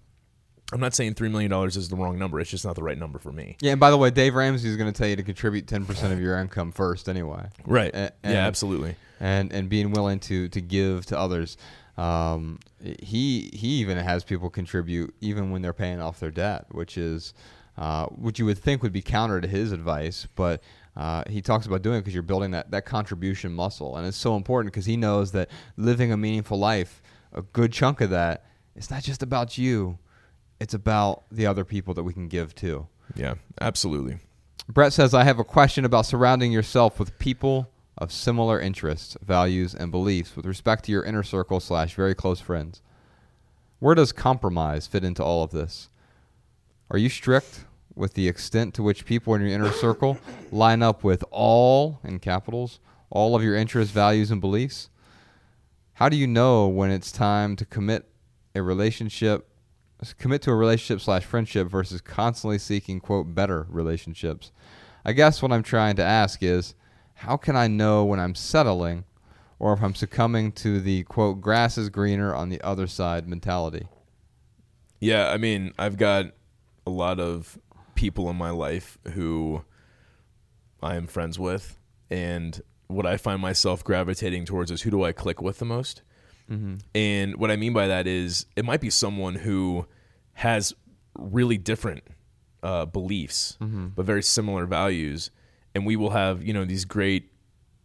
[0.73, 2.41] I'm not saying three million dollars is the wrong number.
[2.41, 3.57] It's just not the right number for me.
[3.61, 6.13] Yeah, and by the way, Dave Ramsey is going to tell you to contribute 10%
[6.13, 7.47] of your income first anyway.
[7.67, 7.91] Right.
[7.95, 8.47] And- yeah.
[8.47, 8.97] Absolutely.
[9.21, 11.57] and and being willing to to give to others.
[11.99, 16.97] Um, he he even has people contribute even when they're paying off their debt, which
[16.97, 17.35] is
[17.77, 20.63] uh, which you would think would be counter to his advice, but.
[20.95, 24.15] Uh, he talks about doing it because you're building that, that contribution muscle, and it's
[24.15, 27.01] so important because he knows that living a meaningful life,
[27.33, 28.45] a good chunk of that,
[28.77, 29.99] it's not just about you,
[30.61, 32.87] it's about the other people that we can give to.
[33.15, 33.35] Yeah.
[33.61, 34.19] Absolutely.
[34.69, 39.75] Brett says, I have a question about surrounding yourself with people of similar interests, values,
[39.75, 42.81] and beliefs with respect to your inner circle slash very close friends.
[43.81, 45.89] Where does compromise fit into all of this?
[46.93, 47.65] Are you strict
[47.95, 50.19] with the extent to which people in your inner circle
[50.51, 54.91] line up with all, in capitals, all of your interests, values, and beliefs?
[55.95, 58.11] How do you know when it's time to commit
[58.55, 59.49] a relationship,
[60.19, 64.53] commit to a relationship slash friendship versus constantly seeking, quote, better relationships?
[65.03, 66.75] I guess what I'm trying to ask is
[67.15, 69.05] how can I know when I'm settling
[69.59, 73.89] or if I'm succumbing to the, quote, grass is greener on the other side mentality?
[75.01, 76.33] Yeah, I mean, I've got
[76.87, 77.59] a lot of
[77.95, 79.65] people in my life who
[80.83, 81.79] I am friends with,
[82.11, 86.03] and what I find myself gravitating towards is who do I click with the most.
[86.95, 89.87] And what I mean by that is it might be someone who
[90.35, 90.75] has
[91.17, 92.03] really different
[92.63, 93.57] uh, beliefs,
[93.95, 95.31] but very similar values,
[95.75, 97.31] and we will have you know these great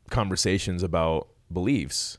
[0.09, 2.17] conversations about beliefs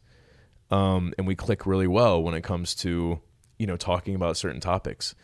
[0.70, 3.20] um, and we click really well when it comes to
[3.58, 5.14] you know talking about certain topics.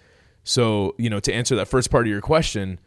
[0.45, 2.79] So you know to answer that first part of your question,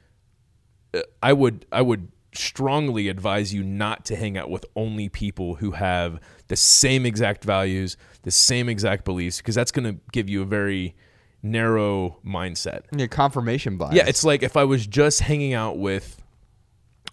[0.93, 5.55] uh, I would I would strongly advise you not to hang out with only people
[5.55, 10.29] who have the same exact values, the same exact beliefs, because that's going to give
[10.29, 10.95] you a very
[11.41, 12.83] narrow mindset.
[12.95, 13.95] Yeah, confirmation bias.
[13.95, 16.21] Yeah, it's like if I was just hanging out with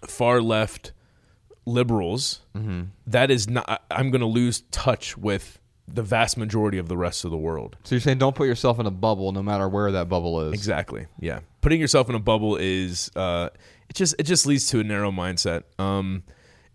[0.07, 0.91] far left
[1.65, 2.41] liberals,
[3.07, 3.83] that is not.
[3.89, 7.77] I'm going to lose touch with the vast majority of the rest of the world.
[7.83, 10.53] so you're saying don't put yourself in a bubble no matter where that bubble is.
[10.53, 11.05] Exactly.
[11.19, 11.39] Yeah.
[11.61, 13.49] Putting yourself in a bubble is uh,
[13.89, 15.63] it just it just leads to a narrow mindset.
[15.79, 16.23] Um,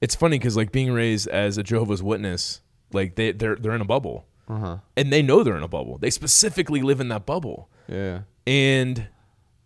[0.00, 2.60] it's funny because like being raised as a Jehovah's Witness,
[2.92, 4.78] like they they're they're in a bubble, Uh-huh.
[4.96, 5.98] and they know they're in a bubble.
[5.98, 7.68] They specifically live in that bubble.
[7.88, 8.20] Yeah.
[8.46, 9.08] and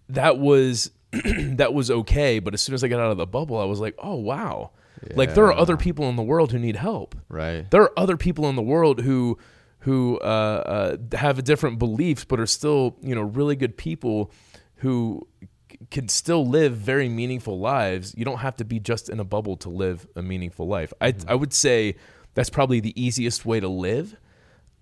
[0.08, 3.58] that was that was okay but as soon as i got out of the bubble
[3.58, 4.70] i was like oh wow
[5.14, 7.14] like there are other people in the world who need help.
[7.28, 7.70] Right.
[7.70, 9.38] there are other people in the world who
[9.80, 14.30] who uh, uh, have different beliefs but are still you know really good people
[14.76, 15.26] who
[15.70, 18.14] c- can still live very meaningful lives.
[18.16, 20.92] You don't have to be just in a bubble to live a meaningful life.
[21.00, 21.96] I, I would say
[22.34, 24.16] that's probably the easiest way to live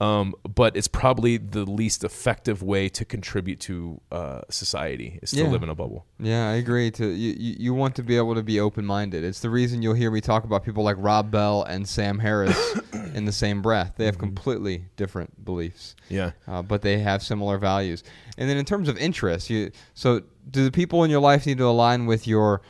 [0.03, 5.37] um, but it's probably the least effective way to contribute to uh, society is to
[5.37, 5.49] Yeah.
[5.49, 6.07] live in a bubble.
[6.19, 6.91] Yeah, I agree.
[6.93, 9.23] To you, you, want to be able to be open minded.
[9.23, 12.59] It's the reason you'll hear me talk about people like Rob Bell and Sam Harris
[13.15, 13.95] in the same breath.
[13.97, 16.33] They have completely different beliefs, Yeah.
[16.49, 18.03] uh, but they have similar values.
[18.37, 21.59] And then in terms of interests, you so do the people in your life need
[21.59, 22.61] to align with your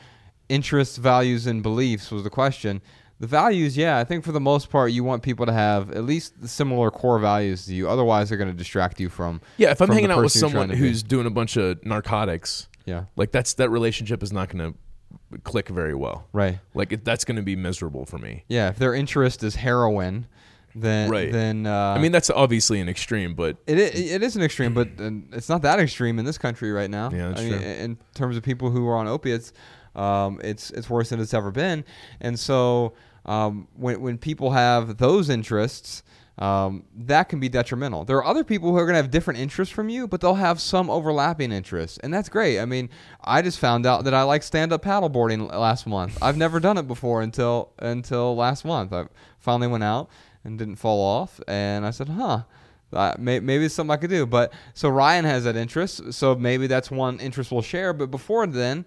[0.49, 2.11] interests, values, and beliefs?
[2.11, 2.81] Was the question.
[3.23, 6.03] The values, yeah, I think for the most part, you want people to have at
[6.03, 7.87] least similar core values to you.
[7.87, 9.39] Otherwise, they're going to distract you from.
[9.55, 9.71] Yeah.
[9.71, 10.79] If I'm hanging out with someone to be.
[10.81, 15.39] who's doing a bunch of narcotics, yeah, like that's that relationship is not going to
[15.43, 16.27] click very well.
[16.33, 16.59] Right.
[16.73, 18.43] Like it, that's going to be miserable for me.
[18.49, 18.67] Yeah.
[18.67, 20.27] If their interest is heroin,
[20.75, 21.31] then Right.
[21.31, 24.73] then uh, I mean, that's obviously an extreme, but It is, it is an extreme,
[24.73, 24.89] but
[25.31, 27.09] it's not that extreme in this country right now.
[27.09, 27.67] Yeah, that's I mean, true.
[27.69, 29.53] In terms of people who are on opiates,
[29.95, 31.85] um, it's it's worse than it's ever been.
[32.19, 32.91] And so
[33.25, 36.03] um, when when people have those interests,
[36.37, 38.05] um, that can be detrimental.
[38.05, 40.33] There are other people who are going to have different interests from you, but they'll
[40.35, 42.59] have some overlapping interests, and that's great.
[42.59, 42.89] I mean,
[43.23, 46.17] I just found out that I like stand up paddleboarding last month.
[46.21, 48.91] I've never done it before until until last month.
[48.93, 49.05] I
[49.39, 50.09] finally went out
[50.43, 52.43] and didn't fall off, and I said, huh.
[52.91, 54.27] Uh, may, maybe it's something I could do.
[54.27, 57.91] But so Ryan has that interest, so maybe that's one interest we'll share.
[57.91, 58.85] But before then,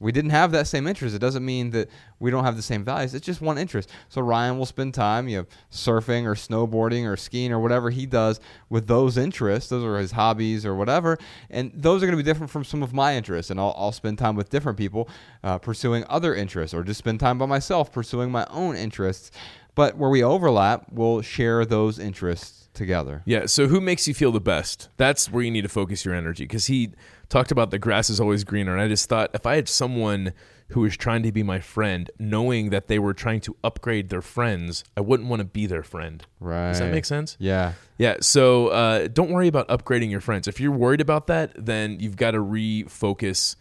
[0.00, 1.14] we didn't have that same interest.
[1.14, 1.88] It doesn't mean that
[2.18, 3.14] we don't have the same values.
[3.14, 3.88] It's just one interest.
[4.08, 8.04] So Ryan will spend time, you know, surfing or snowboarding or skiing or whatever he
[8.04, 9.70] does with those interests.
[9.70, 11.18] Those are his hobbies or whatever,
[11.48, 13.50] and those are going to be different from some of my interests.
[13.50, 15.08] And I'll, I'll spend time with different people
[15.42, 19.30] uh, pursuing other interests, or just spend time by myself pursuing my own interests.
[19.74, 23.22] But where we overlap, we'll share those interests together.
[23.24, 23.46] Yeah.
[23.46, 24.88] So who makes you feel the best?
[24.96, 26.44] That's where you need to focus your energy.
[26.44, 26.90] Because he
[27.28, 30.32] talked about the grass is always greener, and I just thought if I had someone
[30.68, 34.22] who was trying to be my friend, knowing that they were trying to upgrade their
[34.22, 36.24] friends, I wouldn't want to be their friend.
[36.40, 36.68] Right.
[36.70, 37.36] Does that make sense?
[37.38, 37.74] Yeah.
[37.98, 38.16] Yeah.
[38.20, 40.48] So uh, don't worry about upgrading your friends.
[40.48, 43.56] If you're worried about that, then you've got to refocus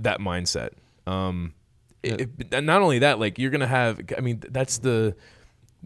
[0.00, 0.70] that mindset.
[1.06, 1.52] Um,
[2.02, 4.00] it- it- not only that, like you're gonna have.
[4.16, 5.14] I mean, that's the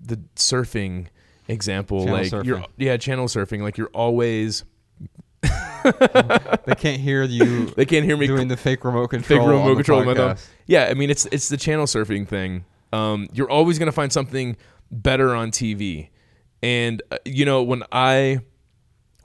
[0.00, 1.06] the surfing
[1.48, 2.04] example.
[2.04, 3.60] Channel like you're yeah, channel surfing.
[3.62, 4.64] Like you're always.
[6.66, 9.40] They can't hear you They can't hear me doing the fake remote control.
[9.40, 10.00] fake remote control.
[10.00, 10.36] in my thumb.
[10.36, 10.48] podcast.
[10.66, 12.64] Yeah, I mean it's it's the channel surfing thing.
[12.92, 14.56] Um, you're always gonna find something
[14.90, 16.08] better on TV,
[16.62, 18.40] and uh, you know when I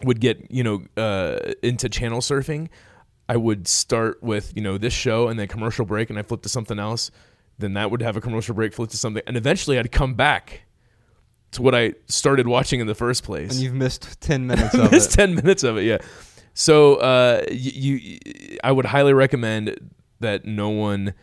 [0.03, 2.69] would get you know uh, into channel surfing,
[3.29, 6.41] I would start with you know this show and then commercial break, and I flip
[6.43, 7.11] to something else.
[7.57, 10.63] Then that would have a commercial break, flip to something, and eventually I'd come back
[11.51, 13.51] to what I started watching in the first place.
[13.51, 15.15] And you've missed 10 minutes of Missed it.
[15.17, 15.99] 10 minutes of it, yeah.
[16.53, 18.19] So uh, you, you,
[18.63, 19.75] I would highly recommend
[20.19, 21.13] that no one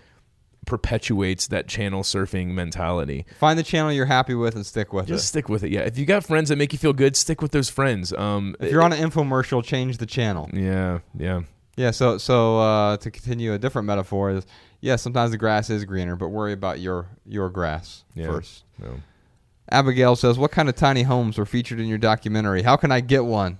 [0.66, 3.26] perpetuates that channel surfing mentality.
[3.38, 5.14] Find the channel you're happy with and stick with Just it.
[5.16, 5.70] Just stick with it.
[5.70, 8.12] Yeah, if you got friends that make you feel good, stick with those friends.
[8.12, 10.48] Um, If you're on an infomercial, change the channel.
[10.52, 11.42] yeah, yeah,
[11.76, 14.46] Yeah, so so uh, to continue a different metaphor is
[14.82, 18.26] yeah, sometimes the grass is greener, but worry about your your grass Yeah.
[18.26, 18.64] first.
[18.78, 19.00] no.
[19.72, 22.62] Abigail says, "What kind of tiny homes were featured in your documentary?
[22.62, 23.58] How can I get one?"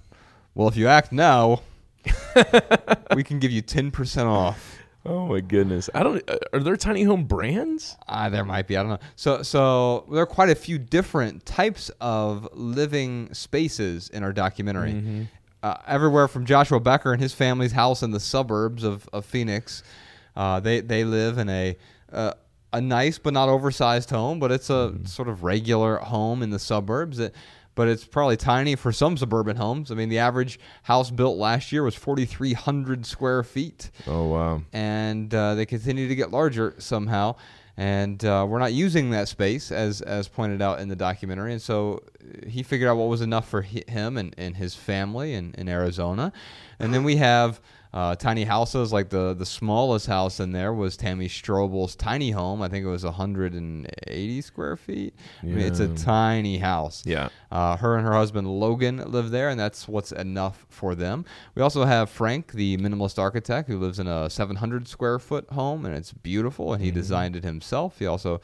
[0.54, 1.62] Well, if you act now,
[3.14, 4.78] we can give you 10% off.
[5.06, 5.88] Oh my goodness!
[5.94, 6.22] I don't.
[6.30, 7.96] uh, Are there tiny home brands?
[8.06, 8.76] Ah, there might be.
[8.76, 8.98] I don't know.
[9.16, 15.26] So, so there are quite a few different types of living spaces in our documentary.
[15.62, 19.82] Uh, everywhere from Joshua Becker and his family's house in the suburbs of, of Phoenix.
[20.36, 21.78] Uh, they they live in a
[22.12, 22.32] uh,
[22.74, 26.58] a nice but not oversized home, but it's a sort of regular home in the
[26.58, 27.18] suburbs.
[27.18, 27.34] It,
[27.80, 29.90] but it's probably tiny for some suburban homes.
[29.90, 34.62] I mean, the average house built last year was 4,300 square feet Oh wow!
[34.74, 37.36] and uh, they continue to get larger somehow.
[37.78, 41.52] And uh, we're not using that space as as pointed out in the documentary.
[41.52, 45.32] And so uh, he figured out what was enough for him and, and his family
[45.32, 46.34] in, in Arizona.
[46.78, 50.96] And then we have uh, tiny houses, like the the smallest house in there was
[50.96, 52.62] Tammy Strobel's tiny home.
[52.62, 55.14] I think it was 180 square feet.
[55.42, 57.04] I mean, it's a tiny house.
[57.04, 57.30] Yeah.
[57.50, 61.24] Uh, her and her husband Logan live there, and that's what's enough for them.
[61.56, 65.84] We also have Frank, the minimalist architect, who lives in a 700 square foot home,
[65.84, 67.98] and it's beautiful, and he designed it himself.
[67.98, 68.40] He also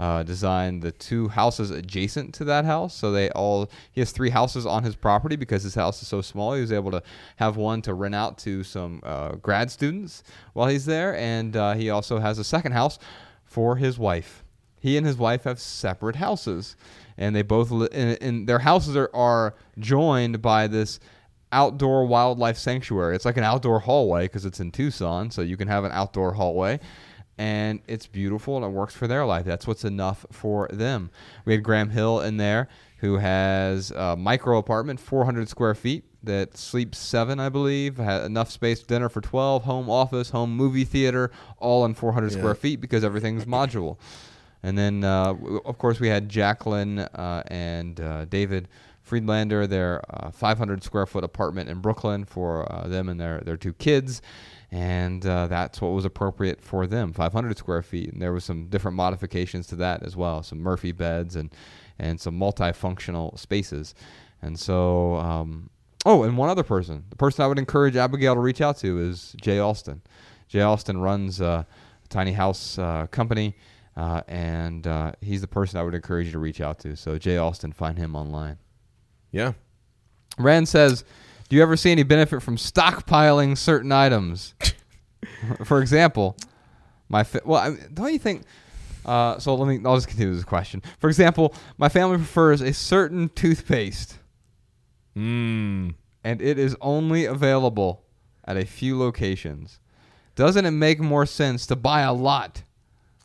[0.00, 4.30] uh, designed the two houses adjacent to that house, so they all he has three
[4.30, 6.54] houses on his property because his house is so small.
[6.54, 7.02] He was able to
[7.36, 10.22] have one to rent out to some uh, grad students
[10.54, 12.98] while he's there, and uh, he also has a second house
[13.44, 14.42] for his wife.
[14.80, 16.76] He and his wife have separate houses,
[17.18, 20.98] and they both li- and, and their houses are, are joined by this
[21.52, 23.14] outdoor wildlife sanctuary.
[23.16, 26.32] It's like an outdoor hallway because it's in Tucson, so you can have an outdoor
[26.32, 26.80] hallway,
[27.40, 29.46] and it's beautiful and it works for their life.
[29.46, 31.10] That's what's enough for them.
[31.46, 32.68] We had Graham Hill in there
[32.98, 36.04] who has a micro apartment, 400 square feet.
[36.22, 37.96] That sleeps seven, I believe.
[37.96, 42.36] Had enough space, dinner for 12, home office, home movie theater, all in 400 Yeah.
[42.38, 43.96] square feet because everything's modular.
[44.62, 45.32] And then, uh,
[45.64, 48.68] of course, we had Jacqueline uh, and uh, David
[49.00, 53.56] Friedlander, their uh, 500 square foot apartment in Brooklyn for uh, them and their, their
[53.56, 54.20] two kids.
[54.72, 58.12] And uh, that's what was appropriate for them 500 square feet.
[58.12, 61.52] And there was some different modifications to that as well some Murphy beds and,
[61.98, 63.94] and some multifunctional spaces.
[64.42, 65.70] And so, um,
[66.06, 67.04] oh, and one other person.
[67.10, 70.02] The person I would encourage Abigail to reach out to is Jay Austin.
[70.48, 71.66] Jay Austin runs a
[72.08, 73.56] Tiny House uh, Company,
[73.96, 76.96] uh, and uh, he's the person I would encourage you to reach out to.
[76.96, 78.58] So Jay Austin, find him online.
[79.30, 79.52] Yeah.
[80.38, 81.04] rand says,
[81.50, 84.54] "Do you ever see any benefit from stockpiling certain items?
[85.66, 86.36] For example,
[87.10, 88.44] my fa- well, I, don't you think?"
[89.04, 89.80] Uh, so let me.
[89.86, 90.82] I'll just continue this question.
[90.98, 94.18] For example, my family prefers a certain toothpaste,
[95.16, 95.94] Mm.
[96.24, 98.04] and it is only available
[98.44, 99.80] at a few locations.
[100.36, 102.62] Doesn't it make more sense to buy a lot,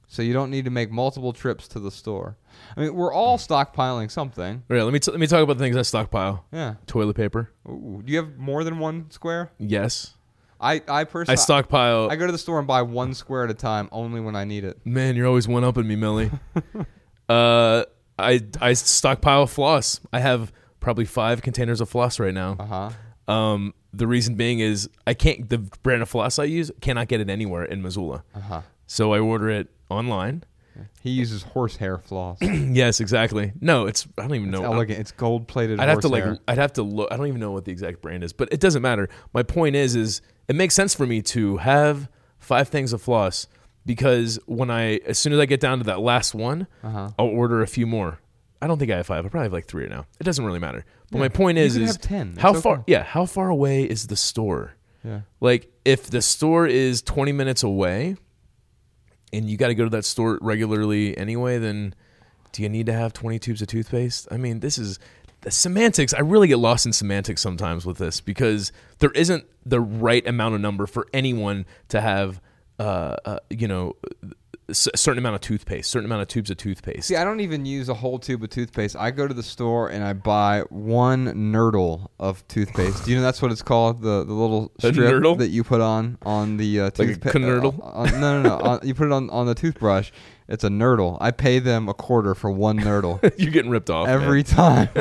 [0.07, 2.37] so you don't need to make multiple trips to the store?
[2.75, 4.63] I mean, we're all stockpiling something.
[4.69, 6.45] All right, let me t- let me talk about the things I stockpile.
[6.51, 6.75] Yeah.
[6.87, 7.51] Toilet paper.
[7.67, 9.51] Ooh, do you have more than one square?
[9.57, 10.15] Yes.
[10.59, 12.09] I I personally I stockpile.
[12.09, 14.45] I go to the store and buy one square at a time, only when I
[14.45, 14.79] need it.
[14.85, 16.31] Man, you're always one upping me, Millie.
[17.29, 17.83] uh,
[18.17, 19.99] I I stockpile floss.
[20.13, 22.55] I have probably five containers of floss right now.
[22.59, 23.33] Uh huh.
[23.33, 25.49] Um, the reason being is I can't.
[25.49, 28.23] The brand of floss I use cannot get it anywhere in Missoula.
[28.33, 28.61] Uh huh.
[28.87, 30.43] So I order it online.
[31.01, 32.37] He uses horsehair floss.
[32.41, 33.51] yes, exactly.
[33.61, 34.65] No, it's I don't even It's know.
[34.73, 34.99] elegant.
[34.99, 35.79] It's gold plated.
[35.79, 38.01] I'd have to like I'd have to look I don't even know what the exact
[38.01, 39.09] brand is, but it doesn't matter.
[39.33, 43.47] My point is is it makes sense for me to have five things of floss
[43.85, 47.09] because when I as soon as I get down to that last one, Uh-huh.
[47.19, 48.19] I'll order a few more.
[48.61, 49.25] I don't think I have five.
[49.25, 50.05] I probably have like three right now.
[50.19, 50.85] It doesn't really matter.
[51.11, 52.37] But my point is could is have 10.
[52.37, 52.83] how It's far okay.
[52.87, 54.73] yeah, how far away is the store?
[55.03, 55.21] Yeah.
[55.39, 58.15] Like if the store is 20 minutes away
[59.35, 61.93] and you got to go to that store regularly anyway, then
[62.51, 64.27] do you need to have 20 tubes of toothpaste?
[64.31, 64.99] I mean, this is
[65.41, 66.13] the semantics.
[66.13, 70.55] I really get lost in semantics sometimes with this because there isn't the right amount
[70.55, 72.41] of number for anyone to have,
[72.79, 73.95] uh, uh, you know,
[74.67, 77.07] a certain amount of toothpaste, certain amount of tubes of toothpaste.
[77.07, 78.95] See, I don't even use a whole tube of toothpaste.
[78.95, 83.05] I go to the store and I buy one nurdle of toothpaste.
[83.05, 84.01] Do you know that's what it's called?
[84.01, 84.95] The the little strip
[85.37, 87.35] that you put on on the uh, Like a toothpaste.
[87.35, 88.57] no, no, no.
[88.63, 90.11] on, you put it on on the toothbrush.
[90.47, 91.17] It's a nurdle.
[91.21, 93.19] I pay them a quarter for one nurdle.
[93.39, 94.21] You're getting ripped off man.
[94.21, 94.89] Every time.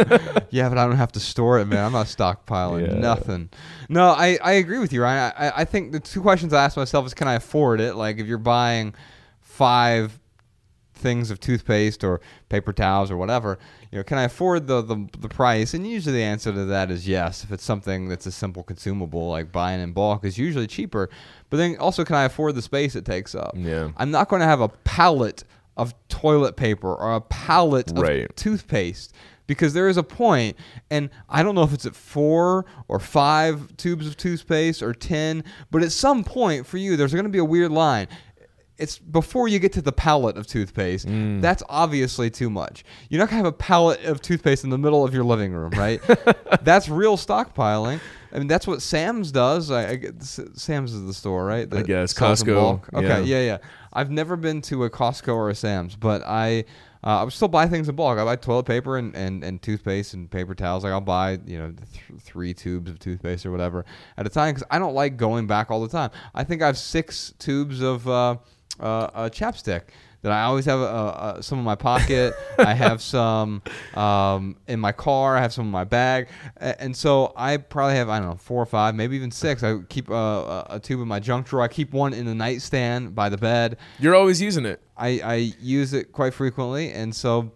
[0.51, 1.85] yeah, but I don't have to store it, man.
[1.85, 2.95] I'm not stockpiling Yeah.
[2.99, 3.51] nothing.
[3.91, 5.33] No, I, I agree with you, Ryan.
[5.39, 7.95] I- I think the two questions I ask myself is can I afford it?
[7.95, 8.95] Like if you're buying
[9.55, 10.19] five
[10.95, 13.59] things of toothpaste or paper towels or whatever,
[13.91, 15.75] you know, can I afford the, the the price?
[15.75, 17.45] And usually the answer to that is yes.
[17.45, 21.11] If it's something that's a simple consumable, like buying in bulk is usually cheaper.
[21.51, 23.55] But then also can I afford the space it takes up?
[23.57, 23.91] Yeah.
[23.97, 25.45] I'm not going to have a pallet
[25.77, 29.13] of toilet paper or a pallet of toothpaste
[29.47, 30.57] because there is a point
[30.91, 35.43] and i don't know if it's at four or five tubes of toothpaste or ten
[35.71, 38.07] but at some point for you there's going to be a weird line
[38.77, 41.07] it's before you get to the pallet of toothpaste
[41.41, 44.79] that's obviously too much you're not going to have a pallet of toothpaste in the
[44.79, 46.01] middle of your living room right
[46.63, 48.01] that's real stockpiling
[48.35, 49.71] I mean that's what Sam's does.
[49.71, 51.73] I, I Sam's is the store, right?
[51.73, 52.13] I guess.
[52.13, 52.83] Costco.
[52.93, 53.19] Okay, yeah.
[53.19, 53.59] yeah, yeah.
[53.93, 56.65] I've never been to a Costco or a Sam's, but I
[57.05, 58.19] uh, I would still buy things in bulk.
[58.19, 60.85] I buy toilet paper and, and, and toothpaste and paper towels.
[60.85, 63.85] Like I'll buy you know th- three tubes of toothpaste or whatever
[64.17, 66.11] at a time because I don't like going back all the time.
[66.35, 68.39] I think I have six tubes of uh,
[68.81, 69.83] uh, uh, chapstick
[70.25, 72.33] that I always have uh, uh, some in my pocket.
[72.59, 73.63] I have some
[73.95, 75.37] um, in my car.
[75.37, 78.63] I have some in my bag, and so I probably have I don't know four
[78.63, 79.63] or five, maybe even six.
[79.63, 81.63] I keep uh, a, a tube in my junk drawer.
[81.63, 83.77] I keep one in the nightstand by the bed.
[83.99, 84.81] You're always using it.
[84.97, 87.53] I, I use it quite frequently, and so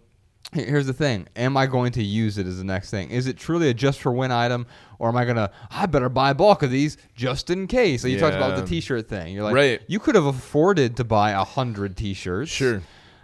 [0.53, 2.47] here's the thing: Am I going to use it?
[2.47, 3.09] Is the next thing.
[3.11, 4.65] Is it truly a just for win item,
[4.97, 5.51] or am I gonna?
[5.71, 8.01] I better buy a bulk of these just in case.
[8.01, 9.33] So you talked about the T-shirt thing.
[9.33, 9.81] You're like, Right.
[9.87, 12.49] You could have afforded to buy a hundred T-shirts.
[12.51, 12.81] Sure.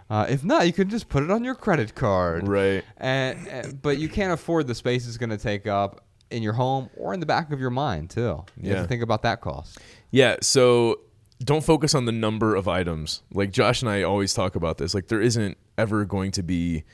[0.08, 2.46] Uh, if not, you could just put it on your credit card.
[2.46, 2.84] Right.
[2.98, 6.52] And, and but you can't afford the space it's going to take up in your
[6.52, 8.20] home or in the back of your mind too.
[8.56, 8.82] You have Yeah.
[8.82, 9.78] to think about that cost.
[10.12, 11.00] Yeah, so
[11.44, 13.22] don't focus on the number of items.
[13.32, 14.94] Like Josh and I always talk about this.
[14.94, 16.84] Like there isn't ever going to be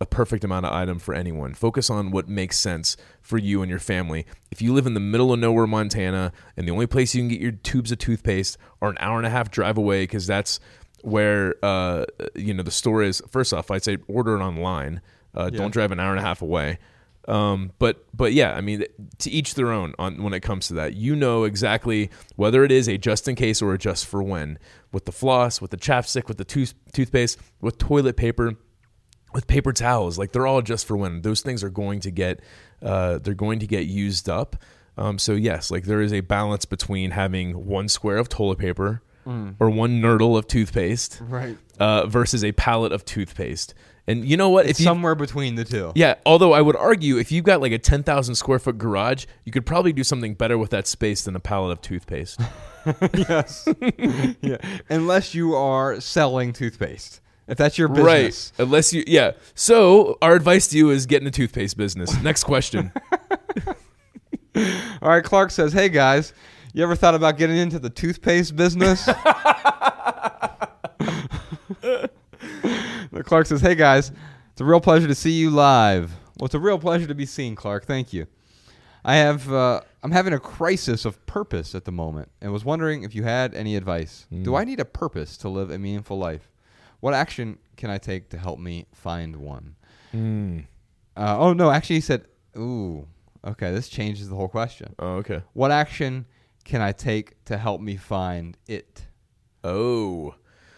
[0.00, 1.54] a perfect amount of item for anyone.
[1.54, 4.26] Focus on what makes sense for you and your family.
[4.50, 7.28] If you live in the middle of nowhere, Montana, and the only place you can
[7.28, 10.60] get your tubes of toothpaste are an hour and a half drive away because that's
[11.02, 12.04] where uh,
[12.34, 13.22] you know the store is.
[13.28, 15.00] First off, I'd say order it online.
[15.34, 15.58] Uh, Yeah.
[15.58, 16.78] Don't drive an hour and a half away.
[17.26, 18.84] Um, but but yeah, I mean,
[19.18, 20.94] to each their own on when it comes to that.
[20.94, 24.58] You know exactly whether it is a just in case or a just for when.
[24.92, 28.54] With the floss, with the chapstick, with the tooth toothpaste, with toilet paper,
[29.32, 31.22] with paper towels, like they're all just for when.
[31.22, 32.40] Those things are going to get
[32.82, 34.56] uh, they're going to get used up.
[34.96, 39.02] Um, so yes, like there is a balance between having one square of toilet paper
[39.60, 41.58] or one nurdle of toothpaste Right.
[41.78, 43.74] uh, versus a pallet of toothpaste.
[44.06, 44.64] And you know what?
[44.64, 45.92] It's you- somewhere between the two.
[45.94, 49.52] yeah, although I would argue if you've got like a 10,000 square foot garage, you
[49.52, 52.40] could probably do something better with that space than a pallet of toothpaste.
[53.14, 53.68] yes.
[54.40, 54.56] yeah.
[54.88, 57.20] Unless you are selling toothpaste.
[57.48, 58.52] If that's your business.
[58.58, 58.64] right.
[58.66, 59.32] Unless you, yeah.
[59.54, 62.20] So our advice to you is get in the toothpaste business.
[62.22, 62.92] Next question.
[64.54, 66.34] All right, Clark says, "Hey guys,
[66.74, 69.08] you ever thought about getting into the toothpaste business?"
[73.24, 74.12] Clark says, "Hey guys,
[74.52, 76.12] it's a real pleasure to see you live.
[76.38, 77.84] Well, it's a real pleasure to be seen, Clark.
[77.86, 78.26] Thank you.
[79.04, 83.04] I have uh, I'm having a crisis of purpose at the moment, and was wondering
[83.04, 84.26] if you had any advice.
[84.42, 86.48] Do I need a purpose to live a meaningful life?
[87.00, 89.76] What action can I take to help me find one?"
[90.12, 90.60] Hmm.
[91.16, 92.26] Uh, oh no, actually, he said,
[92.56, 93.06] "Ooh,
[93.44, 95.42] okay, this changes the whole question." Oh, okay.
[95.52, 96.26] What action
[96.64, 99.06] can I take to help me find it?
[99.64, 100.34] Oh.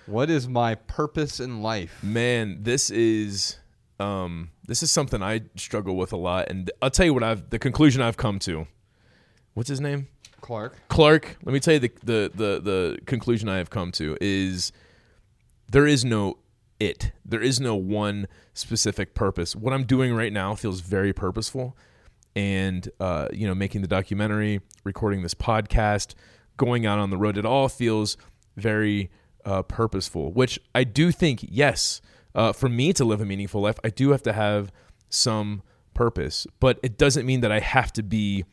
[0.07, 2.03] What is my purpose in life?
[2.03, 3.59] Man, this is
[3.99, 7.51] um this is something I struggle with a lot and I'll tell you what I've
[7.51, 8.67] the conclusion I've come to.
[9.55, 10.09] What's his name?
[10.41, 10.77] Clark.
[10.89, 14.73] Clark, let me tell you the the the, the conclusion I have come to is
[15.71, 16.39] there is no
[16.79, 17.13] it.
[17.25, 19.55] There is no one specific purpose.
[19.55, 21.77] What I'm doing right now feels very purposeful.
[22.35, 26.15] And uh, you know, making the documentary, recording this podcast,
[26.57, 28.17] going out on the road, it all feels
[28.57, 29.11] very
[29.45, 30.33] uh, purposeful.
[30.33, 32.01] Which I do think, yes,
[32.35, 34.73] uh, for me to live a meaningful life, I do have to have
[35.09, 35.63] some
[35.95, 36.47] purpose.
[36.61, 38.45] But it doesn't mean that I have to be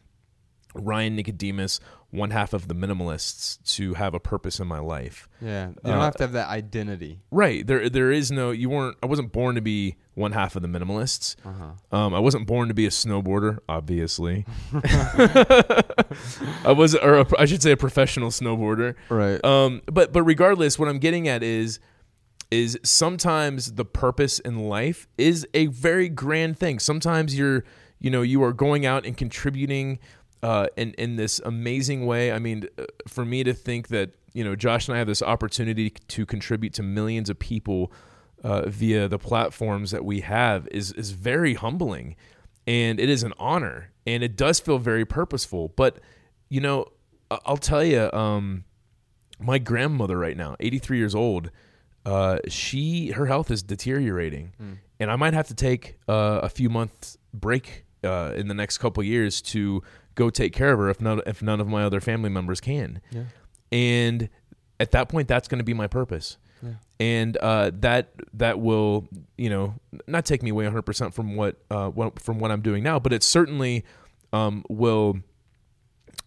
[0.73, 1.79] Ryan Nicodemus,
[2.11, 5.27] one half of the minimalists, to have a purpose in my life.
[5.41, 7.19] Yeah, you don't Uh, have to have that identity.
[7.31, 7.67] Right.
[7.67, 10.67] There there is no you weren't I wasn't born to be one half of the
[10.67, 11.35] minimalists.
[11.91, 14.45] Um, I wasn't born to be a snowboarder, obviously.
[16.65, 18.95] I was or a, I should say a professional snowboarder.
[19.09, 19.43] Right.
[19.43, 21.79] Um, but but regardless, what I'm getting at is
[22.49, 26.79] is sometimes the purpose in life is a very grand thing.
[26.79, 27.63] Sometimes you're
[27.99, 29.99] you know you are going out and contributing
[30.43, 32.31] uh, in in this amazing way.
[32.31, 35.21] I mean, uh, for me to think that you know Josh and I have this
[35.21, 37.91] opportunity to contribute to millions of people
[38.43, 42.15] uh, via the platforms that we have is is very humbling,
[42.65, 45.73] and it is an honor, and it does feel very purposeful.
[45.75, 45.99] But
[46.49, 46.85] you know,
[47.31, 48.63] I'll tell you, um,
[49.39, 51.51] my grandmother right now, 83 years old,
[52.05, 54.53] uh, she her health is deteriorating,
[54.99, 58.77] and I might have to take uh, a few months break uh, in the next
[58.77, 59.81] couple years to
[60.17, 62.99] go take care of her if none if none of my other family members can.
[63.11, 63.23] Yeah.
[63.71, 64.29] And
[64.79, 66.37] at that point, that's going to be my purpose.
[66.99, 69.07] And uh, that that will
[69.37, 69.75] you know
[70.07, 72.97] not take me away 100 percent from what, uh, what from what I'm doing now,
[72.97, 73.85] but it certainly
[74.33, 75.19] um, will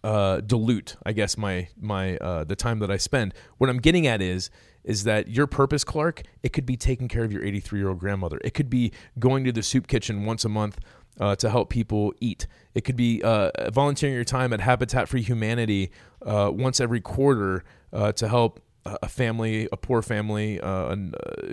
[0.03, 3.33] uh, dilute, I guess, my my uh, the time that I spend.
[3.57, 4.49] What I'm getting at is
[4.83, 7.99] is that your purpose, Clark, it could be taking care of your 83 year old
[7.99, 8.39] grandmother.
[8.43, 10.79] It could be going to the soup kitchen once a month
[11.19, 12.47] uh, to help people eat.
[12.73, 15.91] It could be uh, volunteering your time at Habitat for Humanity
[16.25, 20.95] uh, once every quarter uh, to help a family, a poor family, uh, uh,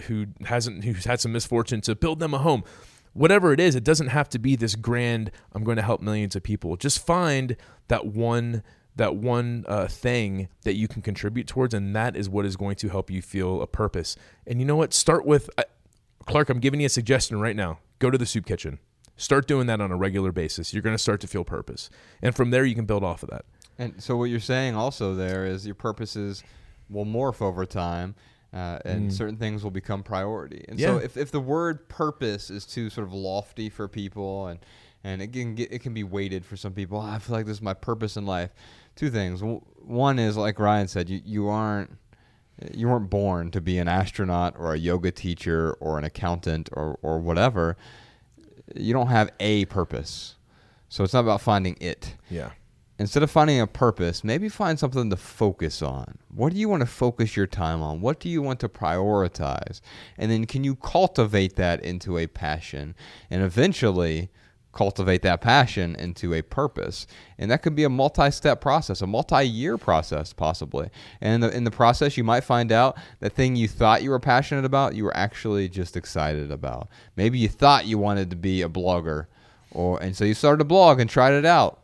[0.07, 2.65] who hasn't who's had some misfortune to build them a home
[3.15, 5.31] whatever it is, it doesn't have to be this grand.
[5.53, 6.77] I'm going to help millions of people.
[6.77, 7.57] Just find
[7.89, 8.63] that one
[8.95, 12.89] that one thing that you can contribute towards, and that is what is going to
[12.89, 14.17] help you feel a purpose.
[14.47, 14.93] And you know what?
[14.93, 15.51] Start with
[16.27, 16.49] Clark.
[16.49, 17.79] I'm giving you a suggestion right now.
[17.99, 18.79] Go to the soup kitchen.
[19.19, 20.73] Start doing that on a regular basis.
[20.73, 21.90] You're going to start to feel purpose,
[22.23, 23.45] and from there you can build off of that.
[23.77, 26.43] And so what you're saying also there is your purposes
[26.89, 28.15] will morph over time,
[28.53, 30.65] uh, and certain things will become priority.
[30.69, 34.61] And so if, if the word purpose is too sort of lofty for people, and
[35.05, 36.99] and it can get, it can be weighted for some people.
[36.99, 38.51] "Ah, I feel like this is my purpose in life.
[38.97, 39.43] Two things.
[39.43, 41.90] One is like Ryan said, you you aren't
[42.73, 46.99] you weren't born to be an astronaut or a yoga teacher or an accountant or
[47.03, 47.77] or whatever.
[48.77, 50.36] You don't have a purpose.
[50.89, 52.51] So it's not about finding it Yeah.
[52.99, 56.19] instead of finding a purpose, maybe find something to focus on.
[56.35, 58.01] What do you want to focus your time on?
[58.01, 59.81] What do you want to prioritize?
[60.16, 62.95] And then can you cultivate that into a passion
[63.31, 64.31] and eventually
[64.73, 67.07] cultivate that passion into a purpose?
[67.39, 70.90] And that could be a multi-step process, a multi-year process possibly.
[71.20, 74.11] And in the, in the process you might find out the thing you thought you
[74.11, 76.89] were passionate about, you were actually just excited about.
[77.16, 79.27] Maybe you thought you wanted to be a blogger
[79.70, 81.81] or and so you started a blog and tried it out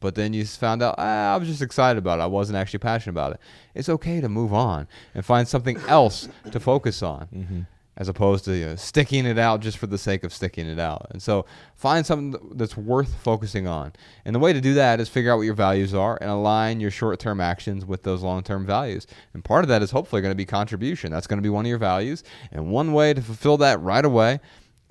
[0.00, 2.22] but then you found out ah, I was just excited about it.
[2.22, 3.40] I wasn't actually passionate about it.
[3.74, 7.66] It's okay to move on and find something else to focus on.
[7.96, 10.78] As opposed to you know, sticking it out just for the sake of sticking it
[10.78, 11.06] out.
[11.10, 11.44] And so
[11.74, 13.92] find something that's worth focusing on.
[14.24, 16.80] And the way to do that is figure out what your values are and align
[16.80, 19.06] your short term actions with those long term values.
[19.34, 21.12] And part of that is hopefully going to be contribution.
[21.12, 22.24] That's going to be one of your values.
[22.50, 24.40] And one way to fulfill that right away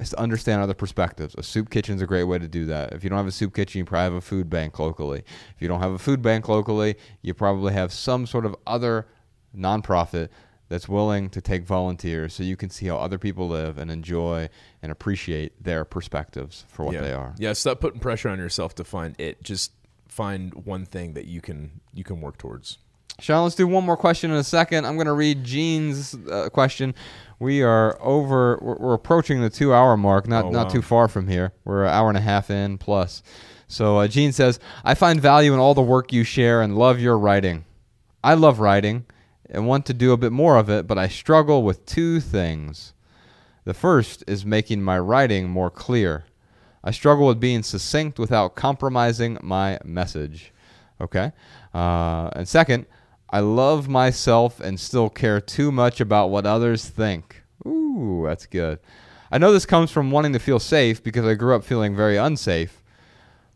[0.02, 1.36] is to understand other perspectives.
[1.38, 2.94] A soup kitchen is a great way to do that.
[2.94, 5.24] If you don't have a soup kitchen, you probably have a food bank locally.
[5.56, 9.08] If you don't have a food bank locally, you probably have some sort of other
[9.56, 10.30] nonprofit
[10.72, 14.48] that's willing to take volunteers so you can see how other people live and enjoy
[14.82, 17.02] and appreciate their perspectives for what yeah.
[17.02, 17.36] they are.
[17.38, 19.44] Yeah, stop putting pressure on yourself to find it.
[19.44, 19.74] Just
[20.08, 22.78] find one thing that you can you can work towards.
[23.20, 24.86] Sean, let's do one more question in a second.
[24.86, 26.96] I'm going to read Gene's uh, question.
[27.38, 28.58] We are over.
[28.62, 30.28] We're, we're approaching the two-hour mark.
[30.28, 30.74] Not Oh, not wow.
[30.74, 31.52] too far from here.
[31.66, 33.22] We're an hour and a half in plus.
[33.68, 37.02] So uh, Gene says, "I find value in all the work you share and love
[37.02, 37.66] your writing.
[38.24, 39.06] I love writing
[39.52, 42.94] and want to do a bit more of it, but I struggle with two things.
[43.66, 46.26] The first is making my writing more clear.
[46.84, 50.52] I struggle with being succinct without compromising my message.
[51.00, 51.32] Okay.
[51.74, 52.86] Uh, and second,
[53.30, 57.44] I love myself and still care too much about what others think.
[57.68, 58.80] Ooh, that's good.
[59.32, 62.18] I know this comes from wanting to feel safe because I grew up feeling very
[62.18, 62.82] unsafe,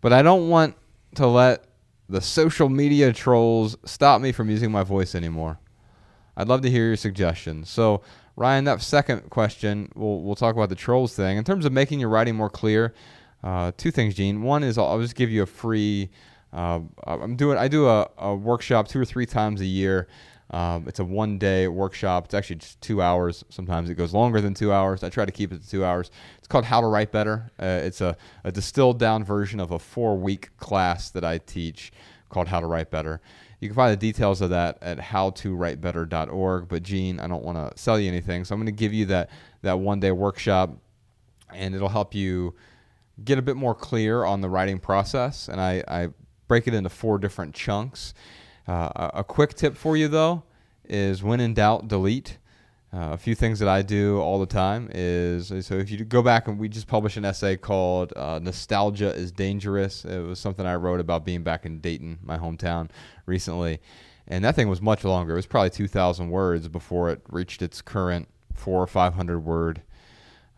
[0.02, 0.76] but I don't want
[1.16, 1.66] to let
[2.08, 5.60] the social media trolls stop me from using my voice anymore.
[6.38, 7.70] I'd love to hear your suggestions.
[7.70, 8.02] So,
[8.36, 11.38] Ryan, that second question, we'll we'll talk about the trolls thing.
[11.38, 12.94] In terms of making your writing more clear,
[13.44, 14.42] uh, two things, Gene.
[14.42, 16.10] One is I'll, I'll just give you a free.
[16.52, 17.58] Uh, I'm doing.
[17.58, 20.08] I do a, a workshop two or three times a year.
[20.52, 22.26] Um, it's a one day workshop.
[22.26, 23.44] It's actually just two hours.
[23.50, 25.04] Sometimes it goes longer than two hours.
[25.04, 26.12] I try to keep it to two hours.
[26.38, 27.52] It's called How to Write Better.
[27.60, 31.92] Uh, it's a, a distilled down version of a four week class that I teach
[32.30, 33.22] called How to Write Better.
[33.60, 36.68] You can find the details of that at howtowritebetter.org.
[36.68, 39.06] But Gene, I don't want to sell you anything, so I'm going to give you
[39.08, 39.30] that
[39.62, 40.78] that one day workshop,
[41.54, 42.56] and it'll help you
[43.24, 45.48] get a bit more clear on the writing process.
[45.48, 46.10] And I, I
[46.48, 48.14] break it into four different chunks.
[48.68, 50.44] Uh, a, a quick tip for you though
[50.84, 52.38] is when in doubt, delete.
[52.96, 56.22] Uh, a few things that I do all the time is so if you go
[56.22, 60.66] back and we just published an essay called uh, "Nostalgia is Dangerous." It was something
[60.66, 62.90] I wrote about being back in Dayton, my hometown,
[63.26, 63.80] recently,
[64.30, 65.34] and that thing was much longer.
[65.34, 69.40] It was probably two thousand words before it reached its current four or five hundred
[69.40, 69.82] word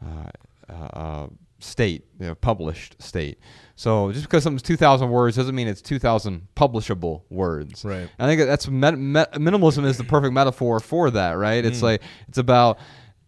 [0.05, 0.29] uh,
[0.71, 1.27] uh,
[1.59, 3.39] state, you know, published state.
[3.75, 7.85] So just because something's 2,000 words doesn't mean it's 2,000 publishable words.
[7.85, 8.09] Right.
[8.17, 11.63] I think that's met, met, minimalism is the perfect metaphor for that, right?
[11.63, 11.85] It's hmm.
[11.85, 12.79] like it's about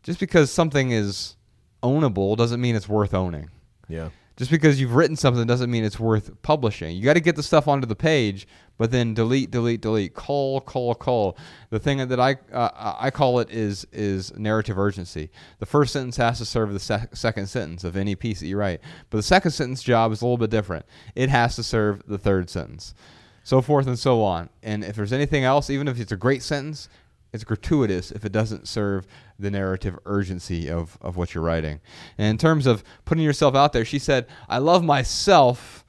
[0.04, 1.36] just because something is
[1.84, 3.50] ownable doesn't mean it's worth owning.
[3.88, 4.10] Yeah.
[4.38, 6.96] Just because you've written something doesn't mean it's worth publishing.
[6.96, 8.48] You got to get the stuff onto the page,
[8.80, 11.38] but then delete, delete, delete, call, call, call.
[11.70, 15.30] The thing that I uh, I call it is is narrative urgency.
[15.60, 18.58] The first sentence has to serve the sec- second sentence of any piece that you
[18.58, 18.80] write,
[19.12, 20.86] but the second sentence job is a little bit different.
[21.14, 22.96] It has to serve the third sentence,
[23.44, 24.50] so forth and so on.
[24.64, 26.88] And if there's anything else, even if it's a great sentence,
[27.34, 29.06] it's gratuitous if it doesn't serve
[29.38, 31.82] the narrative urgency of, of what you're writing.
[32.18, 35.84] And in terms of putting yourself out there, she said, I love myself.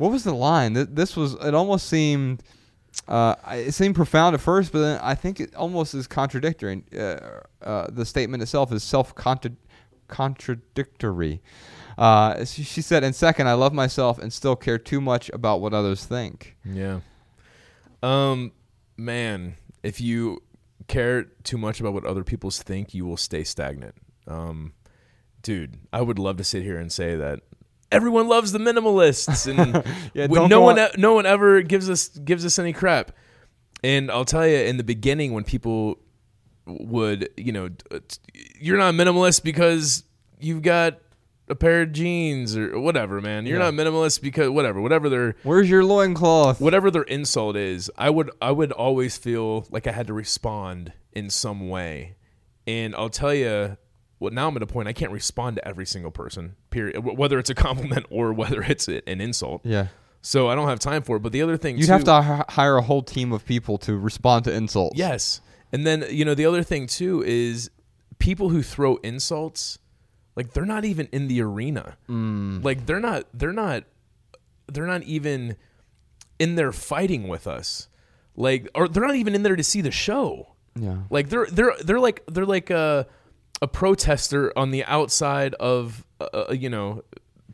[0.00, 0.72] What was the line?
[0.72, 2.42] Th- This was, it almost seemed,
[3.06, 6.82] uh, it seemed profound at first, but then I think it almost is contradictory.
[6.98, 7.18] Uh,
[7.60, 9.14] uh, the statement itself is self
[10.08, 11.42] contradictory.
[11.98, 15.60] Uh, she, she said, and second, I love myself and still care too much about
[15.60, 16.56] what others think.
[16.64, 17.00] Yeah.
[18.02, 18.52] Um,
[18.96, 20.42] man, if you
[20.88, 23.96] care too much about what other people think, you will stay stagnant.
[24.26, 24.72] Um,
[25.42, 27.40] dude, I would love to sit here and say that
[27.92, 29.84] everyone loves the minimalists, and
[30.14, 33.12] Yeah, no one, on- no one ever gives us gives us any crap.
[33.82, 35.98] And I'll tell you, in the beginning, when people
[36.66, 37.70] would, you know,
[38.60, 40.04] you're not a minimalist because
[40.38, 40.98] you've got
[41.48, 43.44] a pair of jeans or whatever, man.
[43.46, 43.70] You're Yeah.
[43.70, 46.60] not minimalist because whatever, whatever their Where's your loincloth?
[46.60, 50.92] whatever their insult is, I would I would always feel like I had to respond
[51.12, 52.16] in some way.
[52.66, 53.78] And I'll tell you,
[54.20, 56.54] well, now I'm at a point I can't respond to every single person.
[56.70, 57.00] Period.
[57.00, 59.62] Whether it's a compliment or whether it's an insult.
[59.64, 59.88] Yeah.
[60.22, 61.20] So I don't have time for it.
[61.20, 63.78] But the other thing You'd too, have to h- hire a whole team of people
[63.78, 64.96] to respond to insults.
[64.98, 65.40] Yes.
[65.72, 67.70] And then, you know, the other thing too is
[68.18, 69.78] people who throw insults,
[70.36, 71.96] like they're not even in the arena.
[72.08, 72.62] Mm.
[72.62, 73.84] Like they're not they're not
[74.70, 75.56] they're not even
[76.38, 77.88] in there fighting with us.
[78.36, 80.48] Like or they're not even in there to see the show.
[80.78, 80.98] Yeah.
[81.08, 83.06] Like they're they're they're like they're like a
[83.62, 87.02] a protester on the outside of uh, uh, you know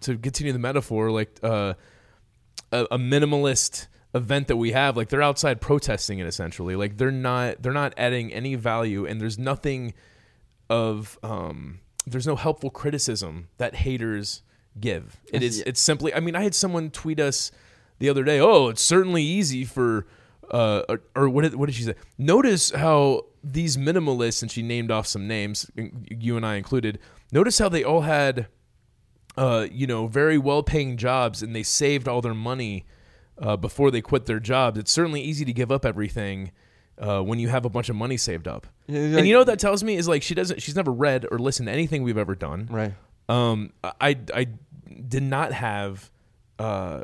[0.00, 1.74] to continue the metaphor like uh,
[2.72, 7.10] a, a minimalist event that we have like they're outside protesting it essentially like they're
[7.10, 9.92] not they're not adding any value and there's nothing
[10.68, 14.42] of um, there's no helpful criticism that haters
[14.78, 15.20] give.
[15.32, 16.14] It is it's simply.
[16.14, 17.50] I mean, I had someone tweet us
[17.98, 18.40] the other day.
[18.40, 20.06] Oh, it's certainly easy for.
[20.50, 21.94] Uh, or, or what did what did she say?
[22.18, 25.70] Notice how these minimalists, and she named off some names,
[26.08, 26.98] you and I included.
[27.32, 28.46] Notice how they all had,
[29.36, 32.86] uh, you know, very well-paying jobs, and they saved all their money
[33.38, 34.78] uh, before they quit their jobs.
[34.78, 36.52] It's certainly easy to give up everything
[36.98, 38.66] uh, when you have a bunch of money saved up.
[38.86, 40.62] Yeah, and you know what that tells me is like she doesn't.
[40.62, 42.68] She's never read or listened to anything we've ever done.
[42.70, 42.94] Right.
[43.28, 44.46] Um, I I
[45.08, 46.10] did not have
[46.58, 47.02] uh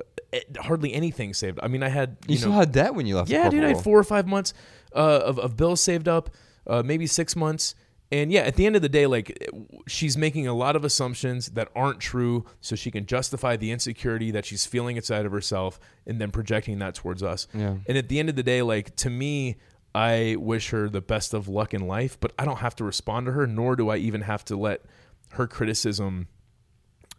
[0.59, 1.59] hardly anything saved.
[1.63, 3.29] I mean, I had You, you, still know, had debt when you left.
[3.29, 4.55] the yeah, dude, I had four or five months
[4.95, 6.31] uh, of of bills saved up,
[6.67, 7.75] uh, maybe six months.
[8.11, 9.49] And yeah, at the end of the day, like
[9.89, 14.31] she's making a lot of assumptions that aren't true, so she can justify the insecurity
[14.33, 17.47] that she's feeling inside of herself, and then projecting that towards us.
[17.55, 17.77] Yeah.
[17.87, 19.57] And at the end of the day, like to me,
[19.95, 23.27] I wish her the best of luck in life, but I don't have to respond
[23.27, 24.83] to her, nor do I even have to let
[25.33, 26.29] her criticism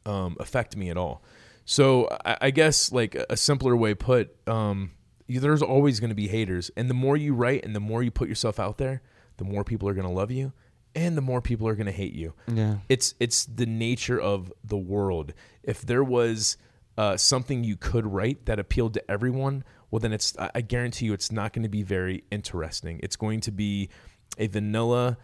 [0.06, 1.24] um, affect me at all.
[1.66, 4.92] So I, I guess like a simpler way put, um,
[5.28, 8.04] you- there's always going to be haters, and the more you write and the more
[8.04, 9.02] you put yourself out there,
[9.38, 10.54] the more people are going to love you,
[10.96, 12.34] and the more people are going to hate you.
[12.48, 12.78] Yeah.
[12.90, 15.34] It's it's the nature of the world.
[15.64, 16.58] If there was
[16.98, 21.06] uh, something you could write that appealed to everyone, well, then it's I I guarantee
[21.08, 23.00] you it's not going to be very interesting.
[23.02, 23.90] It's going to be
[24.38, 25.18] a vanilla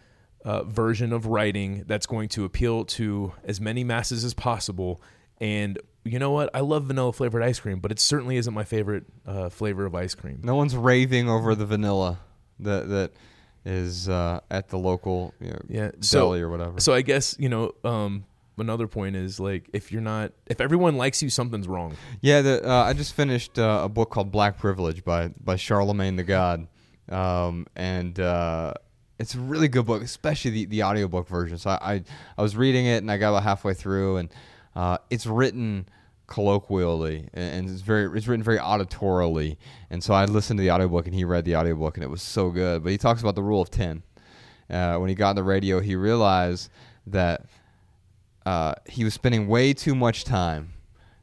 [0.44, 5.00] uh, version of writing that's going to appeal to as many masses as possible.
[5.40, 6.50] And you know what?
[6.54, 9.94] I love vanilla flavored ice cream, but it certainly isn't my favorite uh, flavor of
[9.94, 10.40] ice cream.
[10.42, 12.18] No one's raving over the vanilla
[12.60, 13.12] that that
[13.64, 16.80] is uh, at the local you know, Yeah, so- deli or whatever.
[16.80, 18.24] So I guess you know um,
[18.58, 21.94] another point is like if you're not if everyone likes you, something's wrong.
[22.22, 26.16] Yeah, the, uh, I just finished uh, a book called Black Privilege by by Charlamagne
[26.16, 26.66] tha God,
[27.10, 28.72] um, and uh,
[29.18, 31.58] it's a really good book, especially the the audiobook version.
[31.58, 32.02] So I, I
[32.38, 34.30] I was reading it and I got about halfway through, and
[34.74, 35.86] uh, it's written
[36.26, 39.56] colloquially and it's very it's written very auditorily.
[39.90, 42.22] And so i listened to the audiobook and he read the audiobook and it was
[42.22, 42.82] so good.
[42.82, 44.02] But he talks about the rule of 10
[44.70, 46.70] uh, when he got on the radio he realized
[47.06, 47.46] that
[48.46, 50.72] uh, he was spending way too much time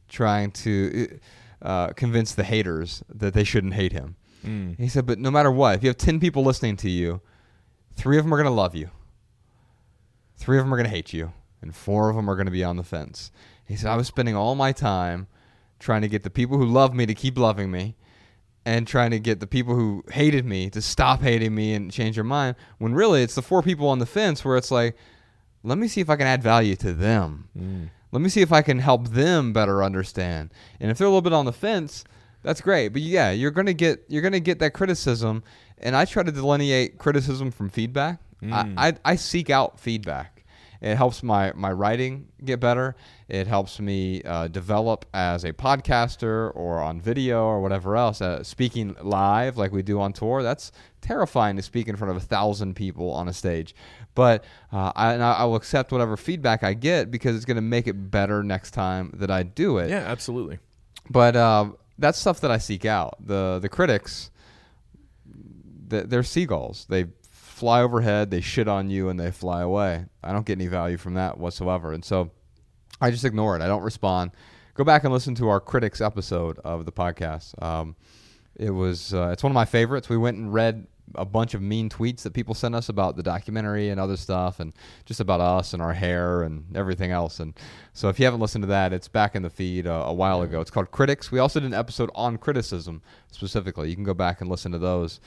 [0.07, 1.19] trying to
[1.61, 4.15] uh, convince the haters that they shouldn't hate him.
[4.77, 7.19] He said, but no matter what, if you have 10 people listening to you,
[7.95, 8.89] three of them are going to love you,
[10.37, 12.51] three of them are going to hate you, and four of them are going to
[12.51, 13.31] be on the fence.
[13.65, 15.27] He said, I was spending all my time
[15.79, 17.95] trying to get the people who love me to keep loving me
[18.65, 22.15] and trying to get the people who hated me to stop hating me and change
[22.15, 24.95] their mind when really it's the four people on the fence where it's like
[25.63, 27.49] let me see if I can add value to them.
[27.57, 27.89] Mm.
[28.11, 30.51] Let me see if I can help them better understand.
[30.79, 32.05] And if they're a little bit on the fence,
[32.41, 32.89] that's great.
[32.89, 35.43] But yeah, you're gonna get you're gonna get that criticism.
[35.79, 38.19] And I try to delineate criticism from feedback.
[38.41, 38.73] I, mm.
[38.77, 40.36] I I seek out feedback.
[40.81, 42.95] It helps my my writing get better.
[43.27, 48.21] It helps me uh, develop as a podcaster or on video or whatever else.
[48.21, 50.71] Uh, speaking live like we do on tour, that's
[51.01, 53.75] terrifying to speak in front of a thousand people on a stage.
[54.15, 57.55] But uh, I, and I I will accept whatever feedback I get because it's going
[57.55, 59.89] to make it better next time that I do it.
[59.89, 60.59] Yeah, absolutely.
[61.09, 63.15] But uh, that's stuff that I seek out.
[63.25, 64.31] The the critics,
[65.87, 66.85] they're seagulls.
[66.89, 67.05] They
[67.57, 70.05] fly overhead, they shit on you, and they fly away.
[70.23, 72.29] I don't get any value from that whatsoever, and so
[73.01, 73.63] I just ignore it.
[73.63, 74.31] I don't respond.
[74.75, 77.61] Go back and listen to our critics episode of the podcast.
[77.61, 77.95] Um,
[78.55, 80.07] it was uh, it's one of my favorites.
[80.07, 80.85] We went and read
[81.15, 84.59] a bunch of mean tweets that people sent us about the documentary and other stuff,
[84.59, 84.71] and
[85.05, 87.39] just about us and our hair and everything else.
[87.39, 87.55] And
[87.93, 90.43] so, if you haven't listened to that, it's back in the feed uh, a while
[90.43, 90.61] ago.
[90.61, 91.31] It's called Critics.
[91.31, 93.01] We also did an episode on criticism
[93.31, 93.89] specifically.
[93.89, 95.19] You can go back and listen to those.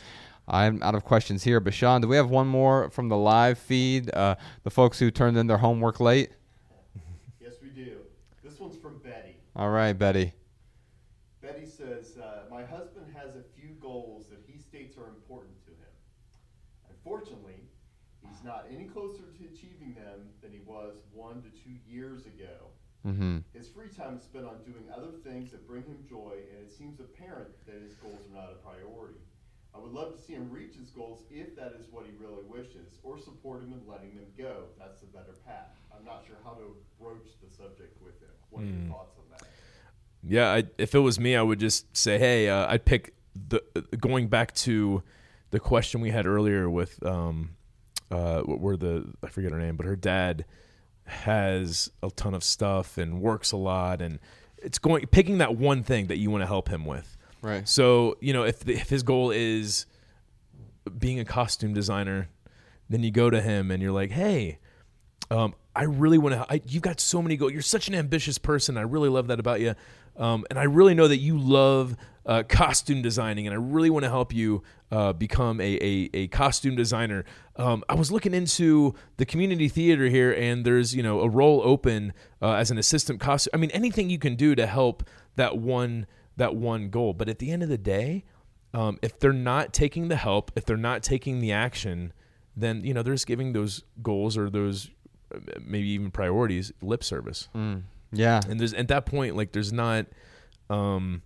[0.51, 3.57] I'm out of questions here, but Sean, do we have one more from the live
[3.57, 4.13] feed?
[4.13, 6.31] Uh, the folks who turned in their homework late.
[7.41, 7.99] Yes, we do.
[8.45, 9.37] This one's from Betty.
[9.57, 10.35] All right, Betty.
[11.41, 15.71] Betty says, uh, My husband has a few goals that he states are important to
[15.71, 15.95] him.
[16.91, 17.63] Unfortunately,
[18.27, 22.71] he's not any closer to achieving them than he was one to two years ago.
[23.07, 23.39] Mm-hmm.
[23.55, 26.71] His free time is spent on doing other things that bring him joy, and it
[26.71, 29.21] seems apparent that his goals are not a priority.
[29.75, 32.45] I would love to see him reach his goals if that is what he really
[32.49, 34.65] wishes, or support him in letting them go.
[34.79, 35.69] That's the better path.
[35.97, 38.31] I'm not sure how to broach the subject with him.
[38.51, 39.47] What are your thoughts on that?
[40.23, 43.15] Yeah, I, if it was me, I would just say, hey, uh, I'd pick
[43.49, 43.63] the
[43.99, 45.03] going back to
[45.51, 47.51] the question we had earlier with um,
[48.11, 50.45] uh, what were the I forget her name, but her dad
[51.07, 54.19] has a ton of stuff and works a lot, and
[54.59, 57.17] it's going picking that one thing that you want to help him with.
[57.43, 57.69] Right.
[57.69, 59.87] So you know, if the, if his goal is
[60.99, 62.29] being a costume designer,
[62.89, 64.59] then you go to him and you're like, hey,
[65.31, 66.61] Um, I really want to.
[66.67, 67.53] You've got so many goals.
[67.53, 68.77] You're such an ambitious person.
[68.77, 69.75] I really love that about you.
[70.17, 71.97] Um, and I really know that you love
[72.27, 76.27] uh, costume designing, and I really want to help you uh, become a, a, a
[76.27, 77.25] costume designer.
[77.57, 81.63] Um, I was looking into the community theater here, and there's you know a role
[81.65, 82.13] open
[82.43, 83.53] uh, as an assistant costume.
[83.55, 85.05] I mean, anything you can do to help
[85.37, 86.07] that one
[86.37, 87.13] that one goal.
[87.13, 88.25] But at the end of the day,
[88.73, 92.13] um, if they're not taking the help, if they're not taking the action,
[92.57, 94.91] then you know they're just giving those goals or those
[95.35, 97.49] uh, maybe even priorities lip service.
[98.13, 98.41] Yeah.
[98.49, 100.07] And there's at that point, like there's not,
[100.69, 101.23] um,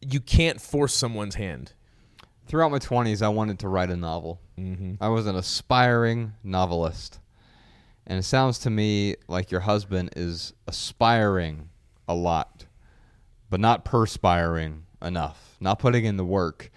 [0.00, 1.72] you can't force someone's hand.
[2.46, 4.40] Throughout my 20s, I wanted to write a novel.
[4.58, 4.94] Mm-hmm.
[5.02, 7.18] I was an aspiring novelist.
[8.06, 11.68] And it sounds to me like your husband is aspiring
[12.08, 12.64] a lot,
[13.50, 16.70] but not perspiring enough, not putting in the work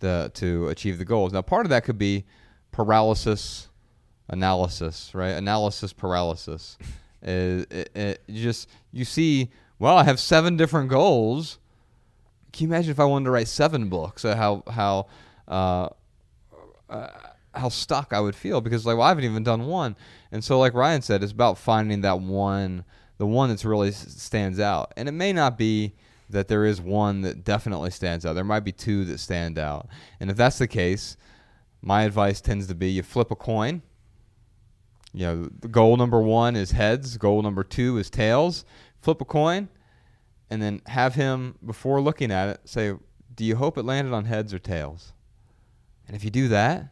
[0.00, 1.32] the, to achieve the goals.
[1.32, 2.24] Now, part of that could be
[2.72, 3.68] paralysis
[4.28, 5.30] analysis, right?
[5.30, 6.76] Analysis paralysis.
[7.20, 9.50] It, it, it- you just you see,
[9.80, 11.58] well, I have seven different goals.
[12.52, 14.24] Can you imagine if I wanted to write seven books?
[14.24, 15.06] Uh, how how
[15.48, 15.88] uh,
[16.88, 17.08] uh,
[17.52, 19.96] how stuck I would feel because like well I haven't even done one,
[20.30, 22.84] and so like Ryan said, it's about finding that one,
[23.18, 25.94] the one that's really stands out, and it may not be
[26.30, 28.34] that there is one that definitely stands out.
[28.34, 29.88] There might be two that stand out,
[30.20, 31.16] and if that's the case,
[31.80, 33.82] my advice tends to be you flip a coin.
[35.14, 37.16] You know, goal number one is heads.
[37.16, 38.64] Goal number two is tails.
[39.00, 39.68] Flip a coin,
[40.50, 42.92] and then have him before looking at it say,
[43.34, 45.12] "Do you hope it landed on heads or tails?"
[46.06, 46.88] And if you do that,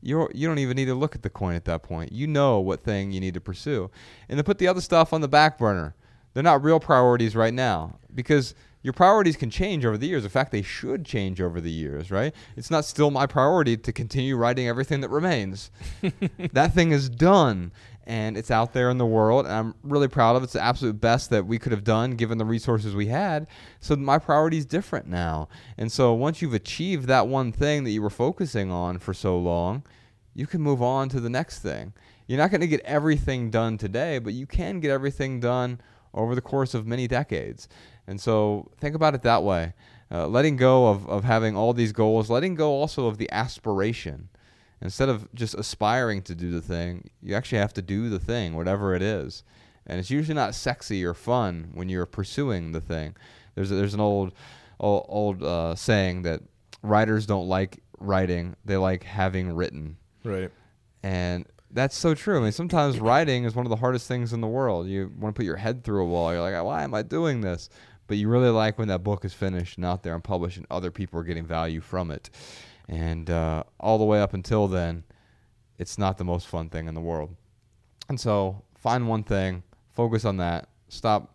[0.00, 2.12] you're, you don't even need to look at the coin at that point.
[2.12, 3.90] You know what thing you need to pursue,
[4.28, 5.94] and then put the other stuff on the back burner.
[6.34, 10.24] They're not real priorities right now because your priorities can change over the years.
[10.24, 12.34] In fact, they should change over the years, right?
[12.54, 15.70] It's not still my priority to continue writing everything that remains.
[16.52, 17.72] that thing is done
[18.06, 20.44] and it's out there in the world and I'm really proud of it.
[20.44, 23.46] It's the absolute best that we could have done given the resources we had.
[23.80, 25.48] So my priority is different now.
[25.78, 29.38] And so once you've achieved that one thing that you were focusing on for so
[29.38, 29.82] long,
[30.34, 31.94] you can move on to the next thing.
[32.26, 35.80] You're not going to get everything done today, but you can get everything done
[36.14, 37.68] over the course of many decades.
[38.06, 39.74] And so think about it that way.
[40.10, 44.28] Uh, letting go of, of having all these goals, letting go also of the aspiration.
[44.80, 48.54] Instead of just aspiring to do the thing, you actually have to do the thing,
[48.54, 49.42] whatever it is.
[49.86, 53.16] And it's usually not sexy or fun when you're pursuing the thing.
[53.54, 54.32] There's a, there's an old
[54.80, 56.40] old, old uh, saying that
[56.82, 59.96] writers don't like writing; they like having written.
[60.22, 60.50] Right.
[61.02, 62.38] And that's so true.
[62.38, 64.86] I mean, sometimes writing is one of the hardest things in the world.
[64.86, 66.32] You want to put your head through a wall.
[66.32, 67.68] You're like, why am I doing this?
[68.06, 70.66] But you really like when that book is finished and out there and published, and
[70.70, 72.30] other people are getting value from it.
[72.88, 75.04] And uh, all the way up until then,
[75.78, 77.34] it's not the most fun thing in the world.
[78.08, 81.34] And so find one thing, focus on that, stop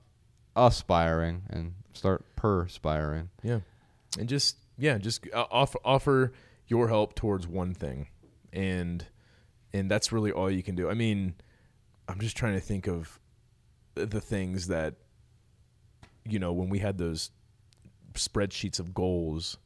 [0.55, 3.29] aspiring, and start perspiring.
[3.43, 3.59] Yeah.
[4.17, 6.31] And just yeah, just uh, offer offer
[6.67, 8.07] your help towards one thing,
[8.53, 9.05] and
[9.73, 10.89] and that's really all you can do.
[10.89, 11.35] I mean,
[12.07, 13.19] I'm just trying to think of
[13.95, 14.95] the things that
[16.27, 17.31] you know when we had those
[18.13, 19.57] spreadsheets of goals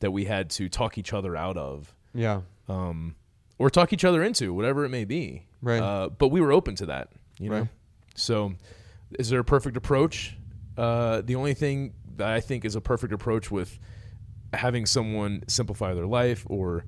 [0.00, 2.42] that we had to talk each other out of Yeah.
[2.68, 3.16] um,
[3.58, 5.46] or talk each other into, whatever it may be.
[5.60, 5.82] Right.
[5.82, 7.08] Uh, but we were open to that,
[7.38, 7.58] you know.
[7.60, 7.68] Right.
[8.14, 8.54] So,
[9.18, 10.36] is there a perfect approach?
[10.78, 13.78] Uh, the only thing that I think is a perfect approach with
[14.54, 16.84] having someone simplify their life or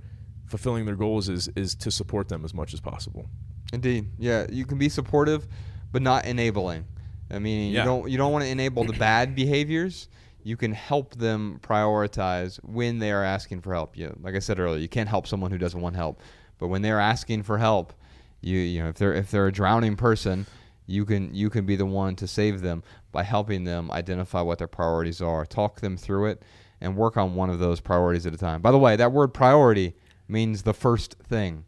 [0.53, 3.25] fulfilling their goals is is to support them as much as possible.
[3.73, 4.11] Indeed.
[4.19, 5.49] Yeah, you can be supportive,
[5.91, 6.85] but not enabling.
[7.31, 7.81] I mean, Yeah.
[7.81, 10.09] you don't you don't want to enable the bad behaviors.
[10.45, 13.97] You can help them prioritize when they are asking for help.
[13.97, 16.21] You, like I said earlier, you can't help someone who doesn't want help.
[16.59, 17.95] But when they're asking for help,
[18.43, 20.47] you you know if they're if they're a drowning person,
[20.87, 24.59] you can you can be the one to save them by helping them identify what
[24.59, 26.43] their priorities are, talk them through it,
[26.83, 28.61] and work on one of those priorities at a time.
[28.61, 29.95] By the way, that word priority
[30.33, 31.65] means the first thing.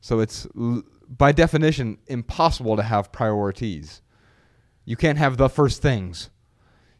[0.00, 4.00] So it's l- by definition impossible to have priorities.
[4.84, 6.30] You can't have the first things.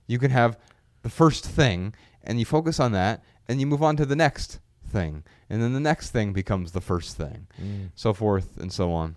[0.06, 0.58] You can have
[1.02, 4.58] the first thing and you focus on that and you move on to the next
[4.88, 5.22] thing.
[5.48, 7.46] And then the next thing becomes the first thing.
[7.94, 9.16] So forth and so on.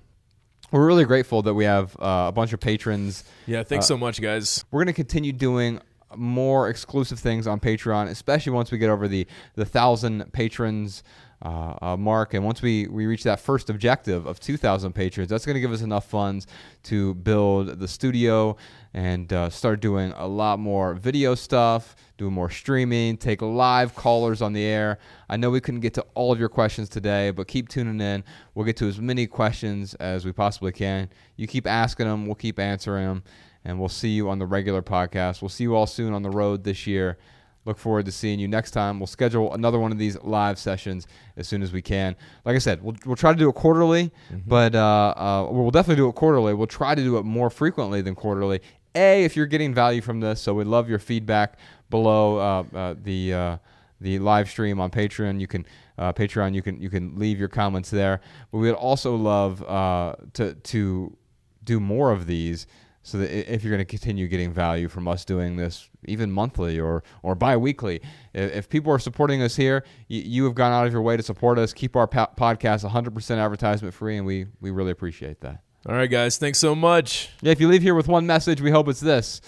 [0.72, 4.22] We're really grateful that we have uh, a bunch of patrons Yeah, thanks so much,
[4.22, 4.66] guys.
[4.70, 5.80] we're going to continue doing
[6.16, 11.04] more exclusive things on Patreon, especially once we get over the the thousand patrons
[11.42, 12.34] uh, uh, mark.
[12.34, 15.72] And once we, we reach that first objective of 2,000 patrons, that's going to give
[15.72, 16.48] us enough funds
[16.84, 18.58] to build the studio
[18.94, 24.42] and uh, start doing a lot more video stuff, doing more streaming, take live callers
[24.42, 24.98] on the air.
[25.30, 28.24] I know we couldn't get to all of your questions today, but keep tuning in.
[28.56, 31.10] We'll get to as many questions as we possibly can.
[31.36, 33.24] You keep asking them, we'll keep answering them,
[33.64, 35.42] and we'll see you on the regular podcast.
[35.44, 37.20] We'll see you all soon on the road this year.
[37.68, 38.98] Look forward to seeing you next time.
[38.98, 42.16] We'll schedule another one of these live sessions as soon as we can.
[42.46, 44.10] Like I said, we'll, we'll try to do it quarterly,
[44.48, 46.54] but uh, uh, we'll definitely do it quarterly.
[46.54, 48.62] We'll try to do it more frequently than quarterly.
[48.96, 52.96] A, if you're getting value from this, so we'd love your feedback below uh, uh,
[53.04, 53.58] the uh,
[54.00, 55.42] the live stream on Patreon.
[55.42, 55.66] You can
[55.98, 56.54] uh, Patreon.
[56.54, 58.22] You can you can leave your comments there.
[58.52, 61.18] But we'd also love uh, to to
[61.66, 62.66] do more of these
[63.08, 66.78] so that if you're going to continue getting value from us doing this even monthly
[66.80, 68.02] or or bi-weekly
[68.34, 71.16] if, if people are supporting us here you, you have gone out of your way
[71.16, 75.40] to support us keep our po- podcast 100% advertisement free and we we really appreciate
[75.40, 76.38] that All right, guys.
[76.38, 77.30] Thanks so much.
[77.42, 79.40] yeah if you leave here with one message we hope it's this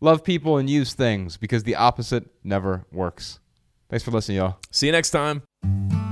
[0.00, 3.40] love people and use things because the opposite never works
[3.90, 6.11] thanks for listening y'all See you next time.